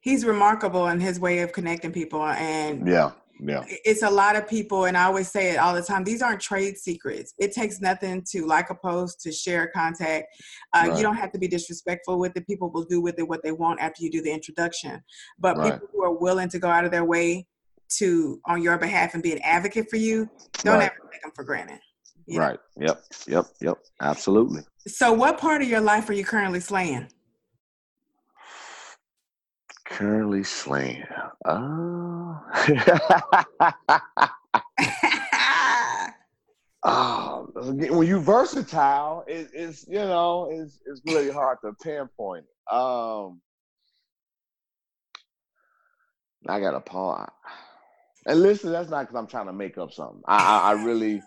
he's 0.00 0.24
remarkable 0.24 0.88
in 0.88 1.00
his 1.00 1.20
way 1.20 1.38
of 1.40 1.52
connecting 1.52 1.92
people, 1.92 2.24
and 2.24 2.86
yeah, 2.86 3.12
yeah. 3.44 3.64
It's 3.66 4.02
a 4.02 4.10
lot 4.10 4.36
of 4.36 4.48
people 4.48 4.84
and 4.84 4.96
i 4.96 5.04
always 5.04 5.28
say 5.28 5.50
it 5.52 5.56
all 5.56 5.74
the 5.74 5.82
time 5.82 6.04
these 6.04 6.22
aren't 6.22 6.40
trade 6.40 6.76
secrets. 6.78 7.34
It 7.38 7.52
takes 7.52 7.80
nothing 7.80 8.24
to 8.30 8.46
like 8.46 8.70
a 8.70 8.74
post 8.74 9.20
to 9.22 9.32
share 9.32 9.68
contact. 9.74 10.28
Uh, 10.72 10.86
right. 10.86 10.96
you 10.96 11.02
don't 11.02 11.16
have 11.16 11.32
to 11.32 11.38
be 11.38 11.48
disrespectful 11.48 12.18
with 12.18 12.36
it. 12.36 12.46
People 12.46 12.70
will 12.70 12.84
do 12.84 13.00
with 13.00 13.18
it 13.18 13.26
what 13.26 13.42
they 13.42 13.52
want 13.52 13.80
after 13.80 14.02
you 14.02 14.10
do 14.10 14.22
the 14.22 14.32
introduction. 14.32 15.02
But 15.38 15.56
right. 15.56 15.72
people 15.72 15.88
who 15.92 16.04
are 16.04 16.12
willing 16.12 16.48
to 16.50 16.58
go 16.58 16.68
out 16.68 16.84
of 16.84 16.90
their 16.90 17.04
way 17.04 17.46
to 17.98 18.40
on 18.46 18.62
your 18.62 18.78
behalf 18.78 19.14
and 19.14 19.22
be 19.22 19.32
an 19.32 19.40
advocate 19.42 19.90
for 19.90 19.96
you 19.96 20.28
don't 20.62 20.78
right. 20.78 20.84
ever 20.84 21.10
take 21.12 21.22
them 21.22 21.32
for 21.34 21.44
granted 21.44 21.78
right 22.28 22.58
know? 22.76 22.86
yep. 22.86 23.04
Yep. 23.26 23.46
Yep. 23.60 23.78
Absolutely. 24.00 24.62
So 24.86 25.12
what 25.12 25.38
part 25.38 25.62
of 25.62 25.68
your 25.68 25.80
life 25.80 26.08
are 26.08 26.12
you 26.12 26.24
currently 26.24 26.60
slaying? 26.60 27.08
Currently 29.86 30.44
slaying. 30.44 31.04
Oh. 31.44 32.40
oh, 36.84 37.48
when 37.54 38.06
you 38.06 38.20
versatile, 38.20 39.24
it, 39.26 39.48
it's 39.52 39.86
you 39.88 39.98
know, 39.98 40.48
it's 40.50 40.78
it's 40.86 41.00
really 41.04 41.30
hard 41.30 41.58
to 41.64 41.72
pinpoint. 41.82 42.44
Um, 42.70 43.40
I 46.48 46.60
got 46.60 46.74
a 46.74 46.80
pause. 46.80 47.30
And 48.24 48.40
listen, 48.40 48.70
that's 48.70 48.88
not 48.88 49.02
because 49.02 49.16
I'm 49.16 49.26
trying 49.26 49.46
to 49.46 49.52
make 49.52 49.78
up 49.78 49.92
something. 49.92 50.22
I, 50.26 50.36
I, 50.36 50.70
I 50.70 50.84
really, 50.84 51.20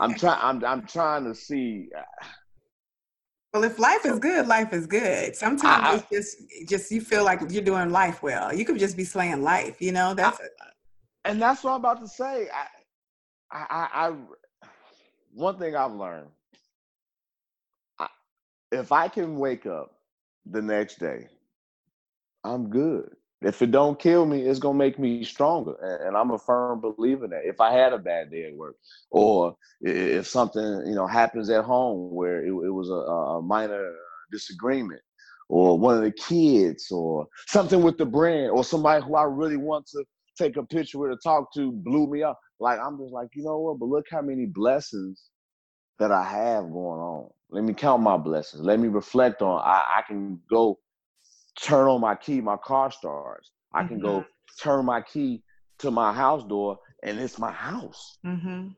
I'm 0.00 0.14
trying. 0.14 0.38
I'm 0.42 0.64
I'm 0.64 0.86
trying 0.86 1.24
to 1.24 1.34
see. 1.34 1.88
Well, 3.52 3.64
if 3.64 3.78
life 3.80 4.06
is 4.06 4.18
good, 4.20 4.46
life 4.46 4.72
is 4.72 4.86
good. 4.86 5.34
Sometimes 5.34 5.84
I, 5.84 5.94
it's 5.96 6.08
just 6.10 6.68
just 6.68 6.92
you 6.92 7.00
feel 7.00 7.24
like 7.24 7.40
you're 7.50 7.62
doing 7.62 7.90
life 7.90 8.22
well. 8.22 8.54
You 8.54 8.64
could 8.64 8.78
just 8.78 8.96
be 8.96 9.04
slaying 9.04 9.42
life, 9.42 9.82
you 9.82 9.90
know. 9.90 10.14
That's 10.14 10.40
I, 10.40 10.44
and 11.24 11.42
that's 11.42 11.64
what 11.64 11.72
I'm 11.72 11.80
about 11.80 12.00
to 12.00 12.08
say. 12.08 12.48
I, 12.52 12.66
I, 13.52 13.88
I, 14.08 14.14
one 15.34 15.58
thing 15.58 15.74
I've 15.74 15.92
learned: 15.92 16.28
I, 17.98 18.06
if 18.70 18.92
I 18.92 19.08
can 19.08 19.36
wake 19.36 19.66
up 19.66 19.96
the 20.46 20.62
next 20.62 21.00
day, 21.00 21.26
I'm 22.44 22.70
good. 22.70 23.16
If 23.42 23.62
it 23.62 23.70
don't 23.70 23.98
kill 23.98 24.26
me, 24.26 24.42
it's 24.42 24.58
gonna 24.58 24.76
make 24.76 24.98
me 24.98 25.24
stronger, 25.24 25.74
and, 26.06 26.16
I'm 26.16 26.30
a 26.30 26.38
firm 26.38 26.80
believer 26.80 27.26
that. 27.28 27.46
If 27.46 27.60
I 27.60 27.72
had 27.72 27.94
a 27.94 27.98
bad 27.98 28.30
day 28.30 28.44
at 28.44 28.54
work, 28.54 28.76
or 29.10 29.56
if 29.80 30.26
something 30.26 30.62
you 30.86 30.94
know 30.94 31.06
happens 31.06 31.48
at 31.48 31.64
home 31.64 32.14
where 32.14 32.44
it, 32.44 32.50
it 32.50 32.70
was 32.70 32.90
a, 32.90 32.92
a 32.92 33.42
minor 33.42 33.94
disagreement, 34.30 35.00
or 35.48 35.78
one 35.78 35.96
of 35.96 36.02
the 36.02 36.12
kids, 36.12 36.90
or 36.90 37.26
something 37.46 37.82
with 37.82 37.96
the 37.96 38.04
brand, 38.04 38.50
or 38.50 38.62
somebody 38.62 39.02
who 39.02 39.14
I 39.16 39.24
really 39.24 39.56
want 39.56 39.86
to 39.88 40.04
take 40.36 40.56
a 40.58 40.62
picture 40.62 40.98
with 40.98 41.10
or 41.10 41.16
talk 41.16 41.52
to 41.54 41.72
blew 41.72 42.06
me 42.06 42.22
up. 42.22 42.38
Like 42.58 42.78
I'm 42.78 42.98
just 42.98 43.12
like, 43.12 43.28
you 43.34 43.42
know 43.42 43.58
what? 43.58 43.78
But 43.78 43.88
look 43.88 44.06
how 44.10 44.20
many 44.20 44.44
blessings 44.46 45.30
that 45.98 46.12
I 46.12 46.24
have 46.24 46.64
going 46.64 47.00
on. 47.00 47.30
Let 47.50 47.64
me 47.64 47.74
count 47.74 48.02
my 48.02 48.16
blessings. 48.16 48.62
Let 48.62 48.80
me 48.80 48.88
reflect 48.88 49.42
on. 49.42 49.60
I, 49.62 49.98
I 49.98 50.02
can 50.06 50.40
go 50.50 50.78
turn 51.60 51.88
on 51.88 52.00
my 52.00 52.14
key, 52.14 52.40
my 52.40 52.56
car 52.56 52.90
starts. 52.90 53.50
I 53.72 53.84
can 53.84 53.98
mm-hmm. 53.98 54.06
go 54.06 54.24
turn 54.60 54.84
my 54.84 55.00
key 55.00 55.42
to 55.78 55.90
my 55.90 56.12
house 56.12 56.44
door 56.44 56.78
and 57.02 57.18
it's 57.18 57.38
my 57.38 57.52
house. 57.52 58.18
Mm-hmm. 58.24 58.68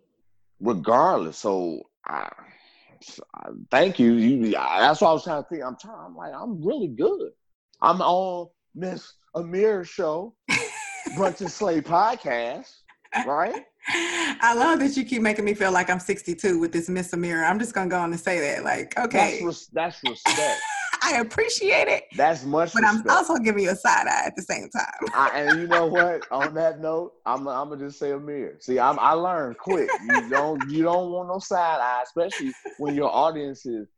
Regardless. 0.61 1.39
So 1.39 1.83
I, 2.07 2.31
I, 3.35 3.49
thank 3.71 3.99
you. 3.99 4.13
You 4.13 4.57
I, 4.57 4.81
that's 4.81 5.01
what 5.01 5.11
I 5.11 5.13
was 5.13 5.25
trying 5.25 5.43
to 5.43 5.49
think. 5.49 5.65
I'm 5.65 5.77
trying, 5.81 5.99
I'm 6.07 6.17
like, 6.17 6.33
I'm 6.35 6.65
really 6.65 6.89
good. 6.89 7.31
I'm 7.81 8.01
on 8.01 8.49
Miss 8.75 9.13
Amir 9.35 9.85
show, 9.85 10.35
Brunch 11.17 11.41
and 11.41 11.51
Slay 11.51 11.81
podcast, 11.81 12.71
right? 13.27 13.65
I 13.89 14.55
love 14.57 14.79
that 14.79 14.97
you 14.97 15.05
keep 15.05 15.23
making 15.23 15.45
me 15.45 15.55
feel 15.55 15.73
like 15.73 15.91
I'm 15.91 15.99
62 15.99 16.61
with 16.61 16.73
this 16.73 16.89
Miss 16.89 17.13
Amir. 17.13 17.45
I'm 17.45 17.59
just 17.59 17.75
gonna 17.75 17.91
go 17.91 17.99
on 17.99 18.13
and 18.13 18.21
say 18.21 18.39
that. 18.41 18.63
Like, 18.63 18.97
okay. 18.99 19.41
That's, 19.41 19.45
res- 19.45 19.69
that's 19.73 20.01
respect. 20.09 20.61
I 21.05 21.21
appreciate 21.21 21.89
it. 21.89 22.05
That's 22.17 22.45
much. 22.45 22.73
But 22.73 22.83
respect. 22.83 23.11
I'm 23.11 23.17
also 23.17 23.37
giving 23.39 23.65
you 23.65 23.71
a 23.71 23.77
side 23.77 24.07
eye 24.07 24.25
at 24.27 24.37
the 24.37 24.43
same 24.43 24.69
time. 24.71 25.11
I, 25.15 25.41
and 25.41 25.61
you 25.61 25.67
know 25.67 25.87
what? 25.87 26.27
On 26.31 26.55
that 26.55 26.81
note, 26.81 27.13
I'm, 27.27 27.49
I'm 27.49 27.71
gonna 27.71 27.87
just 27.87 27.99
say 27.99 28.13
Amir. 28.13 28.57
See, 28.61 28.79
I'm, 28.79 28.99
I 28.99 29.13
learned 29.13 29.59
quick. 29.59 29.89
You 30.09 30.29
don't 30.31 30.71
you 30.71 30.83
don't 30.85 31.11
want 31.11 31.29
no 31.29 31.39
side 31.39 31.81
eye, 31.81 32.03
especially 32.05 32.53
when 32.79 32.95
your 32.95 33.13
audience 33.13 33.67
is 33.67 33.89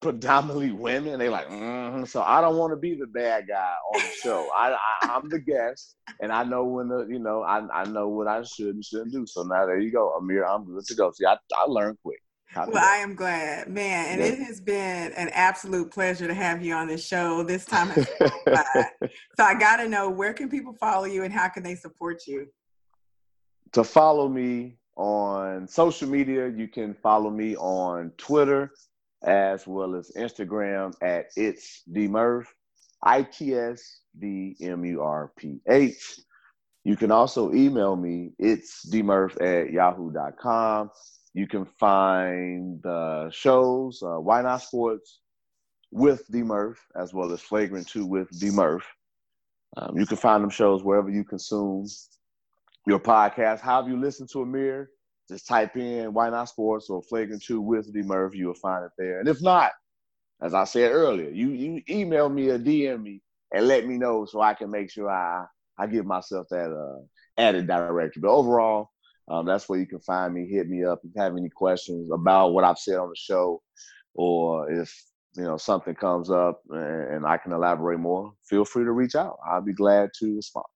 predominantly 0.00 0.72
women. 0.72 1.18
They 1.18 1.28
like, 1.28 1.48
mm-hmm. 1.48 2.04
so 2.04 2.22
I 2.22 2.40
don't 2.40 2.56
want 2.56 2.72
to 2.72 2.76
be 2.76 2.94
the 2.94 3.06
bad 3.06 3.48
guy 3.48 3.74
on 3.94 4.00
the 4.00 4.12
show. 4.22 4.48
I, 4.56 4.76
I 5.02 5.16
am 5.16 5.28
the 5.28 5.40
guest, 5.40 5.96
and 6.20 6.32
I 6.32 6.44
know 6.44 6.64
when 6.64 6.88
the 6.88 7.06
you 7.06 7.18
know 7.18 7.42
I 7.42 7.66
I 7.72 7.84
know 7.84 8.08
what 8.08 8.28
I 8.28 8.42
should 8.42 8.74
and 8.74 8.84
shouldn't 8.84 9.12
do. 9.12 9.26
So 9.26 9.42
now 9.42 9.66
there 9.66 9.78
you 9.78 9.92
go, 9.92 10.14
Amir. 10.16 10.46
I'm 10.46 10.64
good 10.64 10.84
to 10.86 10.94
go. 10.94 11.12
See, 11.12 11.26
I 11.26 11.36
I 11.58 11.64
learned 11.66 11.98
quick. 12.02 12.20
Well, 12.56 12.82
I 12.82 12.96
am 12.96 13.14
glad, 13.14 13.68
man, 13.68 14.12
and 14.12 14.20
yeah. 14.20 14.26
it 14.28 14.38
has 14.38 14.60
been 14.60 15.12
an 15.12 15.28
absolute 15.30 15.90
pleasure 15.90 16.26
to 16.26 16.34
have 16.34 16.62
you 16.62 16.74
on 16.74 16.86
this 16.86 17.06
show. 17.06 17.42
This 17.42 17.64
time 17.66 17.92
so 17.92 19.44
I 19.44 19.54
got 19.54 19.76
to 19.76 19.88
know 19.88 20.08
where 20.08 20.32
can 20.32 20.48
people 20.48 20.72
follow 20.72 21.04
you 21.04 21.24
and 21.24 21.32
how 21.32 21.48
can 21.48 21.62
they 21.62 21.74
support 21.74 22.26
you? 22.26 22.46
To 23.72 23.84
follow 23.84 24.28
me 24.28 24.78
on 24.96 25.68
social 25.68 26.08
media, 26.08 26.48
you 26.48 26.68
can 26.68 26.94
follow 26.94 27.30
me 27.30 27.56
on 27.56 28.12
Twitter 28.16 28.72
as 29.24 29.66
well 29.66 29.94
as 29.94 30.12
Instagram 30.16 30.94
at 31.02 31.26
it's 31.36 31.82
dmurph, 31.92 32.46
I 33.02 33.22
T 33.22 33.54
S 33.54 34.00
D 34.18 34.56
M 34.60 34.84
U 34.84 35.02
R 35.02 35.32
P 35.36 35.60
H. 35.68 36.20
You 36.84 36.96
can 36.96 37.10
also 37.10 37.52
email 37.52 37.96
me, 37.96 38.30
it's 38.38 38.88
dmurph 38.88 39.40
at 39.42 39.72
yahoo.com. 39.72 40.90
You 41.36 41.46
can 41.46 41.66
find 41.66 42.82
the 42.82 43.28
shows, 43.30 44.02
uh, 44.02 44.18
Why 44.18 44.40
Not 44.40 44.62
Sports 44.62 45.20
with 45.90 46.26
D 46.32 46.42
Murph, 46.42 46.82
as 46.98 47.12
well 47.12 47.30
as 47.30 47.42
Flagrant 47.42 47.86
2 47.88 48.06
with 48.06 48.30
D 48.40 48.50
Murph. 48.50 48.86
Um, 49.76 49.98
you 49.98 50.06
can 50.06 50.16
find 50.16 50.42
them 50.42 50.48
shows 50.48 50.82
wherever 50.82 51.10
you 51.10 51.24
consume 51.24 51.84
your 52.86 52.98
podcast. 52.98 53.60
However 53.60 53.90
you 53.90 54.00
listen 54.00 54.26
to 54.28 54.40
Amir, 54.40 54.88
just 55.28 55.46
type 55.46 55.76
in 55.76 56.14
Why 56.14 56.30
Not 56.30 56.48
Sports 56.48 56.88
or 56.88 57.02
Flagrant 57.02 57.44
2 57.44 57.60
with 57.60 57.92
D 57.92 58.00
Murph. 58.00 58.34
You 58.34 58.46
will 58.46 58.54
find 58.54 58.86
it 58.86 58.92
there. 58.96 59.20
And 59.20 59.28
if 59.28 59.42
not, 59.42 59.72
as 60.40 60.54
I 60.54 60.64
said 60.64 60.90
earlier, 60.90 61.28
you, 61.28 61.50
you 61.50 61.82
email 61.90 62.30
me 62.30 62.48
or 62.48 62.58
DM 62.58 63.02
me 63.02 63.20
and 63.52 63.68
let 63.68 63.86
me 63.86 63.98
know 63.98 64.24
so 64.24 64.40
I 64.40 64.54
can 64.54 64.70
make 64.70 64.90
sure 64.90 65.10
I, 65.10 65.44
I 65.76 65.86
give 65.86 66.06
myself 66.06 66.46
that 66.50 66.72
uh, 66.72 67.04
added 67.36 67.66
directory. 67.66 68.22
But 68.22 68.30
overall, 68.30 68.88
um, 69.28 69.46
that's 69.46 69.68
where 69.68 69.78
you 69.78 69.86
can 69.86 70.00
find 70.00 70.34
me. 70.34 70.46
Hit 70.46 70.68
me 70.68 70.84
up 70.84 71.00
if 71.02 71.10
you 71.14 71.20
have 71.20 71.36
any 71.36 71.48
questions 71.48 72.10
about 72.12 72.52
what 72.52 72.64
I've 72.64 72.78
said 72.78 72.96
on 72.96 73.08
the 73.08 73.16
show 73.16 73.62
or 74.14 74.70
if 74.70 74.92
you 75.36 75.44
know 75.44 75.56
something 75.56 75.94
comes 75.94 76.30
up 76.30 76.62
and 76.70 77.26
I 77.26 77.36
can 77.36 77.52
elaborate 77.52 78.00
more, 78.00 78.32
feel 78.44 78.64
free 78.64 78.84
to 78.84 78.92
reach 78.92 79.14
out. 79.14 79.38
I'll 79.48 79.62
be 79.62 79.74
glad 79.74 80.10
to 80.20 80.36
respond. 80.36 80.66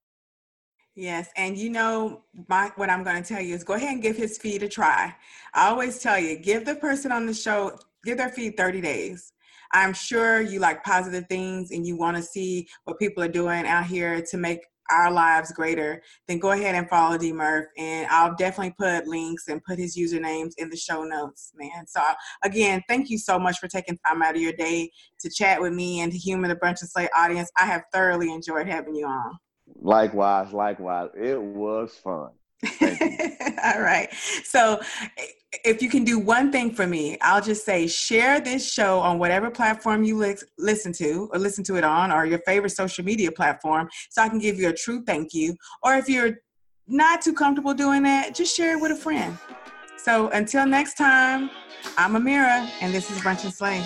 Yes, 0.97 1.31
and 1.37 1.57
you 1.57 1.71
know 1.71 2.23
my, 2.49 2.73
what 2.77 2.91
I'm 2.91 3.05
going 3.05 3.23
to 3.23 3.27
tell 3.27 3.41
you 3.41 3.55
is 3.55 3.65
go 3.65 3.75
ahead 3.75 3.93
and 3.93 4.03
give 4.03 4.17
his 4.17 4.37
feed 4.37 4.63
a 4.63 4.69
try. 4.69 5.15
I 5.55 5.69
always 5.69 6.01
tell 6.01 6.19
you, 6.19 6.37
give 6.37 6.67
the 6.67 6.75
person 6.75 7.13
on 7.13 7.27
the 7.27 7.33
show, 7.33 7.79
give 8.05 8.19
their 8.19 8.29
feed 8.29 8.57
30 8.57 8.81
days. 8.81 9.33
I'm 9.73 9.95
sure 9.95 10.41
you 10.41 10.59
like 10.59 10.83
positive 10.83 11.27
things 11.29 11.71
and 11.71 11.87
you 11.87 11.97
want 11.97 12.17
to 12.17 12.23
see 12.23 12.67
what 12.85 12.99
people 12.99 13.23
are 13.23 13.29
doing 13.29 13.67
out 13.67 13.87
here 13.87 14.21
to 14.21 14.37
make 14.37 14.67
our 14.91 15.11
lives 15.11 15.53
greater, 15.53 16.03
then 16.29 16.39
go 16.39 16.53
ahead 16.53 16.75
and 16.75 16.89
follow 16.89 17.17
D 17.17 17.33
Murph. 17.33 17.67
And 17.79 18.07
I'll 18.11 18.35
definitely 18.35 18.75
put 18.79 19.07
links 19.07 19.49
and 19.49 19.63
put 19.65 19.79
his 19.79 19.97
usernames 19.97 20.53
in 20.59 20.71
the 20.71 20.77
show 20.77 21.05
notes, 21.05 21.53
man. 21.55 21.87
So, 21.87 22.01
again, 22.45 22.83
thank 22.89 23.11
you 23.11 23.19
so 23.19 23.39
much 23.39 23.59
for 23.59 23.69
taking 23.69 23.99
time 24.07 24.23
out 24.23 24.37
of 24.37 24.41
your 24.41 24.53
day 24.53 24.91
to 25.21 25.31
chat 25.31 25.61
with 25.61 25.73
me 25.73 26.01
and 26.01 26.13
to 26.13 26.19
humor 26.19 26.49
the 26.49 26.57
Brunch 26.57 26.81
and 26.81 26.91
Slay 26.91 27.09
audience. 27.17 27.51
I 27.59 27.67
have 27.67 27.83
thoroughly 27.93 28.33
enjoyed 28.33 28.67
having 28.67 28.95
you 28.95 29.07
on. 29.07 29.39
Likewise, 29.81 30.53
likewise. 30.53 31.11
It 31.15 31.41
was 31.41 31.95
fun. 32.03 32.31
All 33.65 33.81
right. 33.81 34.09
So, 34.45 34.81
if 35.65 35.83
you 35.83 35.91
can 35.91 36.05
do 36.05 36.19
one 36.19 36.53
thing 36.53 36.73
for 36.73 36.87
me, 36.87 37.19
I'll 37.21 37.43
just 37.43 37.65
say 37.65 37.87
share 37.87 38.41
this 38.41 38.71
show 38.73 39.01
on 39.01 39.19
whatever 39.19 39.51
platform 39.51 40.05
you 40.05 40.17
li- 40.17 40.37
listen 40.59 40.93
to 40.95 41.29
or 41.33 41.39
listen 41.39 41.65
to 41.65 41.77
it 41.77 41.85
on 41.85 42.13
or 42.13 42.25
your 42.25 42.39
favorite 42.47 42.71
social 42.71 43.05
media 43.05 43.33
platform 43.33 43.89
so 44.11 44.23
I 44.23 44.29
can 44.29 44.39
give 44.39 44.59
you 44.59 44.69
a 44.69 44.73
true 44.73 45.03
thank 45.03 45.35
you. 45.35 45.57
Or 45.83 45.95
if 45.95 46.09
you're 46.09 46.37
not 46.87 47.23
too 47.23 47.33
comfortable 47.33 47.75
doing 47.75 48.03
that, 48.05 48.35
just 48.35 48.55
share 48.55 48.77
it 48.77 48.81
with 48.81 48.93
a 48.93 48.97
friend. 48.97 49.37
So 49.97 50.29
until 50.31 50.67
next 50.67 50.95
time, 50.95 51.51
I'm 51.99 52.15
Amira 52.15 52.71
and 52.81 52.95
this 52.95 53.11
is 53.11 53.19
Brunch 53.19 53.45
and 53.45 53.53
Slay. 53.53 53.83